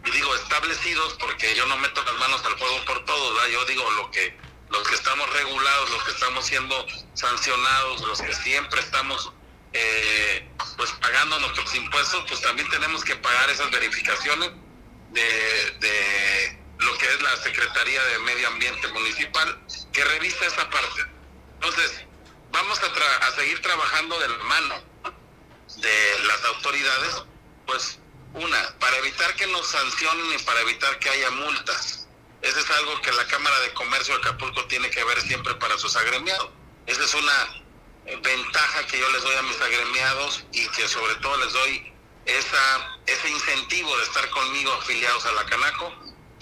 y 0.06 0.12
digo 0.12 0.34
establecidos 0.36 1.16
porque 1.20 1.56
yo 1.56 1.66
no 1.68 1.78
meto 1.78 2.04
las 2.04 2.16
manos 2.16 2.44
al 2.46 2.58
fuego 2.58 2.86
por 2.86 3.06
todos, 3.06 3.52
yo 3.52 3.66
digo 3.66 3.90
lo 3.92 4.12
que 4.12 4.38
los 4.70 4.88
que 4.88 4.96
estamos 4.96 5.28
regulados, 5.34 5.90
los 5.90 6.04
que 6.04 6.12
estamos 6.12 6.46
siendo 6.46 6.86
sancionados, 7.16 8.02
los 8.02 8.22
que 8.22 8.34
siempre 8.34 8.80
estamos 8.80 9.32
eh, 9.74 10.48
pues 10.78 10.92
pagando 11.02 11.40
nuestros 11.40 11.74
impuestos, 11.76 12.24
pues 12.28 12.42
también 12.42 12.70
tenemos 12.70 13.04
que 13.04 13.16
pagar 13.16 13.50
esas 13.50 13.70
verificaciones 13.72 14.52
de, 15.12 15.78
de 15.80 16.60
lo 16.80 16.98
que 16.98 17.06
es 17.08 17.22
la 17.22 17.36
Secretaría 17.38 18.04
de 18.04 18.20
Medio 18.20 18.48
Ambiente 18.48 18.88
Municipal, 18.90 19.60
que 19.92 20.04
revisa 20.06 20.46
esa 20.46 20.70
parte. 20.70 21.02
Entonces, 21.56 22.06
vamos 22.52 22.80
a, 22.80 23.28
a 23.28 23.32
seguir 23.32 23.62
trabajando 23.62 24.20
de 24.20 24.30
la 24.30 24.44
mano 24.44 24.76
de 25.78 26.20
las 26.26 26.44
autoridades, 26.46 27.24
pues 27.66 28.00
una, 28.34 28.80
para 28.80 28.98
evitar 28.98 29.34
que 29.36 29.48
nos 29.48 29.68
sancionen 29.68 30.34
y 30.34 30.44
para 30.44 30.62
evitar 30.62 31.00
que 31.00 31.10
haya 31.10 31.32
multas. 31.32 32.08
Eso 32.42 32.60
es 32.60 32.70
algo 32.72 33.02
que 33.02 33.12
la 33.12 33.28
Cámara 33.28 33.60
de 33.62 33.74
Comercio 33.74 34.14
de 34.16 34.22
Acapulco 34.22 34.66
tiene 34.66 34.90
que 34.90 35.04
ver 35.04 35.22
siempre 35.22 35.56
para 35.56 35.78
sus 35.78 35.96
agremiados. 35.96 36.50
Esa 36.86 37.04
es 37.04 37.14
una 37.14 37.64
ventaja 38.22 38.88
que 38.88 39.00
yo 39.00 39.10
les 39.12 39.22
doy 39.24 39.36
a 39.36 39.42
mis 39.44 39.60
agremiados 39.60 40.44
y 40.52 40.68
que 40.70 40.88
sobre 40.88 41.16
todo 41.16 41.38
les 41.38 41.54
doy 41.54 41.94
esa, 42.26 43.00
ese 43.08 43.30
incentivo 43.30 43.96
de 43.98 44.04
estar 44.04 44.30
conmigo 44.30 44.72
afiliados 44.74 45.26
a 45.26 45.32
la 45.34 45.46
Canaco, 45.46 45.94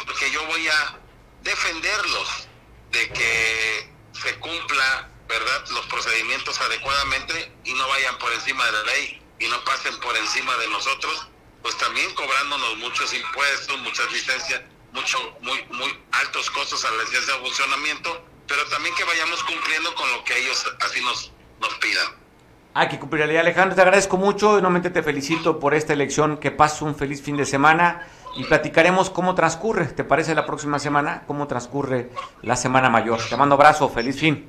porque 0.05 0.29
yo 0.31 0.45
voy 0.45 0.67
a 0.67 0.99
defenderlos 1.41 2.47
de 2.91 3.09
que 3.09 3.89
se 4.21 4.35
cumpla 4.39 5.09
verdad 5.27 5.65
los 5.71 5.85
procedimientos 5.87 6.59
adecuadamente 6.61 7.51
y 7.65 7.73
no 7.73 7.87
vayan 7.87 8.17
por 8.17 8.31
encima 8.31 8.65
de 8.65 8.71
la 8.71 8.83
ley 8.83 9.21
y 9.39 9.47
no 9.47 9.63
pasen 9.63 9.97
por 9.99 10.15
encima 10.15 10.55
de 10.57 10.67
nosotros 10.69 11.27
pues 11.61 11.77
también 11.77 12.13
cobrándonos 12.15 12.77
muchos 12.77 13.13
impuestos, 13.13 13.79
muchas 13.79 14.11
licencias, 14.11 14.61
mucho, 14.93 15.17
muy, 15.41 15.63
muy 15.71 16.03
altos 16.11 16.49
costos 16.51 16.83
a 16.85 16.91
la 16.91 17.03
licencia 17.03 17.33
de 17.33 17.39
funcionamiento, 17.39 18.25
pero 18.47 18.65
también 18.67 18.95
que 18.95 19.03
vayamos 19.03 19.43
cumpliendo 19.43 19.93
con 19.95 20.09
lo 20.11 20.23
que 20.23 20.37
ellos 20.37 20.65
así 20.81 21.01
nos, 21.01 21.31
nos 21.59 21.73
pidan. 21.75 22.27
Hay 22.73 22.89
que 22.89 22.99
cumplir 22.99 23.23
Alejandro, 23.23 23.75
te 23.75 23.81
agradezco 23.81 24.17
mucho 24.17 24.51
y 24.51 24.61
nuevamente 24.61 24.91
te 24.91 25.01
felicito 25.01 25.59
por 25.59 25.73
esta 25.73 25.93
elección, 25.93 26.37
que 26.37 26.51
pases 26.51 26.83
un 26.83 26.95
feliz 26.95 27.23
fin 27.23 27.35
de 27.35 27.45
semana 27.45 28.07
y 28.35 28.43
platicaremos 28.43 29.09
cómo 29.09 29.33
transcurre, 29.33 29.85
¿te 29.85 30.03
parece 30.03 30.35
la 30.35 30.45
próxima 30.45 30.77
semana? 30.77 31.23
¿Cómo 31.25 31.47
transcurre 31.47 32.11
la 32.43 32.55
Semana 32.55 32.89
Mayor? 32.89 33.19
Te 33.27 33.35
mando 33.35 33.55
abrazo, 33.55 33.89
feliz 33.89 34.19
fin. 34.19 34.47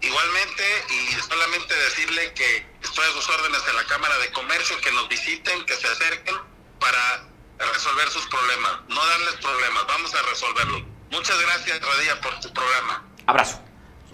Igualmente, 0.00 0.64
y 0.90 1.12
solamente 1.22 1.72
decirle 1.74 2.32
que 2.34 2.66
estoy 2.96 3.10
a 3.10 3.20
sus 3.20 3.28
órdenes 3.28 3.66
de 3.66 3.74
la 3.74 3.84
Cámara 3.84 4.14
de 4.24 4.32
Comercio, 4.32 4.74
que 4.82 4.90
nos 4.92 5.06
visiten, 5.10 5.66
que 5.66 5.74
se 5.74 5.86
acerquen 5.86 6.34
para 6.80 7.28
resolver 7.74 8.08
sus 8.08 8.26
problemas, 8.26 8.72
no 8.88 8.96
darles 8.96 9.34
problemas, 9.34 9.84
vamos 9.86 10.14
a 10.14 10.22
resolverlo. 10.30 10.80
Muchas 11.12 11.38
gracias, 11.38 11.78
Radía, 11.78 12.18
por 12.22 12.40
tu 12.40 12.50
programa. 12.54 13.04
Abrazo. 13.26 13.60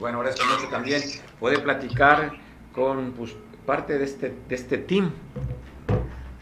Bueno, 0.00 0.18
ahora 0.18 0.34
también 0.68 1.00
puede 1.38 1.60
platicar 1.60 2.32
con 2.72 3.12
pues, 3.12 3.36
parte 3.64 3.98
de 3.98 4.04
este, 4.04 4.34
de 4.48 4.54
este 4.56 4.78
team, 4.78 5.12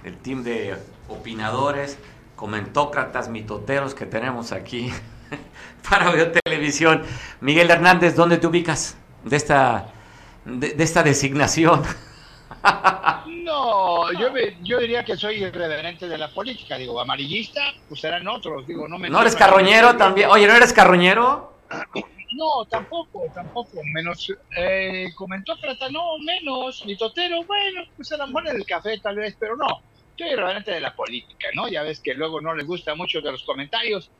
el 0.04 0.16
team 0.16 0.42
de 0.42 0.78
opinadores, 1.08 1.98
comentócratas, 2.36 3.28
mitoteros 3.28 3.94
que 3.94 4.06
tenemos 4.06 4.52
aquí 4.52 4.90
para 5.90 6.32
televisión. 6.32 7.02
Miguel 7.42 7.70
Hernández, 7.70 8.16
¿dónde 8.16 8.38
te 8.38 8.46
ubicas 8.46 8.96
de 9.24 9.36
esta, 9.36 9.92
de, 10.46 10.74
esta 10.78 11.02
designación? 11.02 11.82
No, 13.26 14.12
yo, 14.12 14.28
yo 14.62 14.78
diría 14.78 15.04
que 15.04 15.16
soy 15.16 15.42
irreverente 15.42 16.08
de 16.08 16.18
la 16.18 16.28
política. 16.28 16.76
Digo, 16.76 17.00
amarillista, 17.00 17.60
pues 17.88 18.00
serán 18.00 18.28
otros. 18.28 18.66
Digo, 18.66 18.86
no, 18.86 18.98
me 18.98 19.08
¿No 19.08 19.20
eres 19.20 19.34
carroñero 19.34 19.96
también? 19.96 20.28
Oye, 20.30 20.46
¿no 20.46 20.54
eres 20.54 20.72
carroñero? 20.72 21.54
No, 22.36 22.64
tampoco, 22.68 23.24
tampoco. 23.34 23.80
Menos 23.92 24.32
eh, 24.56 25.08
comentócrata, 25.14 25.88
no, 25.90 26.18
menos. 26.18 26.84
Mitotero, 26.86 27.44
bueno, 27.44 27.82
pues 27.96 28.12
eran 28.12 28.32
buenos 28.32 28.52
del 28.52 28.66
café 28.66 28.98
tal 28.98 29.16
vez, 29.16 29.36
pero 29.38 29.56
no. 29.56 29.80
Soy 30.16 30.28
irreverente 30.28 30.70
de 30.70 30.80
la 30.80 30.94
política, 30.94 31.48
¿no? 31.54 31.68
Ya 31.68 31.82
ves 31.82 32.00
que 32.00 32.14
luego 32.14 32.40
no 32.40 32.54
les 32.54 32.66
gusta 32.66 32.94
mucho 32.94 33.20
de 33.20 33.32
los 33.32 33.42
comentarios 33.42 34.10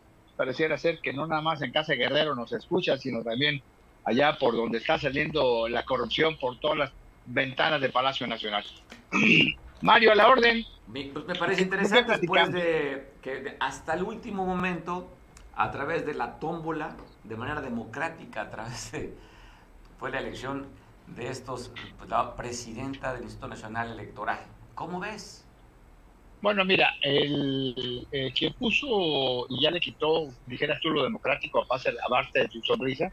pareciera 0.41 0.78
ser 0.78 1.01
que 1.01 1.12
no 1.12 1.26
nada 1.26 1.43
más 1.43 1.61
en 1.61 1.70
Casa 1.70 1.93
Guerrero 1.93 2.34
nos 2.34 2.51
escucha, 2.53 2.97
sino 2.97 3.22
también 3.22 3.61
allá 4.05 4.38
por 4.38 4.57
donde 4.57 4.78
está 4.78 4.99
saliendo 4.99 5.68
la 5.68 5.84
corrupción 5.84 6.38
por 6.38 6.59
todas 6.59 6.78
las 6.78 6.93
ventanas 7.27 7.81
del 7.81 7.93
Palacio 7.93 8.27
Nacional. 8.27 8.64
Mario, 9.83 10.12
a 10.12 10.14
la 10.14 10.29
orden. 10.29 10.64
Pues 10.93 11.25
me 11.27 11.35
parece 11.35 11.62
interesante 11.62 12.18
después 12.18 12.53
de 12.53 13.12
que 13.23 13.57
hasta 13.61 13.95
el 13.95 14.03
último 14.03 14.45
momento, 14.45 15.09
a 15.55 15.71
través 15.71 16.05
de 16.05 16.14
la 16.14 16.39
tómbola, 16.39 16.97
de 17.25 17.37
manera 17.37 17.61
democrática, 17.61 18.43
a 18.43 18.51
través 18.51 18.93
de 18.93 19.14
fue 19.99 20.11
la 20.11 20.18
elección 20.18 20.66
de 21.07 21.29
estos, 21.29 21.71
pues, 21.99 22.09
la 22.09 22.35
presidenta 22.35 23.12
del 23.12 23.25
Instituto 23.25 23.49
Nacional 23.49 23.93
Electoral. 23.93 24.41
¿Cómo 24.75 24.99
ves? 24.99 25.45
Bueno, 26.41 26.64
mira, 26.64 26.95
el 27.03 28.07
eh, 28.11 28.33
que 28.35 28.51
puso 28.53 29.47
y 29.51 29.62
ya 29.62 29.71
le 29.71 29.79
quitó, 29.79 30.29
dijeras 30.47 30.81
tú, 30.81 30.89
lo 30.89 31.05
democrático 31.05 31.62
a 31.62 31.66
base, 31.66 31.93
de 32.33 32.49
tu 32.49 32.62
sonrisa, 32.62 33.12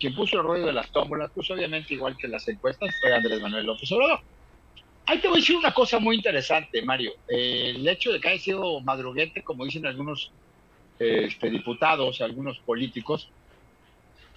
quien 0.00 0.14
puso 0.14 0.38
el 0.38 0.44
rollo 0.44 0.66
de 0.66 0.72
las 0.72 0.90
tómbolas, 0.90 1.30
pues 1.34 1.50
obviamente 1.50 1.94
igual 1.94 2.16
que 2.16 2.26
las 2.26 2.48
encuestas, 2.48 2.88
fue 3.00 3.14
Andrés 3.14 3.40
Manuel 3.40 3.66
López 3.66 3.92
Obrador. 3.92 4.20
Ahí 5.06 5.18
te 5.18 5.28
voy 5.28 5.38
a 5.38 5.40
decir 5.40 5.56
una 5.56 5.74
cosa 5.74 5.98
muy 5.98 6.16
interesante, 6.16 6.82
Mario. 6.82 7.12
el 7.28 7.86
hecho 7.86 8.12
de 8.12 8.20
que 8.20 8.28
haya 8.28 8.40
sido 8.40 8.80
madruguete, 8.80 9.42
como 9.42 9.64
dicen 9.64 9.86
algunos 9.86 10.32
este, 10.98 11.50
diputados, 11.50 12.20
algunos 12.20 12.58
políticos, 12.60 13.28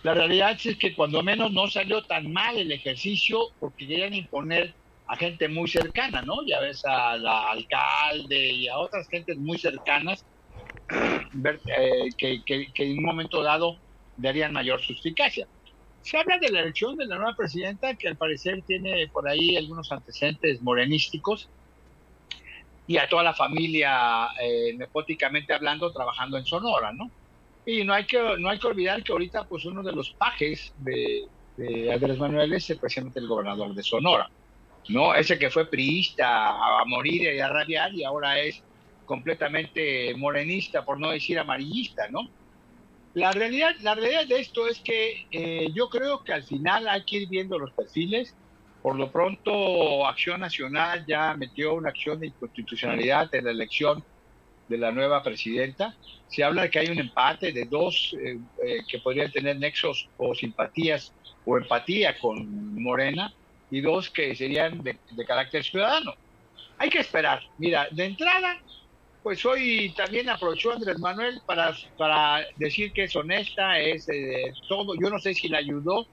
la 0.03 0.13
realidad 0.13 0.59
es 0.61 0.77
que 0.77 0.93
cuando 0.93 1.23
menos 1.23 1.51
no 1.53 1.67
salió 1.67 2.03
tan 2.03 2.31
mal 2.33 2.57
el 2.57 2.71
ejercicio 2.71 3.51
porque 3.59 3.87
querían 3.87 4.13
imponer 4.13 4.73
a 5.07 5.15
gente 5.15 5.47
muy 5.47 5.69
cercana, 5.69 6.21
¿no? 6.21 6.45
Ya 6.45 6.59
ves 6.59 6.83
al 6.85 7.25
alcalde 7.25 8.51
y 8.51 8.67
a 8.67 8.77
otras 8.77 9.07
gentes 9.07 9.37
muy 9.37 9.57
cercanas 9.57 10.25
eh, 10.91 12.09
que, 12.17 12.41
en 12.75 12.97
un 12.97 13.03
momento 13.03 13.41
dado 13.41 13.77
darían 14.17 14.53
mayor 14.53 14.81
suspicacia. 14.81 15.47
Se 16.01 16.17
habla 16.17 16.37
de 16.37 16.49
la 16.49 16.61
elección 16.61 16.97
de 16.97 17.05
la 17.05 17.15
nueva 17.15 17.35
presidenta, 17.35 17.93
que 17.95 18.09
al 18.09 18.17
parecer 18.17 18.61
tiene 18.67 19.07
por 19.07 19.27
ahí 19.27 19.55
algunos 19.55 19.91
antecedentes 19.91 20.61
morenísticos, 20.61 21.49
y 22.85 22.97
a 22.97 23.07
toda 23.07 23.23
la 23.23 23.33
familia, 23.33 24.27
eh, 24.41 24.73
nepóticamente 24.77 25.53
hablando, 25.53 25.91
trabajando 25.91 26.37
en 26.37 26.45
Sonora, 26.45 26.91
¿no? 26.91 27.09
Y 27.65 27.83
no 27.85 27.93
hay 27.93 28.05
que, 28.05 28.19
no 28.37 28.49
hay 28.49 28.59
que 28.59 28.67
olvidar 28.67 29.03
que 29.03 29.13
ahorita, 29.13 29.45
pues, 29.45 29.63
uno 29.65 29.81
de 29.83 29.93
los 29.93 30.11
pajes 30.11 30.73
de, 30.79 31.27
Andrés 31.93 32.17
Manuel 32.17 32.51
es 32.53 32.65
precisamente 32.79 33.19
el 33.19 33.27
gobernador 33.27 33.73
de 33.73 33.83
Sonora. 33.83 34.29
¿no? 34.89 35.15
Ese 35.15 35.39
que 35.39 35.49
fue 35.49 35.69
priista 35.69 36.49
a 36.49 36.83
morir 36.85 37.21
y 37.21 37.39
a 37.39 37.47
rabiar 37.47 37.93
y 37.93 38.03
ahora 38.03 38.39
es 38.39 38.61
completamente 39.05 40.13
morenista, 40.15 40.83
por 40.83 40.99
no 40.99 41.11
decir 41.11 41.39
amarillista, 41.39 42.09
¿no? 42.09 42.27
La 43.13 43.31
realidad, 43.31 43.75
la 43.81 43.93
realidad 43.93 44.25
de 44.25 44.39
esto 44.39 44.67
es 44.67 44.79
que 44.79 45.27
eh, 45.31 45.69
yo 45.73 45.89
creo 45.89 46.23
que 46.23 46.33
al 46.33 46.43
final 46.43 46.87
hay 46.87 47.03
que 47.03 47.17
ir 47.17 47.29
viendo 47.29 47.59
los 47.59 47.71
perfiles. 47.71 48.35
Por 48.81 48.95
lo 48.95 49.11
pronto, 49.11 50.05
Acción 50.07 50.41
Nacional 50.41 51.05
ya 51.07 51.35
metió 51.35 51.75
una 51.75 51.89
acción 51.89 52.19
de 52.19 52.27
inconstitucionalidad 52.27 53.33
en 53.33 53.45
la 53.45 53.51
elección 53.51 54.03
de 54.67 54.77
la 54.77 54.91
nueva 54.91 55.21
presidenta. 55.21 55.95
Se 56.27 56.43
habla 56.43 56.63
de 56.63 56.71
que 56.71 56.79
hay 56.79 56.87
un 56.87 56.99
empate 56.99 57.51
de 57.51 57.65
dos 57.65 58.15
eh, 58.19 58.39
eh, 58.65 58.79
que 58.87 58.99
podrían 58.99 59.31
tener 59.31 59.57
nexos 59.57 60.09
o 60.17 60.33
simpatías 60.33 61.13
o 61.45 61.57
empatía 61.57 62.17
con 62.17 62.81
Morena 62.81 63.33
y 63.69 63.81
dos 63.81 64.09
que 64.09 64.35
serían 64.35 64.81
de, 64.83 64.97
carácter 65.27 65.63
ciudadano. 65.63 66.13
Hay 66.77 66.89
que 66.89 66.99
esperar. 66.99 67.41
Mira, 67.57 67.87
de 67.91 68.05
entrada, 68.05 68.59
pues 69.23 69.45
hoy 69.45 69.93
también 69.95 70.29
aprovechó 70.29 70.73
Andrés 70.73 70.99
Manuel 70.99 71.41
para, 71.45 71.73
para 71.97 72.45
decir 72.57 72.91
que 72.91 73.05
es 73.05 73.15
honesta, 73.15 73.79
es 73.79 74.07
eh, 74.09 74.53
todo. 74.67 74.93
Yo 75.01 75.09
no 75.09 75.17
sé 75.17 75.33
si 75.33 75.47
le 75.47 75.57
ayudó 75.57 76.05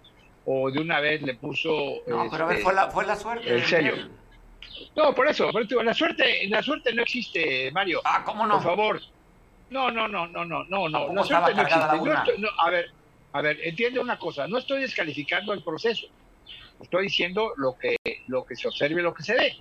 o 0.46 0.70
de 0.70 0.80
una 0.80 1.00
vez 1.00 1.20
le 1.22 1.34
puso. 1.34 1.96
No, 2.06 2.28
pero 2.30 2.44
a 2.44 2.46
ver, 2.46 2.58
este, 2.58 2.64
fue 2.64 2.74
la, 2.74 2.90
fue 2.90 3.06
la 3.06 3.16
suerte. 3.16 3.52
El 3.52 3.64
sello. 3.64 3.94
No, 4.96 5.14
por 5.14 5.28
eso, 5.28 5.50
la 5.82 5.94
suerte, 5.94 6.48
la 6.48 6.62
suerte 6.62 6.94
no 6.94 7.02
existe, 7.02 7.70
Mario. 7.72 8.00
Ah, 8.04 8.22
¿cómo 8.24 8.46
no? 8.46 8.54
Por 8.54 8.62
favor. 8.62 9.00
No, 9.70 9.90
no, 9.90 10.08
no, 10.08 10.26
no, 10.28 10.44
no, 10.44 10.64
no, 10.64 10.88
no. 10.88 11.12
La 11.12 11.24
suerte 11.24 11.54
no 11.54 11.62
existe. 11.62 12.48
a 12.58 12.70
ver, 12.70 12.92
a 13.32 13.42
ver, 13.42 13.58
entiende 13.62 14.00
una 14.00 14.18
cosa, 14.18 14.46
no 14.46 14.58
estoy 14.58 14.82
descalificando 14.82 15.52
el 15.52 15.62
proceso. 15.62 16.06
Estoy 16.80 17.04
diciendo 17.04 17.52
lo 17.56 17.76
que, 17.76 17.96
lo 18.28 18.44
que 18.44 18.56
se 18.56 18.68
observe 18.68 19.00
y 19.00 19.04
lo 19.04 19.12
que 19.12 19.22
se 19.22 19.34
ve. 19.34 19.56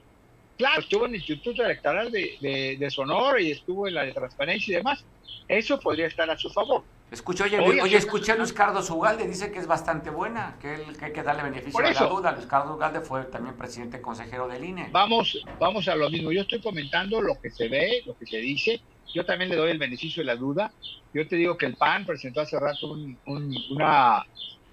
Claro, 0.60 0.82
estuvo 0.82 1.05
en 1.05 1.12
el 1.12 1.22
Instituto 1.22 1.64
Electoral 1.64 2.12
de, 2.12 2.76
de, 2.78 2.91
Sonora 2.91 3.39
y 3.39 3.51
estuvo 3.51 3.88
en 3.88 3.93
la 3.93 4.03
de 4.03 4.12
Transparencia 4.12 4.74
y 4.74 4.76
demás. 4.76 5.05
Eso 5.47 5.80
podría 5.80 6.05
estar 6.07 6.30
a 6.30 6.38
su 6.38 6.49
favor. 6.49 6.84
Escuché, 7.10 7.45
oye, 7.45 7.82
oye, 7.82 7.95
escuché 7.95 8.34
a 8.34 8.36
Luis 8.36 8.51
Carlos 8.51 8.89
Ugalde, 8.89 9.26
dice 9.26 9.53
que 9.53 9.60
es 9.60 9.68
bastante 9.68 10.10
buena, 10.10 10.57
que, 10.62 10.84
hay 11.01 11.14
que 11.14 11.24
darle 11.24 11.43
beneficio 11.43 11.80
a 11.80 11.91
la 11.93 12.07
duda. 12.07 12.32
Luis 12.34 12.45
Carlos 12.45 12.76
Ugalde 12.76 12.99
fue 12.99 13.24
también 13.24 13.55
presidente 13.55 14.01
consejero 14.01 14.49
del 14.49 14.66
INE. 14.66 14.89
Vamos, 14.91 15.41
vamos 15.62 15.88
a 15.88 15.95
lo 15.95 16.10
mismo. 16.10 16.34
Yo 16.34 16.41
estoy 16.41 16.60
comentando 16.60 17.22
lo 17.22 17.39
que 17.39 17.51
se 17.51 17.70
ve, 17.70 18.03
lo 18.05 18.18
que 18.18 18.26
se 18.26 18.38
dice. 18.39 18.82
Yo 19.14 19.26
también 19.26 19.49
le 19.49 19.55
doy 19.55 19.72
el 19.72 19.80
beneficio 19.80 20.22
de 20.22 20.26
la 20.26 20.36
duda. 20.36 20.74
Yo 21.14 21.26
te 21.26 21.38
digo 21.38 21.57
que 21.57 21.68
el 21.68 21.78
PAN 21.78 22.05
presentó 22.05 22.41
hace 22.41 22.60
rato 22.60 22.97
una, 23.26 24.26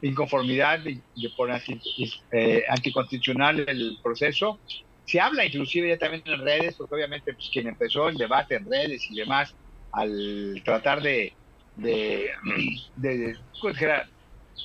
inconformidad 0.03 0.81
de, 0.81 1.01
por 1.37 1.49
eh, 1.53 2.65
anticonstitucional 2.69 3.61
el 3.69 3.99
proceso. 4.03 4.59
Se 5.07 5.21
habla 5.21 5.45
inclusive 5.45 5.89
ya 5.89 5.99
también 5.99 6.23
en 6.27 6.41
redes, 6.41 6.75
porque 6.77 6.97
obviamente 6.97 7.33
pues, 7.33 7.49
quien 7.53 7.69
empezó 7.69 8.09
el 8.09 8.17
debate 8.17 8.57
en 8.57 8.69
redes 8.69 9.09
y 9.11 9.15
demás, 9.15 9.55
al 9.93 10.61
tratar 10.65 11.01
de, 11.01 11.33
de, 11.77 12.31
pues, 13.61 13.77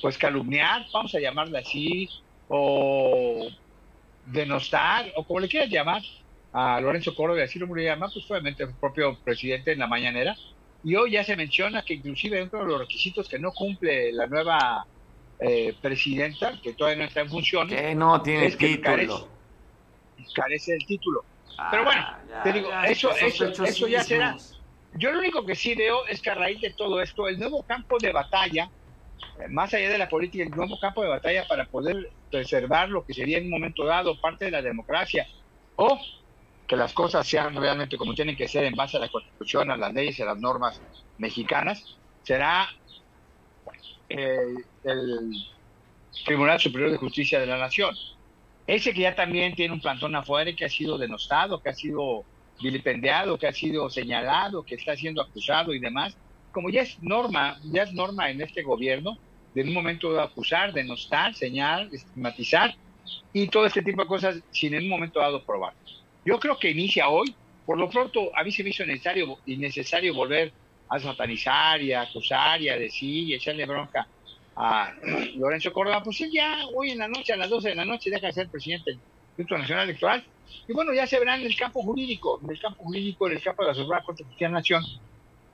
pues, 0.00 0.18
calumniar, 0.18 0.84
vamos 0.92 1.14
a 1.14 1.20
llamarle 1.20 1.58
así, 1.58 2.08
o 2.48 3.48
denostar, 4.26 5.12
o 5.16 5.24
como 5.24 5.40
le 5.40 5.48
quieras 5.48 5.70
llamar, 5.70 6.02
a 6.52 6.80
Lorenzo 6.80 7.14
Córdoba, 7.14 7.44
así 7.44 7.58
lo 7.58 7.66
voy 7.66 7.86
a 7.86 7.94
llamar, 7.94 8.10
pues 8.12 8.30
obviamente 8.30 8.64
el 8.64 8.74
propio 8.74 9.18
presidente 9.24 9.72
en 9.72 9.78
la 9.78 9.86
mañanera, 9.86 10.36
y 10.84 10.96
hoy 10.96 11.12
ya 11.12 11.24
se 11.24 11.36
menciona 11.36 11.82
que 11.82 11.94
inclusive 11.94 12.38
dentro 12.38 12.58
de 12.58 12.66
los 12.66 12.80
requisitos 12.80 13.28
que 13.28 13.38
no 13.38 13.52
cumple 13.52 14.12
la 14.12 14.26
nueva 14.26 14.86
eh, 15.38 15.74
presidenta, 15.80 16.60
que 16.62 16.74
todavía 16.74 17.02
no 17.02 17.08
está 17.08 17.20
en 17.20 17.28
función. 17.28 17.68
Que 17.68 17.94
no 17.94 18.20
tiene 18.22 18.50
título. 18.50 19.28
Carece, 20.34 20.72
del 20.72 20.86
título. 20.86 21.24
Pero 21.70 21.84
bueno, 21.84 22.02
ah, 22.02 22.42
te 22.42 22.52
digo, 22.52 22.70
eso, 22.84 23.10
eso, 23.16 23.64
eso 23.64 23.88
ya 23.88 24.02
será. 24.02 24.36
Yo 24.94 25.10
lo 25.12 25.20
único 25.20 25.44
que 25.46 25.54
sí 25.54 25.74
veo 25.74 26.06
es 26.06 26.20
que 26.20 26.30
a 26.30 26.34
raíz 26.34 26.60
de 26.60 26.70
todo 26.70 27.00
esto, 27.00 27.28
el 27.28 27.38
nuevo 27.38 27.62
campo 27.62 27.98
de 27.98 28.12
batalla, 28.12 28.70
eh, 29.38 29.48
más 29.48 29.72
allá 29.72 29.88
de 29.88 29.98
la 29.98 30.08
política, 30.08 30.44
el 30.44 30.50
nuevo 30.50 30.78
campo 30.78 31.02
de 31.02 31.08
batalla 31.08 31.46
para 31.46 31.64
poder 31.66 32.10
preservar 32.30 32.88
lo 32.88 33.04
que 33.04 33.14
sería 33.14 33.38
en 33.38 33.44
un 33.44 33.50
momento 33.50 33.84
dado 33.84 34.20
parte 34.20 34.46
de 34.46 34.50
la 34.50 34.62
democracia, 34.62 35.26
o 35.76 35.98
que 36.66 36.76
las 36.76 36.92
cosas 36.92 37.26
sean 37.26 37.54
realmente 37.54 37.96
como 37.96 38.14
tienen 38.14 38.36
que 38.36 38.48
ser 38.48 38.64
en 38.64 38.74
base 38.74 38.96
a 38.96 39.00
la 39.00 39.08
constitución, 39.08 39.70
a 39.70 39.76
las 39.76 39.92
leyes 39.92 40.18
y 40.18 40.22
a 40.22 40.26
las 40.26 40.38
normas 40.38 40.80
mexicanas, 41.18 41.96
será 42.22 42.68
el 44.08 45.32
Tribunal 46.24 46.60
Superior 46.60 46.90
de 46.90 46.98
Justicia 46.98 47.40
de 47.40 47.46
la 47.46 47.58
Nación. 47.58 47.94
Ese 48.72 48.94
que 48.94 49.02
ya 49.02 49.14
también 49.14 49.54
tiene 49.54 49.74
un 49.74 49.82
plantón 49.82 50.16
afuera, 50.16 50.50
que 50.56 50.64
ha 50.64 50.68
sido 50.70 50.96
denostado, 50.96 51.60
que 51.60 51.68
ha 51.68 51.74
sido 51.74 52.24
vilipendiado, 52.58 53.38
que 53.38 53.46
ha 53.46 53.52
sido 53.52 53.90
señalado, 53.90 54.64
que 54.64 54.76
está 54.76 54.96
siendo 54.96 55.20
acusado 55.20 55.74
y 55.74 55.78
demás, 55.78 56.16
como 56.52 56.70
ya 56.70 56.80
es 56.80 56.96
norma, 57.02 57.58
ya 57.64 57.82
es 57.82 57.92
norma 57.92 58.30
en 58.30 58.40
este 58.40 58.62
gobierno, 58.62 59.18
de 59.54 59.60
un 59.60 59.74
momento 59.74 60.10
de 60.14 60.22
acusar, 60.22 60.72
denostar, 60.72 61.34
señalar, 61.34 61.90
estigmatizar 61.92 62.74
y 63.34 63.46
todo 63.48 63.66
este 63.66 63.82
tipo 63.82 64.00
de 64.00 64.08
cosas 64.08 64.40
sin 64.52 64.72
en 64.72 64.84
un 64.84 64.88
momento 64.88 65.20
dado 65.20 65.44
probar. 65.44 65.74
Yo 66.24 66.40
creo 66.40 66.58
que 66.58 66.70
inicia 66.70 67.10
hoy. 67.10 67.34
Por 67.66 67.76
lo 67.76 67.90
pronto, 67.90 68.34
a 68.34 68.42
mí 68.42 68.52
se 68.52 68.64
me 68.64 68.70
hizo 68.70 68.86
necesario, 68.86 69.36
innecesario 69.44 70.14
volver 70.14 70.50
a 70.88 70.98
satanizar 70.98 71.82
y 71.82 71.92
a 71.92 72.00
acusar 72.00 72.62
y 72.62 72.70
a 72.70 72.78
decir 72.78 73.28
y 73.28 73.34
echarle 73.34 73.66
bronca 73.66 74.08
a 74.56 74.92
Lorenzo 75.36 75.72
Córdoba. 75.72 76.02
Pues 76.02 76.20
él 76.20 76.30
ya 76.32 76.66
hoy 76.74 76.90
en 76.90 76.98
la 76.98 77.08
noche, 77.08 77.32
a 77.32 77.36
las 77.36 77.50
12 77.50 77.70
de 77.70 77.74
la 77.74 77.84
noche, 77.84 78.10
deja 78.10 78.26
de 78.26 78.32
ser 78.32 78.48
presidente 78.48 78.92
del 78.92 79.00
Instituto 79.30 79.58
Nacional 79.58 79.84
Electoral. 79.88 80.24
Y 80.68 80.72
bueno, 80.72 80.92
ya 80.92 81.06
se 81.06 81.18
verá 81.18 81.36
en 81.36 81.42
el 81.42 81.56
campo 81.56 81.82
jurídico, 81.82 82.40
en 82.42 82.50
el 82.50 82.60
campo 82.60 82.84
jurídico, 82.84 83.26
en 83.26 83.36
el 83.36 83.42
campo 83.42 83.62
de 83.62 83.68
la 83.68 83.74
Suprema 83.74 84.02
Corte 84.02 84.24
de 84.38 84.48
Nación, 84.48 84.82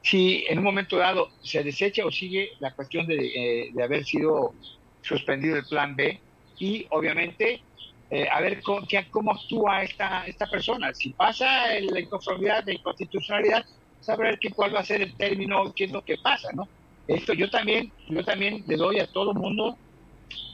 si 0.02 0.44
en 0.48 0.58
un 0.58 0.64
momento 0.64 0.96
dado 0.96 1.28
se 1.42 1.62
desecha 1.62 2.04
o 2.04 2.10
sigue 2.10 2.50
la 2.60 2.72
cuestión 2.72 3.06
de, 3.06 3.16
eh, 3.16 3.70
de 3.72 3.82
haber 3.82 4.04
sido 4.04 4.54
suspendido 5.02 5.56
el 5.56 5.64
plan 5.64 5.96
B 5.96 6.20
y 6.58 6.86
obviamente 6.90 7.62
eh, 8.10 8.26
a 8.30 8.40
ver 8.40 8.62
cómo, 8.62 8.86
cómo 9.10 9.32
actúa 9.32 9.82
esta, 9.82 10.26
esta 10.26 10.46
persona. 10.46 10.94
Si 10.94 11.10
pasa 11.10 11.68
la 11.80 12.00
inconformidad 12.00 12.64
de 12.64 12.74
inconstitucionalidad, 12.74 13.64
saber 14.00 14.38
qué, 14.38 14.50
cuál 14.50 14.74
va 14.74 14.80
a 14.80 14.84
ser 14.84 15.02
el 15.02 15.14
término, 15.14 15.72
qué 15.74 15.84
es 15.84 15.92
lo 15.92 16.02
que 16.02 16.16
pasa, 16.16 16.48
¿no? 16.54 16.68
Esto 17.08 17.32
yo 17.32 17.48
también, 17.48 17.90
yo 18.08 18.22
también 18.22 18.62
le 18.66 18.76
doy 18.76 19.00
a 19.00 19.06
todo 19.06 19.32
mundo, 19.32 19.78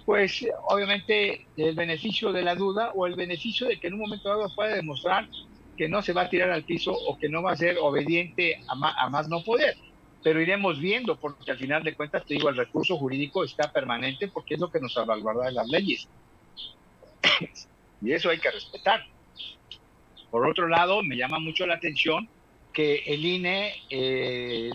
pues 0.07 0.46
obviamente 0.68 1.46
el 1.57 1.74
beneficio 1.74 2.32
de 2.32 2.42
la 2.42 2.55
duda 2.55 2.92
o 2.94 3.07
el 3.07 3.16
beneficio 3.16 3.66
de 3.66 3.80
que 3.80 3.88
en 3.88 3.94
un 3.94 4.00
momento 4.00 4.28
dado 4.28 4.48
pueda 4.55 4.76
demostrar 4.76 5.28
que 5.76 5.88
no 5.88 6.00
se 6.00 6.12
va 6.12 6.22
a 6.22 6.28
tirar 6.30 6.50
al 6.50 6.62
piso 6.62 6.92
o 6.92 7.18
que 7.18 7.28
no 7.28 7.42
va 7.42 7.52
a 7.52 7.57
ser 7.57 7.76
obediente 7.80 8.62
a 8.68 8.76
más, 8.76 8.94
a 8.96 9.11
más 9.11 9.28
no 9.28 9.42
poder. 9.42 9.76
Pero 10.22 10.40
iremos 10.40 10.78
viendo, 10.78 11.16
porque 11.16 11.50
al 11.50 11.59
final 11.59 11.82
de 11.82 11.96
cuentas, 11.96 12.24
te 12.24 12.34
digo, 12.34 12.48
el 12.48 12.57
recurso 12.57 12.96
jurídico 12.96 13.42
está 13.42 13.72
permanente 13.72 14.28
porque 14.28 14.55
es 14.55 14.61
lo 14.61 14.70
que 14.70 14.80
nos 14.80 14.94
salvaguarda 14.94 15.46
de 15.46 15.52
las 15.52 15.68
leyes. 15.68 16.09
y 18.00 18.12
eso 18.12 18.30
hay 18.30 18.38
que 18.38 18.50
respetar. 18.52 19.05
Por 20.30 20.46
otro 20.46 20.68
lado, 20.68 21.02
me 21.02 21.16
llama 21.16 21.40
mucho 21.40 21.66
la 21.66 21.74
atención 21.74 22.28
que 22.72 23.02
el 23.07 23.24
INE 23.24 23.74
eh, 23.90 24.70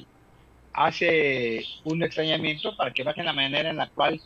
hace 0.73 1.65
un 1.83 2.03
extrañamiento 2.03 2.75
para 2.75 2.91
que 2.91 3.03
bajen 3.03 3.25
la 3.25 3.33
manera 3.33 3.69
en 3.69 3.77
la 3.77 3.89
cual 3.89 4.21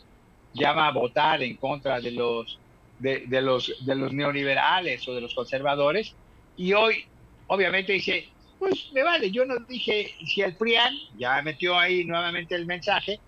llama 0.53 0.87
a 0.87 0.91
votar 0.91 1.41
en 1.41 1.57
contra 1.57 1.99
de 1.99 2.11
los 2.11 2.59
de, 2.99 3.25
los 3.41 3.73
de 3.85 3.95
los 3.95 4.13
neoliberales 4.13 5.07
o 5.07 5.15
de 5.15 5.21
los 5.21 5.33
conservadores. 5.33 6.15
Y 6.55 6.73
hoy 6.73 7.05
obviamente 7.47 7.93
dice 7.93 8.29
pues 8.59 8.89
me 8.93 9.03
vale 9.03 9.31
yo 9.31 9.45
no 9.45 9.55
dije 9.67 10.13
si 10.25 10.41
el 10.41 10.55
PRIAN 10.55 10.93
ya 11.17 11.41
metió 11.41 11.77
ahí 11.77 12.05
nuevamente 12.05 12.55
el 12.55 12.65
mensaje 12.65 13.19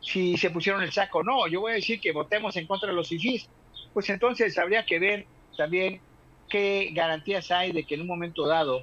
si 0.00 0.36
se 0.36 0.50
pusieron 0.50 0.82
el 0.82 0.92
saco 0.92 1.22
no. 1.22 1.46
Yo 1.48 1.60
voy 1.60 1.72
a 1.72 1.76
decir 1.76 2.00
que 2.00 2.12
votemos 2.12 2.56
en 2.56 2.66
contra 2.66 2.88
de 2.88 2.94
los 2.94 3.10
IFIS 3.12 3.48
pues 3.92 4.08
entonces 4.10 4.58
habría 4.58 4.84
que 4.84 4.98
ver 4.98 5.28
también 5.56 6.02
qué 6.48 6.90
garantías 6.92 7.50
hay 7.50 7.72
de 7.72 7.84
que 7.86 7.94
en 7.94 8.02
un 8.02 8.06
momento 8.08 8.46
dado 8.46 8.82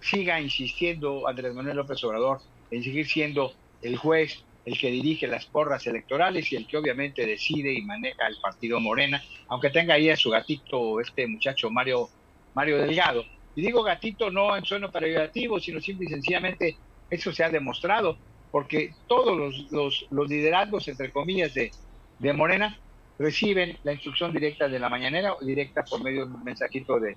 siga 0.00 0.40
insistiendo 0.40 1.26
Andrés 1.28 1.54
Manuel 1.54 1.76
López 1.76 2.02
Obrador 2.04 2.40
en 2.70 2.82
seguir 2.82 3.06
siendo 3.06 3.52
el 3.82 3.96
juez, 3.96 4.44
el 4.64 4.78
que 4.78 4.90
dirige 4.90 5.26
las 5.26 5.44
porras 5.46 5.86
electorales 5.86 6.50
y 6.50 6.56
el 6.56 6.66
que 6.66 6.78
obviamente 6.78 7.26
decide 7.26 7.72
y 7.72 7.82
maneja 7.82 8.26
el 8.26 8.36
partido 8.40 8.80
Morena, 8.80 9.22
aunque 9.48 9.70
tenga 9.70 9.94
ahí 9.94 10.08
a 10.10 10.16
su 10.16 10.30
gatito, 10.30 11.00
este 11.00 11.26
muchacho 11.26 11.70
Mario, 11.70 12.08
Mario 12.54 12.78
Delgado. 12.78 13.24
Y 13.54 13.62
digo 13.62 13.82
gatito 13.82 14.30
no 14.30 14.56
en 14.56 14.64
sueno 14.64 14.90
peyorativo, 14.90 15.60
sino 15.60 15.80
simple 15.80 16.06
y 16.06 16.08
sencillamente 16.08 16.76
eso 17.10 17.32
se 17.32 17.44
ha 17.44 17.50
demostrado, 17.50 18.16
porque 18.50 18.94
todos 19.06 19.36
los, 19.70 20.06
los, 20.10 20.28
liderazgos, 20.28 20.88
entre 20.88 21.10
comillas, 21.10 21.52
de, 21.54 21.70
de 22.18 22.32
Morena 22.32 22.78
reciben 23.18 23.78
la 23.84 23.92
instrucción 23.92 24.32
directa 24.32 24.68
de 24.68 24.78
la 24.78 24.88
mañanera 24.88 25.34
o 25.34 25.44
directa 25.44 25.84
por 25.84 26.02
medio 26.02 26.26
de 26.26 26.34
un 26.34 26.42
mensajito 26.42 26.98
de, 26.98 27.16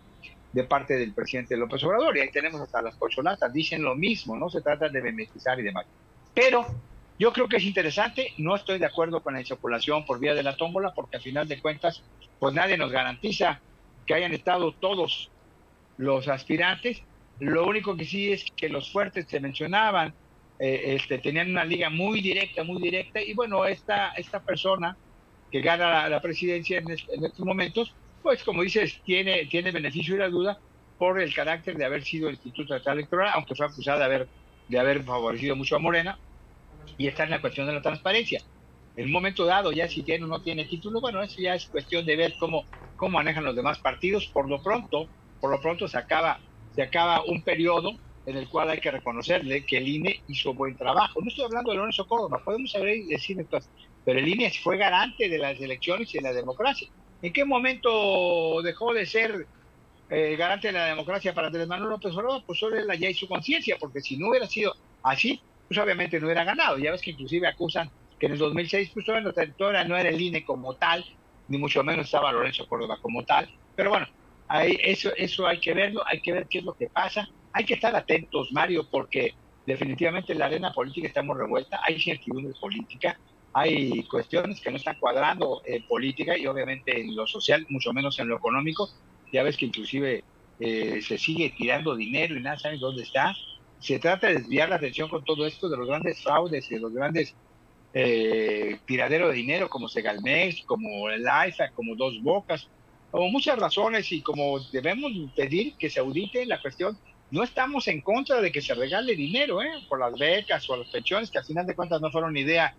de 0.53 0.63
parte 0.63 0.97
del 0.97 1.13
presidente 1.13 1.57
López 1.57 1.83
Obrador. 1.83 2.17
Y 2.17 2.21
ahí 2.21 2.31
tenemos 2.31 2.61
hasta 2.61 2.81
las 2.81 2.95
cocholatas, 2.95 3.51
dicen 3.53 3.83
lo 3.83 3.95
mismo, 3.95 4.37
no 4.37 4.49
se 4.49 4.61
trata 4.61 4.89
de 4.89 5.01
beneficiar 5.01 5.59
y 5.59 5.63
demás. 5.63 5.85
Pero 6.33 6.65
yo 7.19 7.33
creo 7.33 7.47
que 7.47 7.57
es 7.57 7.63
interesante, 7.63 8.33
no 8.37 8.55
estoy 8.55 8.79
de 8.79 8.85
acuerdo 8.85 9.21
con 9.21 9.33
la 9.33 9.41
insaculación 9.41 10.05
por 10.05 10.19
vía 10.19 10.35
de 10.35 10.43
la 10.43 10.55
tómbola, 10.55 10.93
porque 10.93 11.17
al 11.17 11.23
final 11.23 11.47
de 11.47 11.59
cuentas, 11.59 12.03
pues 12.39 12.53
nadie 12.53 12.77
nos 12.77 12.91
garantiza 12.91 13.59
que 14.05 14.13
hayan 14.13 14.33
estado 14.33 14.71
todos 14.73 15.31
los 15.97 16.27
aspirantes. 16.27 17.01
Lo 17.39 17.67
único 17.67 17.95
que 17.95 18.05
sí 18.05 18.31
es 18.31 18.45
que 18.55 18.69
los 18.69 18.91
fuertes 18.91 19.25
se 19.27 19.39
mencionaban, 19.39 20.13
eh, 20.59 20.95
este, 20.95 21.19
tenían 21.19 21.51
una 21.51 21.65
liga 21.65 21.89
muy 21.89 22.21
directa, 22.21 22.63
muy 22.63 22.81
directa, 22.81 23.21
y 23.21 23.33
bueno, 23.33 23.65
esta, 23.65 24.09
esta 24.11 24.39
persona 24.39 24.97
que 25.51 25.61
gana 25.61 26.09
la, 26.09 26.21
presidencia 26.21 26.79
en, 26.79 26.89
estos 26.91 27.39
momentos, 27.39 27.93
pues 28.27 28.43
como 28.43 28.61
dices, 28.61 29.01
tiene, 29.05 29.45
tiene 29.45 29.71
beneficio 29.71 30.15
y 30.15 30.19
la 30.19 30.27
duda 30.27 30.59
por 30.97 31.21
el 31.21 31.33
carácter 31.33 31.77
de 31.77 31.85
haber 31.85 32.03
sido 32.03 32.27
el 32.27 32.35
Instituto 32.35 32.75
Electoral, 32.75 33.31
aunque 33.33 33.55
fue 33.55 33.67
acusada 33.67 33.99
de 33.99 34.03
haber, 34.03 34.27
de 34.67 34.77
haber 34.77 35.01
favorecido 35.03 35.55
mucho 35.55 35.77
a 35.77 35.79
Morena, 35.79 36.19
y 36.97 37.07
está 37.07 37.23
en 37.23 37.29
la 37.29 37.39
cuestión 37.39 37.67
de 37.67 37.73
la 37.73 37.81
transparencia. 37.81 38.41
En 38.97 39.05
un 39.05 39.13
momento 39.13 39.45
dado, 39.45 39.71
ya 39.71 39.87
si 39.87 40.03
tiene 40.03 40.25
o 40.25 40.27
no 40.27 40.41
tiene 40.41 40.65
título, 40.65 40.99
bueno, 40.99 41.23
eso 41.23 41.41
ya 41.41 41.55
es 41.55 41.67
cuestión 41.67 42.05
de 42.05 42.17
ver 42.17 42.33
cómo, 42.37 42.65
cómo 42.97 43.17
manejan 43.17 43.45
los 43.45 43.55
demás 43.55 43.79
partidos. 43.79 44.25
Por 44.25 44.49
lo 44.49 44.61
pronto, 44.61 45.07
por 45.39 45.49
lo 45.49 45.61
pronto 45.61 45.87
se 45.87 45.97
acaba, 45.97 46.41
se 46.75 46.81
acaba 46.81 47.23
un 47.23 47.43
periodo 47.43 47.91
en 48.25 48.35
el 48.35 48.49
cual 48.49 48.71
hay 48.71 48.81
que 48.81 48.91
reconocerle 48.91 49.65
que 49.65 49.77
el 49.77 49.87
INE 49.87 50.21
hizo 50.27 50.53
buen 50.53 50.75
trabajo. 50.75 51.21
No 51.21 51.29
estoy 51.29 51.45
hablando 51.45 51.71
de 51.71 51.77
Lorenzo 51.77 52.05
Córdoba, 52.05 52.41
podemos 52.43 52.71
saber 52.71 53.05
decir 53.07 53.39
entonces, 53.39 53.71
pero 54.03 54.19
el 54.19 54.27
INE 54.27 54.51
fue 54.61 54.75
garante 54.77 55.29
de 55.29 55.37
las 55.37 55.57
elecciones 55.61 56.13
y 56.13 56.17
de 56.17 56.23
la 56.23 56.33
democracia. 56.33 56.89
¿En 57.21 57.33
qué 57.33 57.45
momento 57.45 58.61
dejó 58.61 58.93
de 58.93 59.05
ser 59.05 59.47
eh, 60.09 60.35
garante 60.35 60.67
de 60.67 60.73
la 60.73 60.85
democracia 60.85 61.33
para 61.33 61.47
Andrés 61.47 61.67
Manuel 61.67 61.91
López 61.91 62.13
Obrador? 62.13 62.43
Pues 62.45 62.59
solo 62.59 62.77
él 62.77 62.87
ya 62.99 63.13
su 63.13 63.27
conciencia, 63.27 63.77
porque 63.79 64.01
si 64.01 64.17
no 64.17 64.29
hubiera 64.29 64.47
sido 64.47 64.75
así, 65.03 65.41
pues 65.67 65.79
obviamente 65.79 66.19
no 66.19 66.27
hubiera 66.27 66.43
ganado. 66.43 66.77
Ya 66.77 66.91
ves 66.91 67.01
que 67.01 67.11
inclusive 67.11 67.47
acusan 67.47 67.89
que 68.19 68.27
en 68.27 68.33
el 68.33 68.37
2006 68.37 68.91
pues 68.93 69.05
todavía 69.05 69.83
no 69.83 69.97
era 69.97 70.09
el 70.09 70.21
INE 70.21 70.45
como 70.45 70.75
tal, 70.75 71.05
ni 71.47 71.57
mucho 71.57 71.83
menos 71.83 72.05
estaba 72.05 72.31
Lorenzo 72.31 72.67
Córdoba 72.67 72.97
como 73.01 73.23
tal. 73.25 73.49
Pero 73.75 73.89
bueno, 73.89 74.07
ahí, 74.47 74.77
eso, 74.81 75.11
eso 75.15 75.47
hay 75.47 75.59
que 75.59 75.73
verlo, 75.73 76.03
hay 76.05 76.21
que 76.21 76.33
ver 76.33 76.47
qué 76.47 76.59
es 76.59 76.63
lo 76.63 76.73
que 76.73 76.87
pasa. 76.87 77.27
Hay 77.53 77.65
que 77.65 77.75
estar 77.75 77.95
atentos, 77.95 78.51
Mario, 78.51 78.87
porque 78.89 79.33
definitivamente 79.65 80.33
la 80.35 80.45
arena 80.45 80.71
política 80.71 81.07
está 81.07 81.21
muy 81.23 81.37
revuelta, 81.37 81.79
hay 81.83 81.95
incertidumbre 81.95 82.53
política, 82.59 83.19
hay 83.53 84.03
cuestiones 84.03 84.61
que 84.61 84.69
no 84.69 84.77
están 84.77 84.99
cuadrando 84.99 85.61
en 85.65 85.85
política 85.87 86.37
y 86.37 86.45
obviamente 86.45 86.99
en 86.99 87.15
lo 87.15 87.25
social, 87.25 87.65
mucho 87.69 87.93
menos 87.93 88.19
en 88.19 88.27
lo 88.27 88.37
económico. 88.37 88.89
Ya 89.31 89.43
ves 89.43 89.57
que 89.57 89.65
inclusive 89.65 90.23
eh, 90.59 91.01
se 91.01 91.17
sigue 91.17 91.53
tirando 91.57 91.95
dinero 91.95 92.35
y 92.35 92.41
nada 92.41 92.59
saben 92.59 92.79
dónde 92.79 93.03
está. 93.03 93.35
Se 93.79 93.99
trata 93.99 94.27
de 94.27 94.35
desviar 94.35 94.69
la 94.69 94.75
atención 94.75 95.09
con 95.09 95.23
todo 95.23 95.45
esto 95.45 95.69
de 95.69 95.77
los 95.77 95.87
grandes 95.87 96.21
fraudes 96.21 96.69
y 96.71 96.75
de 96.75 96.81
los 96.81 96.93
grandes 96.93 97.35
eh, 97.93 98.79
tiraderos 98.85 99.29
de 99.29 99.35
dinero 99.35 99.69
como 99.69 99.87
Segalmex, 99.87 100.63
como 100.65 101.09
el 101.09 101.27
AIFA, 101.27 101.71
como 101.71 101.95
Dos 101.95 102.21
Bocas, 102.21 102.67
como 103.11 103.29
muchas 103.29 103.57
razones 103.57 104.11
y 104.11 104.21
como 104.21 104.59
debemos 104.71 105.11
pedir 105.35 105.75
que 105.75 105.89
se 105.89 105.99
audite 105.99 106.45
la 106.45 106.61
cuestión. 106.61 106.97
No 107.29 107.43
estamos 107.43 107.87
en 107.87 108.01
contra 108.01 108.39
de 108.39 108.51
que 108.51 108.61
se 108.61 108.73
regale 108.73 109.15
dinero 109.15 109.61
¿eh? 109.61 109.71
por 109.89 109.99
las 109.99 110.13
becas 110.17 110.69
o 110.69 110.77
las 110.77 110.87
pensiones, 110.89 111.29
que 111.29 111.39
al 111.39 111.45
final 111.45 111.65
de 111.65 111.75
cuentas 111.75 111.99
no 112.01 112.09
fueron 112.11 112.37
idea 112.37 112.75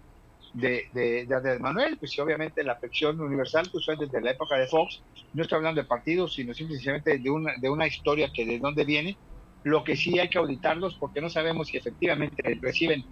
de, 0.52 0.84
de, 0.92 1.26
de 1.26 1.58
Manuel, 1.58 1.98
pues 1.98 2.18
obviamente 2.18 2.62
la 2.64 2.78
pensión 2.78 3.20
universal 3.20 3.68
pues 3.70 3.84
fue 3.84 3.96
desde 3.96 4.20
la 4.20 4.32
época 4.32 4.56
de 4.56 4.66
Fox, 4.66 5.02
no 5.32 5.42
estoy 5.42 5.56
hablando 5.56 5.80
de 5.82 5.86
partidos, 5.86 6.34
sino 6.34 6.54
simplemente 6.54 7.18
de 7.18 7.30
una, 7.30 7.52
de 7.60 7.68
una 7.68 7.86
historia 7.86 8.30
que 8.32 8.44
de 8.44 8.58
dónde 8.58 8.84
viene, 8.84 9.16
lo 9.62 9.84
que 9.84 9.96
sí 9.96 10.18
hay 10.18 10.28
que 10.28 10.38
auditarlos 10.38 10.96
porque 10.98 11.20
no 11.20 11.28
sabemos 11.28 11.68
si 11.68 11.76
efectivamente 11.76 12.42
reciben 12.60 13.04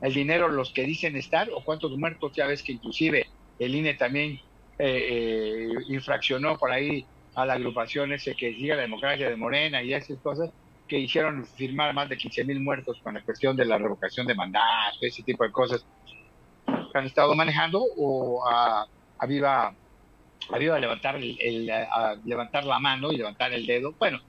el 0.00 0.12
dinero 0.12 0.48
los 0.48 0.72
que 0.72 0.82
dicen 0.84 1.16
estar 1.16 1.48
o 1.50 1.64
cuántos 1.64 1.96
muertos, 1.96 2.32
ya 2.34 2.46
ves 2.46 2.62
que 2.62 2.72
inclusive 2.72 3.26
el 3.58 3.74
INE 3.74 3.94
también 3.94 4.32
eh, 4.78 5.68
eh, 5.68 5.68
infraccionó 5.88 6.58
por 6.58 6.72
ahí 6.72 7.08
a 7.34 7.46
la 7.46 7.54
agrupación 7.54 8.12
ese 8.12 8.34
que 8.34 8.52
sigue 8.52 8.74
la 8.74 8.82
democracia 8.82 9.28
de 9.28 9.36
Morena 9.36 9.82
y 9.82 9.94
esas 9.94 10.20
cosas 10.20 10.50
que 10.86 10.98
hicieron 10.98 11.46
firmar 11.46 11.94
más 11.94 12.08
de 12.08 12.16
15 12.16 12.44
mil 12.44 12.60
muertos 12.60 13.00
con 13.02 13.14
la 13.14 13.22
cuestión 13.22 13.56
de 13.56 13.64
la 13.64 13.78
revocación 13.78 14.26
de 14.26 14.34
mandato, 14.34 14.98
ese 15.00 15.22
tipo 15.22 15.44
de 15.44 15.52
cosas 15.52 15.86
han 16.98 17.06
estado 17.06 17.34
manejando 17.34 17.84
o 17.96 18.46
a, 18.46 18.86
a 19.18 19.26
viva 19.26 19.74
a 20.50 20.78
levantar 20.78 21.16
el, 21.16 21.70
a 21.70 22.16
levantar 22.24 22.64
la 22.64 22.78
mano 22.78 23.12
y 23.12 23.16
levantar 23.16 23.52
el 23.52 23.66
dedo. 23.66 23.94
Bueno, 23.98 24.20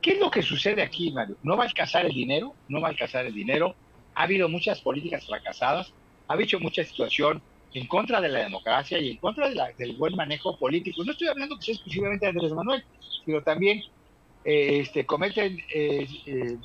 ¿qué 0.00 0.12
es 0.12 0.20
lo 0.20 0.30
que 0.30 0.42
sucede 0.42 0.82
aquí, 0.82 1.10
Mario? 1.10 1.36
No 1.42 1.56
va 1.56 1.64
a 1.64 1.66
alcanzar 1.66 2.06
el 2.06 2.12
dinero, 2.12 2.54
no 2.68 2.80
va 2.80 2.88
a 2.88 2.90
alcanzar 2.90 3.26
el 3.26 3.34
dinero. 3.34 3.74
Ha 4.14 4.22
habido 4.22 4.48
muchas 4.48 4.80
políticas 4.80 5.26
fracasadas, 5.26 5.92
ha 6.28 6.34
habido 6.34 6.60
mucha 6.60 6.84
situación 6.84 7.42
en 7.74 7.86
contra 7.86 8.20
de 8.20 8.28
la 8.28 8.40
democracia 8.40 8.98
y 8.98 9.10
en 9.10 9.16
contra 9.18 9.50
del 9.50 9.96
buen 9.96 10.14
manejo 10.16 10.56
político. 10.56 11.04
No 11.04 11.12
estoy 11.12 11.28
hablando 11.28 11.56
que 11.56 11.62
sea 11.62 11.74
exclusivamente 11.74 12.26
de 12.26 12.30
Andrés 12.30 12.52
Manuel, 12.52 12.84
sino 13.24 13.42
también 13.42 13.82
eh, 14.44 14.80
este, 14.80 15.04
cometen 15.04 15.58
eh, 15.74 16.06
eh, 16.26 16.56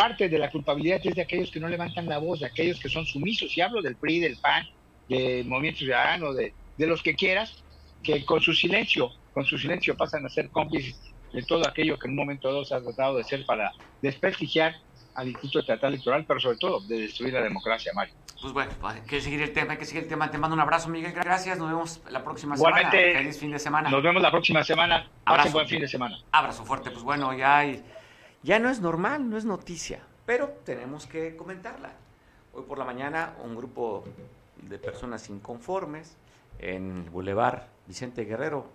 parte 0.00 0.30
de 0.30 0.38
la 0.38 0.50
culpabilidad 0.50 0.98
es 1.04 1.14
de 1.14 1.20
aquellos 1.20 1.50
que 1.50 1.60
no 1.60 1.68
levantan 1.68 2.06
la 2.08 2.16
voz, 2.16 2.40
de 2.40 2.46
aquellos 2.46 2.80
que 2.80 2.88
son 2.88 3.04
sumisos. 3.04 3.54
Y 3.54 3.60
hablo 3.60 3.82
del 3.82 3.96
PRI, 3.96 4.20
del 4.20 4.38
PAN, 4.38 4.66
del 5.10 5.44
Movimiento 5.44 5.80
Ciudadano, 5.80 6.32
de, 6.32 6.54
de 6.78 6.86
los 6.86 7.02
que 7.02 7.14
quieras, 7.14 7.62
que 8.02 8.24
con 8.24 8.40
su 8.40 8.54
silencio, 8.54 9.10
con 9.34 9.44
su 9.44 9.58
silencio 9.58 9.94
pasan 9.98 10.24
a 10.24 10.30
ser 10.30 10.48
cómplices 10.48 10.98
de 11.34 11.42
todo 11.42 11.68
aquello 11.68 11.98
que 11.98 12.06
en 12.06 12.12
un 12.12 12.16
momento 12.16 12.48
dado 12.48 12.64
se 12.64 12.74
ha 12.74 12.80
tratado 12.80 13.16
de 13.16 13.20
hacer 13.20 13.44
para 13.44 13.72
desprestigiar 14.00 14.74
al 15.14 15.28
Instituto 15.28 15.58
Estatal 15.58 15.92
Electoral, 15.92 16.24
pero 16.26 16.40
sobre 16.40 16.56
todo 16.56 16.80
de 16.80 17.00
destruir 17.00 17.34
la 17.34 17.42
democracia, 17.42 17.92
Mario. 17.94 18.14
Pues 18.40 18.54
bueno, 18.54 18.72
hay 18.82 19.02
que 19.02 19.20
seguir 19.20 19.42
el 19.42 19.52
tema, 19.52 19.72
hay 19.72 19.78
que 19.78 19.84
seguir 19.84 20.04
el 20.04 20.08
tema. 20.08 20.30
Te 20.30 20.38
mando 20.38 20.54
un 20.54 20.60
abrazo, 20.60 20.88
Miguel. 20.88 21.12
Gracias. 21.12 21.58
Nos 21.58 21.68
vemos 21.68 22.00
la 22.08 22.24
próxima 22.24 22.56
semana. 22.56 22.90
Feliz 22.90 23.38
fin 23.38 23.50
de 23.50 23.58
semana. 23.58 23.90
Nos 23.90 24.02
vemos 24.02 24.22
la 24.22 24.30
próxima 24.30 24.64
semana. 24.64 25.10
Abrazo. 25.26 25.52
buen 25.52 25.68
fin 25.68 25.80
de 25.80 25.88
semana. 25.88 26.18
Abrazo 26.32 26.64
fuerte. 26.64 26.90
Pues 26.90 27.02
bueno, 27.02 27.36
ya, 27.36 27.66
ya 28.42 28.58
no 28.58 28.70
es 28.70 28.80
normal, 28.80 29.28
no 29.28 29.36
es 29.36 29.44
noticia, 29.44 30.00
pero 30.26 30.48
tenemos 30.64 31.06
que 31.06 31.36
comentarla. 31.36 31.92
Hoy 32.52 32.64
por 32.64 32.78
la 32.78 32.84
mañana, 32.84 33.34
un 33.44 33.54
grupo 33.54 34.04
de 34.62 34.78
personas 34.78 35.28
inconformes 35.28 36.16
en 36.58 37.02
el 37.04 37.10
Boulevard 37.10 37.62
Vicente 37.86 38.24
Guerrero, 38.24 38.66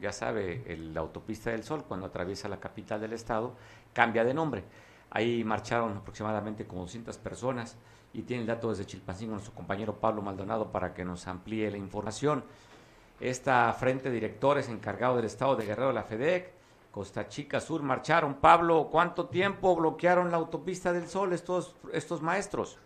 ya 0.00 0.12
sabe, 0.12 0.64
la 0.92 1.00
autopista 1.00 1.50
del 1.50 1.64
Sol, 1.64 1.84
cuando 1.86 2.06
atraviesa 2.06 2.48
la 2.48 2.60
capital 2.60 3.00
del 3.00 3.12
estado, 3.12 3.54
cambia 3.92 4.24
de 4.24 4.34
nombre. 4.34 4.64
Ahí 5.10 5.42
marcharon 5.42 5.96
aproximadamente 5.96 6.66
como 6.66 6.82
200 6.82 7.16
personas 7.18 7.76
y 8.12 8.22
tiene 8.22 8.42
el 8.42 8.46
dato 8.46 8.70
desde 8.70 8.86
Chilpancingo 8.86 9.32
nuestro 9.32 9.54
compañero 9.54 9.96
Pablo 9.96 10.22
Maldonado 10.22 10.70
para 10.70 10.94
que 10.94 11.04
nos 11.04 11.26
amplíe 11.26 11.70
la 11.70 11.78
información. 11.78 12.44
Esta 13.20 13.72
frente 13.72 14.08
de 14.08 14.14
directores 14.14 14.68
encargado 14.68 15.16
del 15.16 15.24
estado 15.24 15.56
de 15.56 15.66
Guerrero 15.66 15.88
de 15.88 15.94
la 15.94 16.04
FEDEC, 16.04 16.57
Costa 16.90 17.28
Chica 17.28 17.60
Sur, 17.60 17.82
marcharon. 17.82 18.40
Pablo, 18.40 18.88
¿cuánto 18.90 19.28
tiempo 19.28 19.76
bloquearon 19.76 20.30
la 20.30 20.36
autopista 20.38 20.92
del 20.92 21.08
Sol 21.08 21.32
estos, 21.32 21.74
estos 21.92 22.22
maestros? 22.22 22.78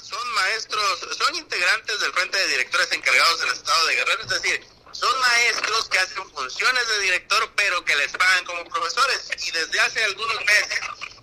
Son 0.00 0.34
maestros, 0.34 1.08
son 1.16 1.34
integrantes 1.36 2.00
del 2.00 2.12
frente 2.12 2.38
de 2.38 2.48
directores 2.48 2.92
encargados 2.92 3.40
del 3.40 3.50
estado 3.52 3.86
de 3.86 3.94
Guerrero, 3.96 4.22
es 4.22 4.28
decir, 4.28 4.60
son 4.92 5.20
maestros 5.20 5.88
que 5.88 5.98
hacen 5.98 6.30
funciones 6.30 6.88
de 6.88 6.98
director, 7.00 7.50
pero 7.56 7.84
que 7.84 7.96
les 7.96 8.12
pagan 8.12 8.44
como 8.44 8.64
profesores. 8.64 9.30
Y 9.46 9.50
desde 9.50 9.80
hace 9.80 10.04
algunos 10.04 10.36
meses 10.44 10.80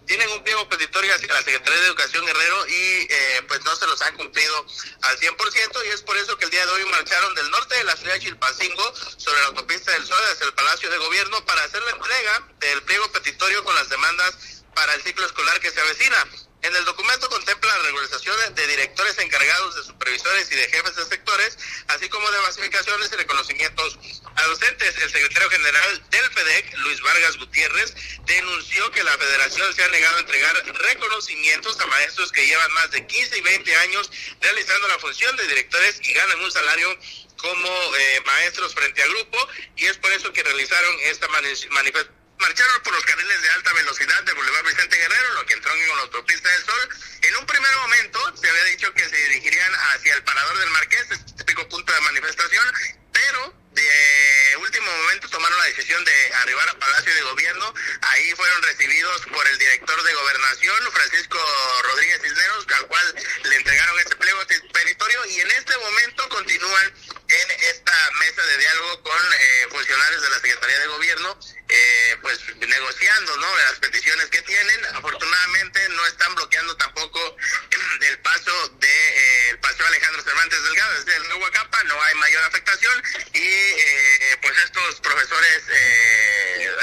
tienen 0.09 0.27
un 0.31 0.41
pliego 0.41 0.67
petitorio 0.67 1.13
hacia 1.13 1.31
la 1.31 1.43
Secretaría 1.43 1.81
de 1.81 1.85
Educación 1.85 2.25
Guerrero 2.25 2.67
y 2.67 3.07
eh, 3.11 3.43
pues 3.47 3.63
no 3.63 3.75
se 3.75 3.85
los 3.85 4.01
han 4.01 4.15
cumplido 4.17 4.65
al 5.03 5.19
100% 5.19 5.85
y 5.85 5.89
es 5.89 6.01
por 6.01 6.17
eso 6.17 6.35
que 6.35 6.45
el 6.45 6.51
día 6.51 6.65
de 6.65 6.71
hoy 6.71 6.85
marcharon 6.85 7.35
del 7.35 7.47
norte 7.51 7.75
de 7.75 7.83
la 7.83 7.95
ciudad 7.95 8.15
de 8.15 8.19
Chilpancingo 8.21 8.91
sobre 9.17 9.39
la 9.41 9.47
autopista 9.49 9.91
del 9.91 10.07
Sol 10.07 10.17
hacia 10.31 10.47
el 10.47 10.53
Palacio 10.55 10.89
de 10.89 10.97
Gobierno 10.97 11.45
para 11.45 11.63
hacer 11.63 11.83
la 11.83 11.91
entrega 11.91 12.43
del 12.57 12.81
pliego 12.81 13.11
petitorio 13.11 13.63
con 13.63 13.75
las 13.75 13.87
demandas 13.87 14.35
para 14.73 14.95
el 14.95 15.03
ciclo 15.03 15.27
escolar 15.27 15.59
que 15.59 15.69
se 15.69 15.79
avecina. 15.79 16.25
En 16.61 16.75
el 16.75 16.83
documento 16.83 17.29
contempla 17.29 17.77
la 17.77 17.83
regularización 17.83 18.53
de 18.53 18.67
directores 18.67 19.17
encargados, 19.19 19.75
de 19.75 19.83
supervisores 19.83 20.51
y 20.51 20.55
de 20.55 20.69
jefes 20.69 20.95
de 20.95 21.05
sectores, 21.05 21.57
así 21.87 22.09
como 22.09 22.29
de 22.29 22.39
basificaciones 22.39 23.09
y 23.13 23.15
reconocimientos 23.15 23.97
a 24.35 24.43
docentes. 24.43 24.97
El 24.97 25.09
secretario 25.09 25.49
general 25.49 26.09
del 26.09 26.31
FEDEC, 26.31 26.77
Luis 26.79 27.01
Vargas 27.01 27.37
Gutiérrez, 27.37 27.93
denunció 28.25 28.91
que 28.91 29.03
la 29.03 29.17
federación 29.17 29.73
se 29.73 29.83
ha 29.83 29.87
negado 29.87 30.17
a 30.17 30.19
entregar 30.19 30.55
reconocimientos 30.55 31.79
a 31.79 31.87
maestros 31.87 32.31
que 32.33 32.45
llevan 32.45 32.73
más 32.73 32.91
de 32.91 33.07
15 33.07 33.37
y 33.37 33.41
20 33.41 33.75
años 33.77 34.11
realizando 34.41 34.87
la 34.89 34.99
función 34.99 35.35
de 35.37 35.47
directores 35.47 35.99
y 36.03 36.13
ganan 36.13 36.41
un 36.41 36.51
salario 36.51 36.99
como 37.37 37.69
eh, 37.95 38.21
maestros 38.25 38.73
frente 38.73 39.01
al 39.01 39.09
grupo 39.11 39.47
y 39.77 39.85
es 39.85 39.97
por 39.97 40.11
eso 40.11 40.33
que 40.33 40.43
realizaron 40.43 40.93
esta 41.05 41.27
manifestación 41.29 42.18
marcharon 42.39 42.81
por 42.83 42.93
los 42.93 43.03
carriles 43.03 43.41
de 43.41 43.49
alta 43.49 43.73
velocidad 43.73 44.23
del 44.23 44.35
Boulevard 44.35 44.65
Vicente 44.65 44.97
Guerrero, 44.97 45.33
lo 45.33 45.45
que 45.45 45.53
entró 45.53 45.73
en 45.73 45.87
la 45.87 46.01
autopista 46.03 46.49
del 46.49 46.65
Sol. 46.65 46.89
En 47.21 47.35
un 47.37 47.45
primer 47.45 47.75
momento 47.77 48.37
se 48.37 48.49
había 48.49 48.63
dicho 48.65 48.93
que 48.93 49.07
se 49.07 49.15
dirigirían 49.15 49.73
hacia 49.75 50.15
el 50.15 50.23
Parador 50.23 50.57
del 50.57 50.69
Marqués, 50.69 51.11
este 51.11 51.33
típico 51.33 51.67
punto 51.67 51.93
de 51.93 52.01
manifestación, 52.01 52.65
pero 53.11 53.53
de 53.71 54.57
último 54.57 54.91
momento 54.91 55.29
tomaron 55.29 55.57
la 55.57 55.65
decisión 55.65 56.03
de 56.03 56.33
arribar 56.35 56.69
a 56.69 56.79
Palacio 56.79 57.13
de 57.13 57.21
Gobierno. 57.21 57.73
Ahí 58.01 58.33
fueron 58.35 58.63
recibidos 58.63 59.21
por 59.27 59.47
el 59.47 59.57
director 59.57 60.03
de 60.03 60.13
Gobernación, 60.13 60.91
Francisco 60.91 61.37
Rodríguez 61.83 62.21
Cisneros, 62.21 62.65
al 62.75 62.87
cual 62.87 63.15
le 63.43 63.55
entregaron 63.55 63.99
ese 63.99 64.15
pliego 64.15 64.45
territorio 64.45 65.25
y 65.25 65.41
en 65.41 65.51
este 65.51 65.77
momento 65.77 66.29
continúan 66.29 66.93
en 67.29 67.51
esta 67.51 67.93
mesa 68.19 68.41
de 68.43 68.57
diálogo 68.57 69.03
con 69.03 69.33
eh, 69.33 69.67
funcionarios 69.69 70.21
de 70.21 70.29
la 70.29 70.39
Secretaría 70.39 70.79
de 70.79 70.87
Gobierno 70.87 71.39
eh, 71.71 72.17
pues 72.23 72.39
negociando 72.57 73.37
¿no? 73.37 73.57
las 73.57 73.79
peticiones 73.79 74.25
que 74.25 74.41
tienen. 74.41 74.85
Afortunadamente 74.95 75.79
no 75.89 76.05
están 76.07 76.33
bloqueando 76.33 76.75
tampoco 76.77 77.19
el 78.09 78.19
paso 78.19 78.69
de 78.79 78.87
eh, 78.87 79.49
el 79.51 79.59
paso 79.59 79.85
Alejandro 79.85 80.23
Cervantes 80.23 80.63
Delgado 80.63 80.93
desde 80.95 81.15
el 81.17 81.27
Nuevo 81.29 81.45
Acapa, 81.45 81.83
no 81.83 82.01
hay 82.01 82.15
mayor 82.15 82.43
afectación 82.43 82.93
y 83.33 83.39
eh, 83.39 84.37
pues 84.41 84.57
estos 84.63 84.99
profesores, 85.01 85.63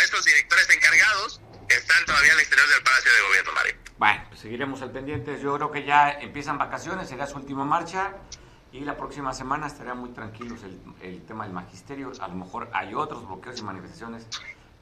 estos 0.05 0.25
directores 0.25 0.71
encargados 0.71 1.41
están 1.69 2.05
todavía 2.07 2.33
al 2.33 2.41
exterior 2.41 2.69
del 2.69 2.83
Palacio 2.85 3.13
de 3.13 3.21
Gobierno, 3.23 3.53
Mario. 3.53 3.75
Bueno, 3.99 4.25
pues 4.29 4.41
seguiremos 4.41 4.83
al 4.83 4.93
pendiente. 4.93 5.41
Yo 5.41 5.57
creo 5.57 5.73
que 5.73 5.85
ya 5.85 6.13
empiezan 6.13 6.59
vacaciones, 6.59 7.09
será 7.09 7.27
su 7.27 7.37
última 7.37 7.65
marcha. 7.65 8.15
Y 8.77 8.81
la 8.81 8.95
próxima 8.95 9.33
semana 9.33 9.69
estará 9.69 9.95
muy 9.95 10.11
tranquilos 10.11 10.63
el, 10.63 10.79
el 11.01 11.23
tema 11.23 11.45
del 11.45 11.55
magisterio. 11.55 12.13
A 12.21 12.29
lo 12.29 12.35
mejor 12.35 12.69
hay 12.75 12.93
otros 12.93 13.27
bloqueos 13.27 13.59
y 13.59 13.63
manifestaciones 13.63 14.29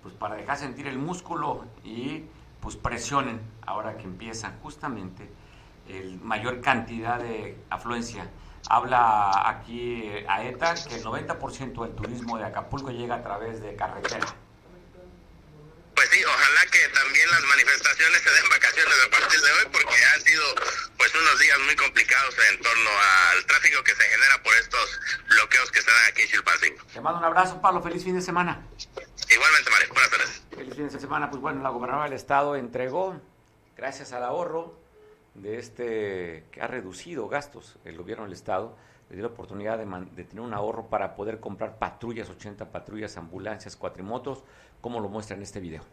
pues 0.03 0.13
para 0.17 0.35
dejar 0.35 0.57
sentir 0.57 0.89
el 0.89 0.99
músculo 0.99 1.65
y 1.85 2.25
pues 2.61 2.75
presionen 2.75 3.41
ahora 3.65 3.97
que 3.97 4.03
empieza 4.03 4.55
justamente 4.65 5.31
el 5.89 6.21
mayor 6.21 6.61
cantidad 6.61 7.21
de 7.21 7.57
afluencia. 7.71 8.29
Habla 8.69 9.49
aquí 9.49 10.11
a 10.27 10.43
ETA 10.43 10.75
que 10.75 10.97
el 10.97 11.05
90% 11.05 11.83
del 11.85 11.95
turismo 11.95 12.37
de 12.37 12.47
Acapulco 12.47 12.91
llega 12.91 13.15
a 13.15 13.23
través 13.23 13.63
de 13.63 13.77
carretera. 13.77 14.27
Que 16.75 16.89
también 16.89 17.31
las 17.31 17.45
manifestaciones 17.45 18.21
se 18.21 18.31
den 18.35 18.49
vacaciones 18.51 18.95
a 19.07 19.11
partir 19.11 19.41
de 19.41 19.53
hoy 19.53 19.65
porque 19.71 19.95
han 19.95 20.21
sido 20.23 20.43
pues 20.99 21.15
unos 21.15 21.39
días 21.39 21.57
muy 21.61 21.77
complicados 21.77 22.35
en 22.51 22.61
torno 22.61 22.91
al 22.91 23.47
tráfico 23.47 23.85
que 23.85 23.95
se 23.95 24.03
genera 24.03 24.43
por 24.43 24.53
estos 24.55 25.01
bloqueos 25.31 25.71
que 25.71 25.83
se 25.83 25.87
dan 25.87 26.03
aquí 26.11 26.23
en 26.23 26.29
Chilpancingo. 26.31 26.83
Te 26.93 27.01
mando 27.01 27.21
un 27.21 27.27
abrazo, 27.27 27.61
Pablo, 27.63 27.81
feliz 27.81 28.03
fin 28.03 28.17
de 28.17 28.23
semana. 28.23 28.67
Igualmente, 29.31 29.71
Mario. 29.71 29.89
Buenas 29.95 30.11
tardes. 30.11 30.43
El 30.59 30.75
fin 30.75 30.89
de 30.89 30.99
semana, 30.99 31.31
pues 31.31 31.41
bueno, 31.41 31.63
la 31.63 31.69
gobernadora 31.69 32.07
del 32.07 32.15
estado 32.15 32.57
entregó, 32.57 33.23
gracias 33.77 34.13
al 34.13 34.25
ahorro 34.25 34.77
de 35.35 35.61
este 35.61 36.45
que 36.51 36.61
ha 36.61 36.67
reducido 36.67 37.29
gastos 37.29 37.77
el 37.85 37.97
gobierno 37.97 38.25
del 38.25 38.33
estado, 38.33 38.77
le 39.11 39.15
dio 39.15 39.29
la 39.29 39.33
oportunidad 39.33 39.79
de, 39.79 39.87
de, 40.11 40.25
tener 40.25 40.41
un 40.41 40.53
ahorro 40.53 40.89
para 40.89 41.15
poder 41.15 41.39
comprar 41.39 41.79
patrullas, 41.79 42.29
80 42.31 42.73
patrullas, 42.73 43.17
ambulancias, 43.17 43.77
cuatrimotos, 43.77 44.43
como 44.81 44.99
lo 44.99 45.09
muestra 45.09 45.37
en 45.37 45.45
este 45.45 45.61
video. 45.61 45.85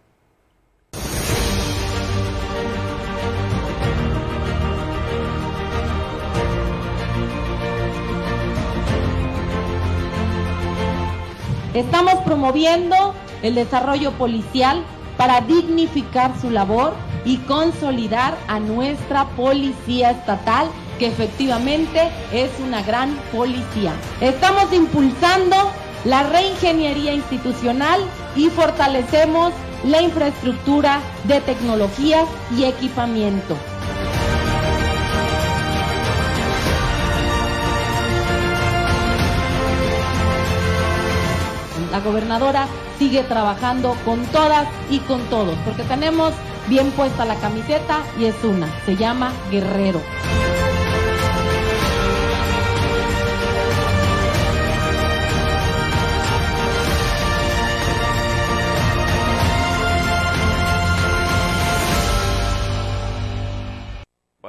Estamos 11.73 12.15
promoviendo 12.25 13.13
el 13.43 13.55
desarrollo 13.55 14.11
policial 14.13 14.83
para 15.15 15.39
dignificar 15.39 16.33
su 16.41 16.49
labor 16.49 16.93
y 17.23 17.37
consolidar 17.37 18.37
a 18.49 18.59
nuestra 18.59 19.25
policía 19.37 20.11
estatal, 20.11 20.67
que 20.99 21.07
efectivamente 21.07 22.09
es 22.33 22.51
una 22.59 22.81
gran 22.81 23.15
policía. 23.31 23.93
Estamos 24.19 24.73
impulsando 24.73 25.55
la 26.03 26.23
reingeniería 26.23 27.13
institucional 27.13 28.01
y 28.35 28.49
fortalecemos 28.49 29.53
la 29.85 30.01
infraestructura 30.01 30.99
de 31.23 31.39
tecnologías 31.39 32.27
y 32.57 32.65
equipamiento. 32.65 33.55
La 41.91 41.99
gobernadora 41.99 42.67
sigue 42.97 43.23
trabajando 43.23 43.95
con 44.05 44.25
todas 44.27 44.67
y 44.89 44.99
con 44.99 45.21
todos, 45.25 45.55
porque 45.65 45.83
tenemos 45.83 46.33
bien 46.67 46.89
puesta 46.91 47.25
la 47.25 47.35
camiseta 47.35 48.01
y 48.17 48.25
es 48.25 48.43
una, 48.43 48.67
se 48.85 48.95
llama 48.95 49.33
Guerrero. 49.51 50.01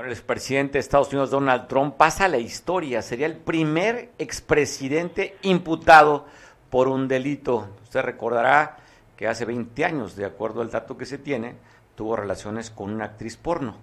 El 0.05 0.19
expresidente 0.19 0.75
de 0.75 0.81
Estados 0.81 1.09
Unidos, 1.09 1.31
Donald 1.31 1.69
Trump, 1.69 1.97
pasa 1.97 2.27
a 2.27 2.29
la 2.29 2.37
historia. 2.37 3.01
Sería 3.01 3.25
el 3.25 3.37
primer 3.37 4.11
expresidente 4.19 5.37
imputado 5.41 6.27
por 6.73 6.89
un 6.89 7.07
delito. 7.07 7.69
Usted 7.83 8.01
recordará 8.01 8.79
que 9.15 9.29
hace 9.29 9.45
20 9.45 9.85
años, 9.85 10.17
de 10.17 10.25
acuerdo 10.25 10.63
al 10.63 10.71
dato 10.71 10.97
que 10.97 11.05
se 11.05 11.19
tiene, 11.19 11.55
tuvo 11.95 12.17
relaciones 12.17 12.71
con 12.71 12.95
una 12.95 13.05
actriz 13.05 13.37
porno. 13.37 13.77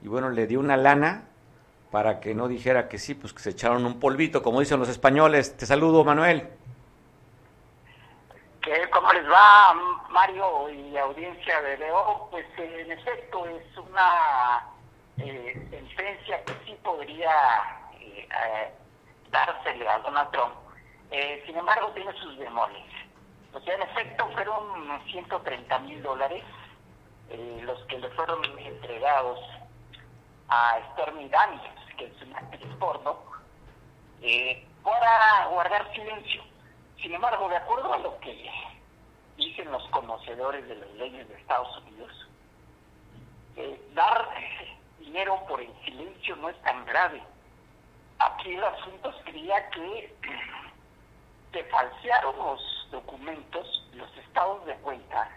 Y 0.00 0.06
bueno, 0.06 0.30
le 0.30 0.46
dio 0.46 0.60
una 0.60 0.76
lana 0.76 1.24
para 1.90 2.20
que 2.20 2.36
no 2.36 2.46
dijera 2.46 2.88
que 2.88 2.98
sí, 2.98 3.14
pues 3.14 3.32
que 3.32 3.40
se 3.40 3.50
echaron 3.50 3.84
un 3.84 3.98
polvito, 3.98 4.44
como 4.44 4.60
dicen 4.60 4.78
los 4.78 4.88
españoles. 4.88 5.56
Te 5.56 5.66
saludo, 5.66 6.04
Manuel. 6.04 6.48
¿Qué, 8.62 8.88
¿Cómo 8.92 9.12
les 9.12 9.28
va, 9.28 9.74
Mario 10.10 10.70
y 10.70 10.96
audiencia 10.98 11.60
de 11.62 11.78
Leo? 11.78 12.28
Pues 12.30 12.46
en 12.58 12.92
efecto 12.92 13.44
es 13.48 13.76
una 13.76 14.68
eh, 15.18 15.66
sentencia 15.68 16.44
que 16.44 16.52
sí 16.64 16.78
podría 16.84 17.32
eh, 17.98 18.28
eh, 18.28 18.72
dársele 19.32 19.88
a 19.88 19.98
Donald 19.98 20.30
Trump. 20.30 20.59
Eh, 21.10 21.42
sin 21.46 21.56
embargo, 21.56 21.88
tiene 21.94 22.12
sus 22.14 22.38
demonios. 22.38 22.88
O 23.52 23.60
sea, 23.60 23.74
en 23.74 23.82
efecto 23.82 24.28
fueron 24.32 25.02
130 25.10 25.78
mil 25.80 26.02
dólares 26.02 26.44
los 27.62 27.78
que 27.86 27.98
le 27.98 28.08
fueron 28.10 28.40
entregados 28.58 29.38
a 30.48 30.78
Stormy 30.92 31.28
Daniels, 31.28 31.94
que 31.96 32.06
es 32.06 32.22
una 32.22 32.38
actriz 32.38 32.66
porno, 32.78 33.18
para 34.82 35.46
guardar 35.46 35.92
silencio. 35.94 36.42
Sin 37.00 37.14
embargo, 37.14 37.48
de 37.48 37.56
acuerdo 37.56 37.92
a 37.92 37.98
lo 37.98 38.18
que 38.20 38.50
dicen 39.36 39.70
los 39.70 39.86
conocedores 39.90 40.66
de 40.68 40.74
las 40.76 40.90
leyes 40.90 41.28
de 41.28 41.34
Estados 41.36 41.76
Unidos, 41.78 42.28
dar 43.94 44.28
dinero 44.98 45.42
por 45.48 45.60
el 45.60 45.72
silencio 45.84 46.36
no 46.36 46.48
es 46.48 46.60
tan 46.62 46.84
grave. 46.84 47.22
Aquí 48.18 48.54
el 48.54 48.64
asunto 48.64 49.12
sería 49.24 49.70
que 49.70 50.14
se 51.52 51.64
falsearon 51.64 52.36
los 52.36 52.88
documentos, 52.90 53.88
los 53.92 54.16
estados 54.18 54.64
de 54.66 54.74
cuenta 54.76 55.28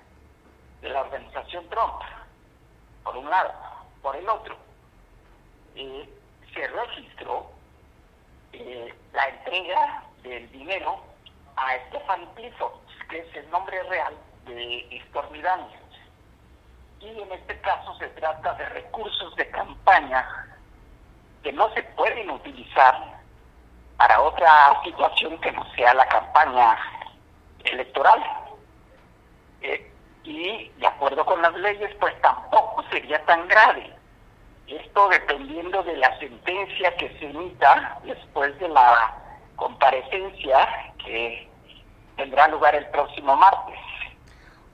de 0.82 0.89
la 0.89 1.01
organización 1.01 1.68
Trump, 1.70 2.01
por 3.03 3.18
un 3.18 3.30
lado. 3.30 3.53
Por 4.01 4.16
el 4.16 4.28
otro, 4.28 4.57
eh, 5.76 6.09
se 6.53 6.68
registró 6.68 7.49
eh, 8.51 8.93
la 9.14 9.28
entrega 9.30 10.03
del 10.24 10.51
dinero 10.51 11.01
a 11.55 11.76
Stefan 11.88 12.26
Clifford, 12.36 12.74
que 13.09 13.20
es 13.20 13.36
el 13.36 13.49
nombre 13.49 13.82
real 13.84 14.14
de 14.45 15.01
Stormy 15.07 15.41
Daniels 15.41 15.84
y 17.03 17.22
en 17.22 17.32
este 17.34 17.59
caso 17.59 17.95
se 17.97 18.07
trata 18.09 18.53
de 18.53 18.66
recursos 18.70 19.36
de 19.36 19.49
campaña 19.49 20.26
que 21.43 21.51
no 21.51 21.70
se 21.74 21.84
pueden 21.84 22.30
utilizar 22.30 23.20
para 23.98 24.22
otra 24.22 24.82
situación 24.84 25.39
que 25.41 25.52
no 25.52 25.66
sea 25.76 25.94
la 25.94 26.08
campaña 26.08 26.78
electoral. 27.64 28.22
Eh, 29.62 29.89
y 30.24 30.70
de 30.78 30.88
acuerdo 30.88 31.26
con 31.26 31.41
las 31.41 31.54
leyes, 31.56 31.91
pues 32.00 32.20
tampoco 32.22 32.84
sería 32.89 33.24
tan 33.26 33.48
grave. 33.48 33.94
Esto 34.68 35.10
dependiendo 35.10 35.84
de 35.84 35.98
la 35.98 36.18
sentencia 36.20 36.96
que 36.96 37.10
se 37.20 37.30
emita 37.30 38.00
después 38.04 38.58
de 38.60 38.70
la 38.70 39.16
comparecencia 39.56 40.94
que 41.04 41.50
tendrá 42.16 42.48
lugar 42.48 42.76
el 42.76 42.86
próximo 42.88 43.36
martes. 43.36 43.78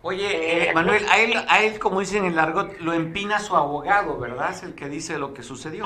Oye, 0.02 0.70
eh, 0.70 0.74
Manuel, 0.74 1.06
a 1.10 1.18
él, 1.18 1.34
a 1.50 1.60
él, 1.62 1.78
como 1.78 2.00
dicen 2.00 2.24
en 2.24 2.32
el 2.32 2.40
argot, 2.40 2.80
lo 2.80 2.94
empina 2.94 3.40
su 3.40 3.56
abogado, 3.56 4.18
¿verdad? 4.18 4.52
Es 4.52 4.64
el 4.64 4.74
que 4.74 4.88
dice 4.88 5.18
lo 5.18 5.34
que 5.34 5.44
sucedió. 5.44 5.86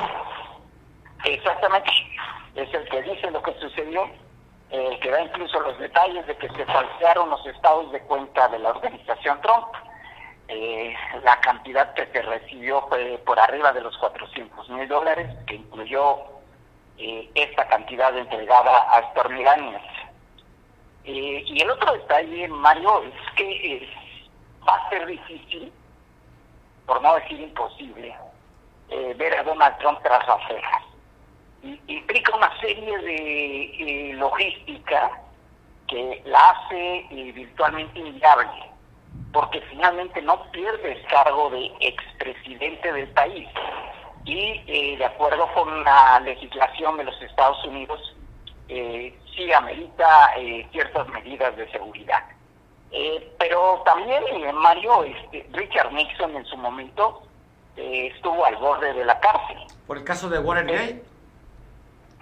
Exactamente, 1.25 1.89
es 2.55 2.73
el 2.73 2.87
que 2.89 3.01
dice 3.01 3.31
lo 3.31 3.41
que 3.41 3.53
sucedió, 3.59 4.09
el 4.69 4.99
que 4.99 5.11
da 5.11 5.21
incluso 5.21 5.59
los 5.59 5.77
detalles 5.79 6.25
de 6.27 6.35
que 6.37 6.49
se 6.49 6.65
falsearon 6.65 7.29
los 7.29 7.45
estados 7.45 7.91
de 7.91 8.01
cuenta 8.01 8.47
de 8.49 8.59
la 8.59 8.69
organización 8.69 9.39
Trump. 9.41 9.67
Eh, 10.47 10.93
la 11.23 11.39
cantidad 11.41 11.93
que 11.93 12.05
se 12.07 12.21
recibió 12.21 12.85
fue 12.89 13.19
por 13.25 13.39
arriba 13.39 13.71
de 13.71 13.81
los 13.81 13.97
400 13.97 14.69
mil 14.69 14.87
dólares, 14.87 15.29
que 15.47 15.55
incluyó 15.55 16.17
eh, 16.97 17.29
esta 17.35 17.67
cantidad 17.67 18.15
entregada 18.17 18.77
a 18.91 19.11
Stormy 19.11 19.43
Daniels. 19.43 19.83
y 21.05 21.61
el 21.61 21.69
otro 21.69 21.93
detalle, 21.93 22.47
Mario, 22.47 23.03
es 23.03 23.35
que 23.35 23.89
va 24.67 24.75
a 24.75 24.89
ser 24.89 25.05
difícil, 25.05 25.71
por 26.85 27.01
no 27.01 27.15
decir 27.15 27.39
imposible, 27.39 28.15
eh, 28.89 29.13
ver 29.17 29.37
a 29.37 29.43
Donald 29.43 29.77
Trump 29.77 29.99
tras 30.03 30.25
las 30.27 30.47
cejas. 30.47 30.83
Implica 31.87 32.35
una 32.35 32.59
serie 32.59 32.97
de 32.97 33.65
eh, 33.65 34.13
logística 34.15 35.11
que 35.87 36.21
la 36.25 36.49
hace 36.49 37.05
eh, 37.09 37.31
virtualmente 37.33 37.99
inviable, 37.99 38.51
porque 39.31 39.61
finalmente 39.69 40.21
no 40.21 40.43
pierde 40.51 40.93
el 40.93 41.05
cargo 41.07 41.49
de 41.49 41.71
expresidente 41.79 42.91
del 42.91 43.07
país. 43.09 43.47
Y 44.25 44.95
de 44.95 45.03
acuerdo 45.03 45.51
con 45.53 45.83
la 45.83 46.21
legislación 46.21 46.95
de 46.95 47.03
los 47.03 47.21
Estados 47.21 47.61
Unidos, 47.65 48.15
sí 48.67 49.51
amerita 49.51 50.33
ciertas 50.71 51.09
medidas 51.09 51.57
de 51.57 51.69
seguridad. 51.71 52.23
Eh, 52.95 53.27
pero 53.39 53.81
también, 53.85 54.23
eh, 54.29 54.53
Mario, 54.53 55.03
este, 55.03 55.49
Richard 55.51 55.91
Nixon 55.91 56.37
en 56.37 56.45
su 56.45 56.55
momento 56.55 57.23
eh, 57.75 58.11
estuvo 58.13 58.45
al 58.45 58.55
borde 58.57 58.93
de 58.93 59.03
la 59.03 59.19
cárcel. 59.19 59.57
¿Por 59.87 59.97
el 59.97 60.03
caso 60.03 60.29
de 60.29 60.37
Watergate? 60.37 61.03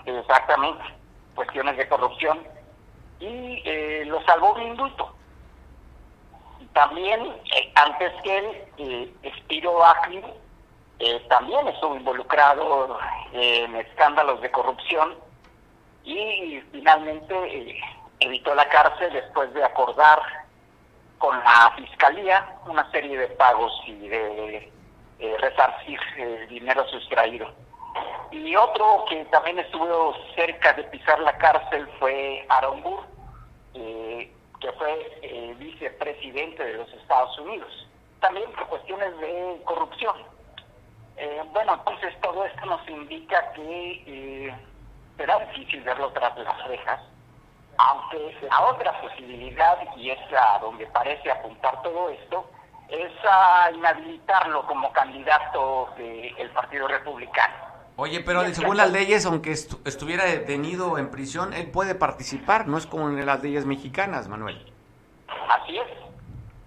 Exactamente, 0.06 0.84
cuestiones 1.36 1.78
de 1.78 1.88
corrupción. 1.88 2.40
Y 3.20 4.06
lo 4.06 4.22
salvó 4.24 4.54
un 4.54 4.64
indulto. 4.64 5.16
También, 6.74 7.36
antes 7.76 8.12
que 8.24 8.38
él, 8.38 9.14
Spiro 9.38 9.84
Agnew 9.84 10.24
también 11.30 11.68
estuvo 11.68 11.96
involucrado 11.96 12.98
en 13.34 13.76
escándalos 13.76 14.42
de 14.42 14.52
corrupción 14.52 15.16
y 16.04 16.62
finalmente 16.72 17.78
evitó 18.20 18.56
la 18.56 18.68
cárcel 18.70 19.12
después 19.14 19.54
de 19.54 19.64
acordar 19.64 20.20
con 21.18 21.38
la 21.38 21.74
fiscalía 21.76 22.56
una 22.66 22.90
serie 22.92 23.18
de 23.18 23.28
pagos 23.30 23.72
y 23.86 24.08
de 24.08 24.72
eh, 25.20 25.38
resarcir 25.40 26.00
el 26.18 26.48
dinero 26.48 26.88
sustraído. 26.88 27.48
Y 28.32 28.56
otro 28.56 29.06
que 29.10 29.26
también 29.26 29.60
estuvo 29.60 30.16
cerca 30.36 30.74
de 30.74 30.84
pisar 30.86 31.20
la 31.20 31.38
cárcel 31.38 31.88
fue 32.00 32.46
Aaron 32.50 32.82
Burr, 32.82 33.04
eh, 33.74 34.32
que 34.60 34.72
fue 34.74 35.20
eh, 35.22 35.54
vicepresidente 35.58 36.64
de 36.64 36.74
los 36.74 36.92
Estados 36.94 37.38
Unidos, 37.40 37.88
también 38.22 38.50
por 38.54 38.68
cuestiones 38.68 39.18
de 39.20 39.62
corrupción. 39.66 40.16
Eh, 41.18 41.42
bueno, 41.52 41.74
entonces 41.74 42.20
todo 42.22 42.46
esto 42.46 42.66
nos 42.66 42.88
indica 42.88 43.52
que 43.54 44.54
será 45.18 45.40
difícil 45.40 45.82
verlo 45.84 46.10
tras 46.14 46.38
las 46.38 46.68
rejas, 46.68 47.02
aunque 47.78 48.38
la 48.50 48.62
otra 48.62 49.02
posibilidad, 49.02 49.78
y 49.98 50.12
es 50.12 50.20
a 50.34 50.60
donde 50.60 50.86
parece 50.88 51.32
apuntar 51.32 51.82
todo 51.82 52.10
esto, 52.10 52.50
es 52.88 53.12
a 53.30 53.72
inhabilitarlo 53.72 54.66
como 54.68 54.92
candidato 54.94 55.90
del 55.98 56.50
Partido 56.52 56.88
Republicano. 56.88 57.71
Oye, 58.02 58.22
pero 58.22 58.44
según 58.52 58.78
las 58.78 58.92
leyes, 58.92 59.28
aunque 59.28 59.52
estuviera 59.52 60.26
detenido 60.26 60.98
en 60.98 61.12
prisión, 61.12 61.54
él 61.54 61.70
puede 61.70 61.94
participar, 61.94 62.68
no 62.68 62.80
es 62.80 62.88
como 62.88 63.10
en 63.10 63.24
las 63.24 63.44
leyes 63.44 63.68
mexicanas, 63.68 64.28
Manuel. 64.28 64.58
Así 65.28 65.78
es, 65.78 65.88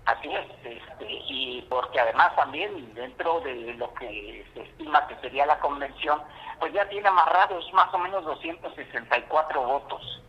así 0.05 0.29
es, 0.33 0.47
este, 0.65 1.09
y 1.29 1.67
porque 1.69 1.99
además 1.99 2.37
también 2.37 2.95
dentro 2.95 3.41
de 3.41 3.75
lo 3.75 3.93
que 3.95 4.47
se 4.55 4.63
estima 4.63 5.09
que 5.09 5.17
sería 5.17 5.45
la 5.45 5.59
convención, 5.59 6.21
pues 6.61 6.73
ya 6.73 6.89
tiene 6.89 7.09
amarrados 7.09 7.65
más 7.73 7.93
o 7.93 7.99
menos 7.99 8.25
264 8.25 9.61
votos 9.61 10.21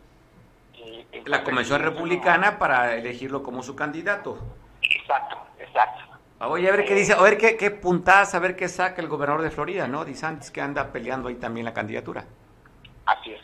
la 1.25 1.43
Convención 1.43 1.81
Republicana 1.81 2.57
para 2.57 2.95
elegirlo 2.95 3.43
como 3.43 3.63
su 3.63 3.75
candidato. 3.75 4.39
Exacto, 4.81 5.37
exacto. 5.59 6.14
Ah, 6.45 6.49
oye, 6.49 6.69
a 6.69 6.71
ver 6.73 6.85
qué 6.85 6.93
dice, 6.93 7.13
a 7.13 7.21
ver 7.23 7.39
qué, 7.39 7.57
qué 7.57 7.71
puntadas, 7.71 8.35
a 8.35 8.39
ver 8.39 8.55
qué 8.55 8.67
saca 8.67 9.01
el 9.01 9.07
gobernador 9.07 9.41
de 9.41 9.49
Florida, 9.49 9.87
¿no? 9.87 10.05
DeSantis, 10.05 10.51
que 10.51 10.61
anda 10.61 10.91
peleando 10.91 11.27
ahí 11.27 11.35
también 11.37 11.65
la 11.65 11.73
candidatura. 11.73 12.23
Así 13.07 13.31
es. 13.31 13.41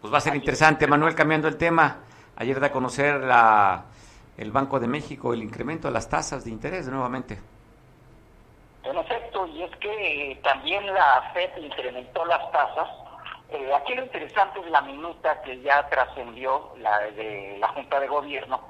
Pues 0.00 0.10
va 0.10 0.16
a 0.16 0.20
ser 0.22 0.34
interesante, 0.34 0.86
Manuel, 0.86 1.14
cambiando 1.14 1.46
el 1.46 1.58
tema. 1.58 1.98
Ayer 2.36 2.58
da 2.58 2.68
a 2.68 2.72
conocer 2.72 3.20
la, 3.20 3.84
el 4.38 4.50
Banco 4.50 4.80
de 4.80 4.88
México 4.88 5.34
el 5.34 5.42
incremento 5.42 5.88
de 5.88 5.92
las 5.92 6.08
tasas 6.08 6.42
de 6.46 6.50
interés 6.50 6.88
nuevamente. 6.88 7.38
En 8.82 8.96
efecto, 8.96 9.46
y 9.48 9.64
es 9.64 9.76
que 9.76 10.30
eh, 10.32 10.40
también 10.42 10.86
la 10.86 11.30
FED 11.34 11.62
incrementó 11.62 12.24
las 12.24 12.50
tasas 12.50 12.88
eh, 13.50 13.72
aquí 13.74 13.94
lo 13.94 14.04
interesante 14.04 14.60
es 14.60 14.70
la 14.70 14.82
minuta 14.82 15.40
que 15.42 15.60
ya 15.62 15.86
trascendió 15.88 16.70
la 16.78 16.98
de 16.98 17.56
la 17.58 17.68
Junta 17.68 17.98
de 17.98 18.06
Gobierno, 18.06 18.60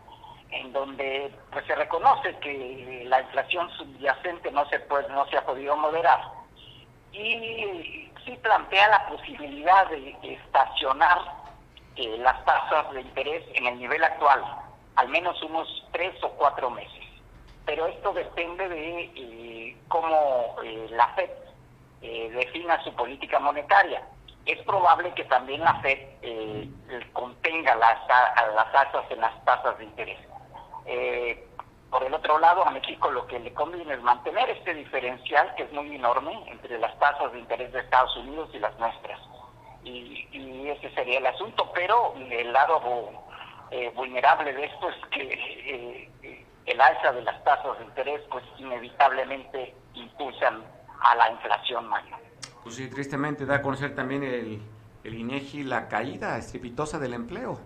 en 0.50 0.72
donde 0.72 1.30
pues 1.52 1.66
se 1.66 1.74
reconoce 1.74 2.36
que 2.38 3.04
la 3.06 3.20
inflación 3.20 3.70
subyacente 3.76 4.50
no 4.50 4.68
se 4.68 4.80
puede, 4.80 5.08
no 5.10 5.26
se 5.26 5.36
ha 5.36 5.44
podido 5.44 5.76
moderar 5.76 6.20
y 7.12 8.10
sí 8.24 8.36
plantea 8.42 8.88
la 8.88 9.08
posibilidad 9.08 9.88
de 9.88 10.16
estacionar 10.22 11.18
eh, 11.96 12.16
las 12.18 12.44
tasas 12.44 12.92
de 12.92 13.00
interés 13.00 13.44
en 13.54 13.66
el 13.66 13.78
nivel 13.78 14.02
actual, 14.04 14.42
al 14.96 15.08
menos 15.08 15.40
unos 15.42 15.86
tres 15.92 16.14
o 16.22 16.30
cuatro 16.30 16.70
meses. 16.70 17.04
Pero 17.64 17.86
esto 17.86 18.12
depende 18.12 18.68
de 18.68 19.10
eh, 19.14 19.76
cómo 19.88 20.56
la 20.90 21.08
FED 21.08 21.30
eh, 22.00 22.30
defina 22.30 22.82
su 22.84 22.94
política 22.94 23.38
monetaria. 23.38 24.02
Es 24.46 24.58
probable 24.62 25.12
que 25.14 25.24
también 25.24 25.60
la 25.60 25.74
Fed 25.80 25.98
eh, 26.22 26.70
contenga 27.12 27.74
las, 27.74 27.98
las 28.54 28.74
alzas 28.74 29.04
en 29.10 29.20
las 29.20 29.44
tasas 29.44 29.76
de 29.78 29.84
interés. 29.84 30.18
Eh, 30.88 31.46
por 31.90 32.02
el 32.02 32.12
otro 32.14 32.38
lado, 32.38 32.66
a 32.66 32.70
México 32.70 33.10
lo 33.10 33.26
que 33.26 33.38
le 33.38 33.52
conviene 33.52 33.94
es 33.94 34.02
mantener 34.02 34.48
este 34.50 34.74
diferencial 34.74 35.54
que 35.54 35.64
es 35.64 35.72
muy 35.72 35.94
enorme 35.94 36.32
entre 36.50 36.78
las 36.78 36.98
tasas 36.98 37.32
de 37.32 37.38
interés 37.38 37.72
de 37.72 37.80
Estados 37.80 38.16
Unidos 38.16 38.50
y 38.54 38.58
las 38.58 38.78
nuestras. 38.78 39.20
Y, 39.84 40.26
y 40.32 40.68
ese 40.68 40.90
sería 40.94 41.18
el 41.18 41.26
asunto, 41.26 41.70
pero 41.74 42.14
el 42.16 42.52
lado 42.52 42.80
eh, 43.70 43.92
vulnerable 43.94 44.52
de 44.52 44.64
esto 44.64 44.88
es 44.88 44.96
que 45.10 46.10
eh, 46.22 46.44
el 46.66 46.80
alza 46.80 47.12
de 47.12 47.22
las 47.22 47.42
tasas 47.44 47.78
de 47.78 47.84
interés 47.84 48.20
pues 48.30 48.44
inevitablemente 48.58 49.74
impulsan 49.94 50.62
a 51.00 51.14
la 51.14 51.30
inflación 51.30 51.86
mayor. 51.88 52.18
Pues 52.62 52.76
sí, 52.76 52.90
tristemente 52.90 53.46
da 53.46 53.56
a 53.56 53.62
conocer 53.62 53.94
también 53.94 54.22
el, 54.24 54.62
el 55.04 55.14
INEGI 55.14 55.64
la 55.64 55.88
caída 55.88 56.36
estrepitosa 56.36 56.98
del 56.98 57.14
empleo. 57.14 57.60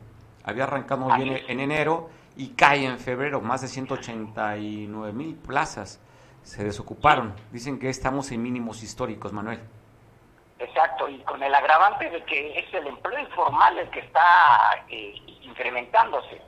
Había 0.45 0.65
arrancado 0.65 1.07
bien 1.17 1.41
en 1.49 1.61
enero 1.61 2.11
y 2.37 2.55
cae 2.55 2.87
en 2.87 2.99
febrero, 2.99 3.41
más 3.41 3.61
de 3.63 3.69
189 3.69 5.13
mil 5.13 5.35
plazas 5.37 6.01
se 6.43 6.65
desocuparon. 6.65 7.35
Dicen 7.51 7.79
que 7.79 7.89
estamos 7.89 8.31
en 8.33 8.43
mínimos 8.43 8.83
históricos, 8.83 9.33
Manuel. 9.33 9.61
Exacto, 10.59 11.09
y 11.09 11.19
con 11.21 11.43
el 11.43 11.55
agravante 11.55 12.09
de 12.09 12.23
que 12.25 12.59
es 12.59 12.73
el 12.75 12.87
empleo 12.87 13.19
informal 13.19 13.79
el 13.79 13.91
que 13.91 14.01
está 14.01 14.85
eh, 14.89 15.15
incrementándose, 15.43 16.41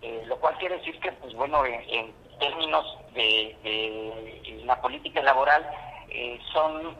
eh, 0.00 0.24
lo 0.26 0.36
cual 0.38 0.56
quiere 0.58 0.78
decir 0.78 0.98
que, 1.00 1.12
pues 1.12 1.34
bueno, 1.34 1.64
en, 1.64 2.12
términos 2.40 2.98
de, 3.14 3.56
de, 3.62 4.62
la 4.64 4.80
política 4.80 5.22
laboral, 5.22 5.64
eh, 6.08 6.40
son 6.52 6.96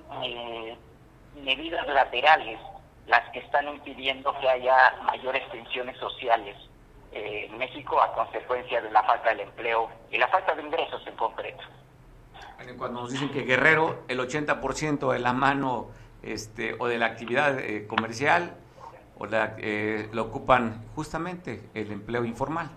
medidas 1.43 1.85
laterales 1.89 2.61
las 3.09 3.28
que 3.30 3.41
están 3.41 3.66
impidiendo 3.68 4.33
que 4.39 4.49
haya 4.49 4.95
mayores 5.03 5.43
tensiones 5.51 5.97
sociales 5.99 6.57
en 7.12 7.58
México 7.58 8.00
a 8.00 8.12
consecuencia 8.14 8.80
de 8.80 8.90
la 8.90 9.02
falta 9.02 9.30
del 9.30 9.40
empleo 9.40 9.90
y 10.10 10.18
la 10.18 10.28
falta 10.28 10.54
de 10.54 10.62
ingresos 10.62 11.06
en 11.06 11.16
concreto. 11.16 11.62
Cuando 12.78 13.02
nos 13.02 13.10
dicen 13.10 13.30
que 13.30 13.42
Guerrero, 13.42 14.04
el 14.08 14.20
80% 14.20 15.12
de 15.12 15.18
la 15.18 15.32
mano 15.32 15.88
este, 16.22 16.76
o 16.78 16.86
de 16.86 16.98
la 16.98 17.06
actividad 17.06 17.58
eh, 17.58 17.86
comercial 17.86 18.56
o 19.18 19.26
la, 19.26 19.56
eh, 19.58 20.08
lo 20.12 20.22
ocupan 20.22 20.84
justamente 20.94 21.68
el 21.74 21.90
empleo 21.90 22.24
informal. 22.24 22.70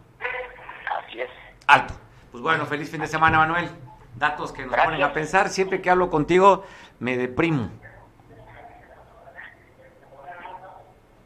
Así 1.00 1.22
es. 1.22 1.30
Alto. 1.68 1.94
Pues 2.32 2.44
bueno, 2.44 2.66
feliz 2.66 2.90
fin 2.90 3.02
de 3.02 3.08
semana, 3.08 3.38
Manuel. 3.38 3.70
Datos 4.16 4.52
que 4.52 4.66
nos 4.66 4.76
ponen 4.76 5.02
a 5.04 5.14
pensar. 5.14 5.50
Siempre 5.50 5.82
que 5.82 5.90
hablo 5.90 6.10
contigo, 6.10 6.64
me 7.00 7.18
deprimo. 7.18 7.70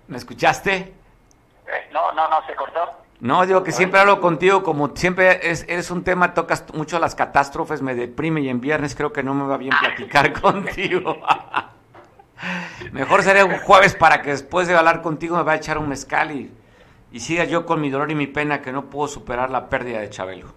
¿Me 0.07 0.17
escuchaste? 0.17 0.75
Eh, 0.75 1.89
no, 1.91 2.11
no, 2.13 2.27
no, 2.29 2.45
se 2.47 2.55
cortó. 2.55 2.98
No, 3.21 3.45
digo 3.45 3.63
que 3.63 3.73
siempre 3.73 3.99
hablo 3.99 4.21
contigo, 4.21 4.63
como 4.63 4.95
siempre 4.95 5.51
es, 5.51 5.65
eres 5.67 5.91
un 5.91 6.05
tema, 6.05 6.33
tocas 6.33 6.63
mucho 6.73 6.99
las 6.99 7.15
catástrofes, 7.15 7.81
me 7.81 7.93
deprime 7.93 8.39
y 8.41 8.49
en 8.49 8.61
viernes 8.61 8.95
creo 8.95 9.11
que 9.11 9.23
no 9.23 9.33
me 9.33 9.45
va 9.45 9.57
bien 9.57 9.73
platicar 9.77 10.31
contigo. 10.41 11.17
Mejor 12.93 13.21
sería 13.23 13.43
un 13.43 13.57
jueves 13.59 13.93
para 13.95 14.21
que 14.21 14.29
después 14.29 14.69
de 14.69 14.75
hablar 14.75 15.01
contigo 15.01 15.35
me 15.35 15.43
vaya 15.43 15.57
a 15.57 15.61
echar 15.61 15.77
un 15.77 15.89
mezcal 15.89 16.31
y, 16.31 16.49
y 17.11 17.19
siga 17.19 17.43
yo 17.43 17.65
con 17.65 17.81
mi 17.81 17.89
dolor 17.89 18.09
y 18.09 18.15
mi 18.15 18.27
pena 18.27 18.61
que 18.61 18.71
no 18.71 18.85
puedo 18.85 19.09
superar 19.09 19.49
la 19.49 19.67
pérdida 19.67 19.99
de 19.99 20.09
Chabelo. 20.09 20.53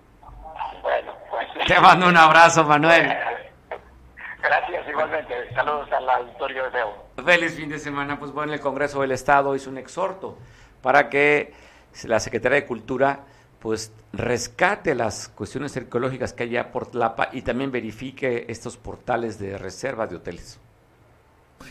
Bueno, 0.82 1.12
pues... 1.30 1.66
Te 1.66 1.80
mando 1.80 2.06
un 2.06 2.16
abrazo, 2.16 2.62
Manuel. 2.62 3.12
Gracias, 4.40 4.88
igualmente. 4.88 5.34
Saludos 5.52 5.90
al 5.92 6.08
auditorio 6.08 6.64
de 6.64 6.70
Beo. 6.70 7.06
Feliz 7.24 7.56
fin 7.56 7.68
de 7.68 7.80
semana. 7.80 8.18
Pues 8.20 8.30
bueno, 8.30 8.52
el 8.52 8.60
Congreso 8.60 9.00
del 9.00 9.10
Estado 9.10 9.56
hizo 9.56 9.68
un 9.68 9.78
exhorto 9.78 10.38
para 10.80 11.08
que 11.08 11.54
la 12.04 12.20
Secretaría 12.20 12.60
de 12.60 12.66
Cultura 12.66 13.26
pues 13.62 13.92
rescate 14.12 14.96
las 14.96 15.28
cuestiones 15.28 15.76
arqueológicas 15.76 16.32
que 16.32 16.42
hay 16.42 16.50
ya 16.50 16.72
por 16.72 16.88
Tlapa 16.88 17.28
y 17.32 17.42
también 17.42 17.70
verifique 17.70 18.46
estos 18.48 18.76
portales 18.76 19.38
de 19.38 19.56
reserva 19.56 20.08
de 20.08 20.16
hoteles. 20.16 20.58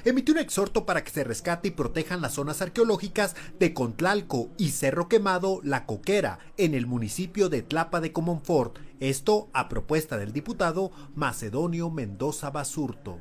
Emitió 0.06 0.34
un 0.34 0.40
exhorto 0.40 0.86
para 0.86 1.04
que 1.04 1.12
se 1.12 1.26
rescate 1.26 1.68
y 1.68 1.72
protejan 1.72 2.22
las 2.22 2.36
zonas 2.36 2.62
arqueológicas 2.62 3.36
de 3.60 3.74
Contlalco 3.74 4.50
y 4.58 4.70
Cerro 4.70 5.10
Quemado, 5.10 5.60
La 5.66 5.86
Coquera, 5.86 6.40
en 6.56 6.76
el 6.76 6.88
municipio 6.88 7.50
de 7.50 7.62
Tlapa 7.62 8.00
de 8.00 8.14
Comonfort, 8.14 8.80
esto 9.02 9.50
a 9.52 9.68
propuesta 9.68 10.18
del 10.18 10.32
diputado 10.32 10.94
Macedonio 11.14 11.90
Mendoza 11.90 12.52
Basurto 12.52 13.20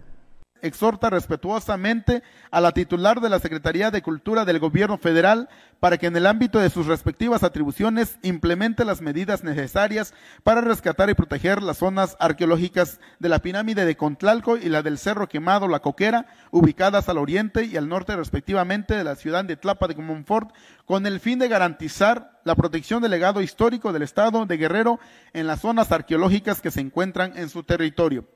exhorta 0.62 1.10
respetuosamente 1.10 2.22
a 2.50 2.60
la 2.60 2.72
titular 2.72 3.20
de 3.20 3.28
la 3.28 3.38
Secretaría 3.38 3.90
de 3.90 4.02
Cultura 4.02 4.44
del 4.44 4.58
Gobierno 4.58 4.98
Federal 4.98 5.48
para 5.80 5.96
que 5.96 6.06
en 6.06 6.16
el 6.16 6.26
ámbito 6.26 6.58
de 6.58 6.70
sus 6.70 6.86
respectivas 6.86 7.42
atribuciones 7.42 8.18
implemente 8.22 8.84
las 8.84 9.00
medidas 9.00 9.42
necesarias 9.42 10.14
para 10.42 10.60
rescatar 10.60 11.08
y 11.08 11.14
proteger 11.14 11.62
las 11.62 11.78
zonas 11.78 12.16
arqueológicas 12.20 13.00
de 13.18 13.28
la 13.28 13.40
pirámide 13.40 13.84
de 13.84 13.96
Contlalco 13.96 14.56
y 14.56 14.68
la 14.68 14.82
del 14.82 14.98
Cerro 14.98 15.28
Quemado 15.28 15.68
La 15.68 15.80
Coquera, 15.80 16.26
ubicadas 16.50 17.08
al 17.08 17.18
oriente 17.18 17.64
y 17.64 17.76
al 17.76 17.88
norte 17.88 18.14
respectivamente 18.14 18.94
de 18.94 19.04
la 19.04 19.16
ciudad 19.16 19.44
de 19.44 19.56
Tlapa 19.56 19.88
de 19.88 19.94
Comonfort, 19.94 20.50
con 20.84 21.06
el 21.06 21.20
fin 21.20 21.38
de 21.38 21.48
garantizar 21.48 22.40
la 22.44 22.54
protección 22.54 23.02
del 23.02 23.10
legado 23.10 23.42
histórico 23.42 23.92
del 23.92 24.02
Estado 24.02 24.46
de 24.46 24.56
Guerrero 24.56 24.98
en 25.32 25.46
las 25.46 25.60
zonas 25.60 25.92
arqueológicas 25.92 26.60
que 26.60 26.70
se 26.70 26.80
encuentran 26.80 27.36
en 27.36 27.48
su 27.48 27.62
territorio. 27.62 28.26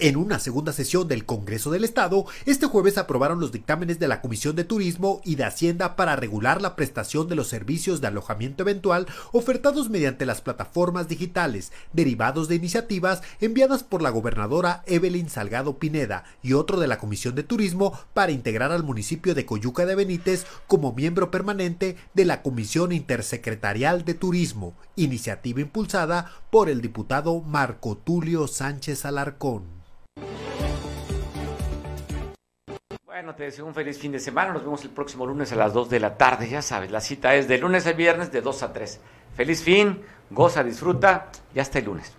En 0.00 0.16
una 0.16 0.40
segunda 0.40 0.72
sesión 0.72 1.06
del 1.06 1.24
Congreso 1.24 1.70
del 1.70 1.84
Estado, 1.84 2.26
este 2.46 2.66
jueves 2.66 2.98
aprobaron 2.98 3.38
los 3.38 3.52
dictámenes 3.52 4.00
de 4.00 4.08
la 4.08 4.20
Comisión 4.20 4.56
de 4.56 4.64
Turismo 4.64 5.20
y 5.22 5.36
de 5.36 5.44
Hacienda 5.44 5.94
para 5.94 6.16
regular 6.16 6.60
la 6.60 6.74
prestación 6.74 7.28
de 7.28 7.36
los 7.36 7.46
servicios 7.46 8.00
de 8.00 8.08
alojamiento 8.08 8.64
eventual 8.64 9.06
ofertados 9.30 9.90
mediante 9.90 10.26
las 10.26 10.40
plataformas 10.40 11.06
digitales, 11.06 11.70
derivados 11.92 12.48
de 12.48 12.56
iniciativas 12.56 13.22
enviadas 13.40 13.84
por 13.84 14.02
la 14.02 14.10
gobernadora 14.10 14.82
Evelyn 14.86 15.28
Salgado 15.28 15.78
Pineda 15.78 16.24
y 16.42 16.54
otro 16.54 16.80
de 16.80 16.88
la 16.88 16.98
Comisión 16.98 17.36
de 17.36 17.44
Turismo 17.44 17.96
para 18.14 18.32
integrar 18.32 18.72
al 18.72 18.82
municipio 18.82 19.32
de 19.32 19.46
Coyuca 19.46 19.86
de 19.86 19.94
Benítez 19.94 20.44
como 20.66 20.92
miembro 20.92 21.30
permanente 21.30 21.94
de 22.14 22.24
la 22.24 22.42
Comisión 22.42 22.90
Intersecretarial 22.90 24.04
de 24.04 24.14
Turismo, 24.14 24.74
iniciativa 24.96 25.60
impulsada 25.60 26.32
por 26.50 26.68
el 26.68 26.80
diputado 26.80 27.40
Marco 27.42 27.96
Tulio 27.96 28.48
Sánchez 28.48 29.04
Alarcón. 29.04 29.84
Bueno, 33.14 33.36
te 33.36 33.44
deseo 33.44 33.64
un 33.64 33.74
feliz 33.74 33.96
fin 33.96 34.10
de 34.10 34.18
semana. 34.18 34.52
Nos 34.52 34.64
vemos 34.64 34.82
el 34.82 34.90
próximo 34.90 35.24
lunes 35.24 35.52
a 35.52 35.54
las 35.54 35.72
2 35.72 35.88
de 35.88 36.00
la 36.00 36.16
tarde. 36.16 36.48
Ya 36.48 36.62
sabes, 36.62 36.90
la 36.90 37.00
cita 37.00 37.36
es 37.36 37.46
de 37.46 37.58
lunes 37.58 37.86
a 37.86 37.92
viernes 37.92 38.32
de 38.32 38.40
2 38.40 38.64
a 38.64 38.72
3. 38.72 39.00
Feliz 39.36 39.62
fin, 39.62 40.02
goza, 40.30 40.64
disfruta 40.64 41.30
y 41.54 41.60
hasta 41.60 41.78
el 41.78 41.84
lunes. 41.84 42.12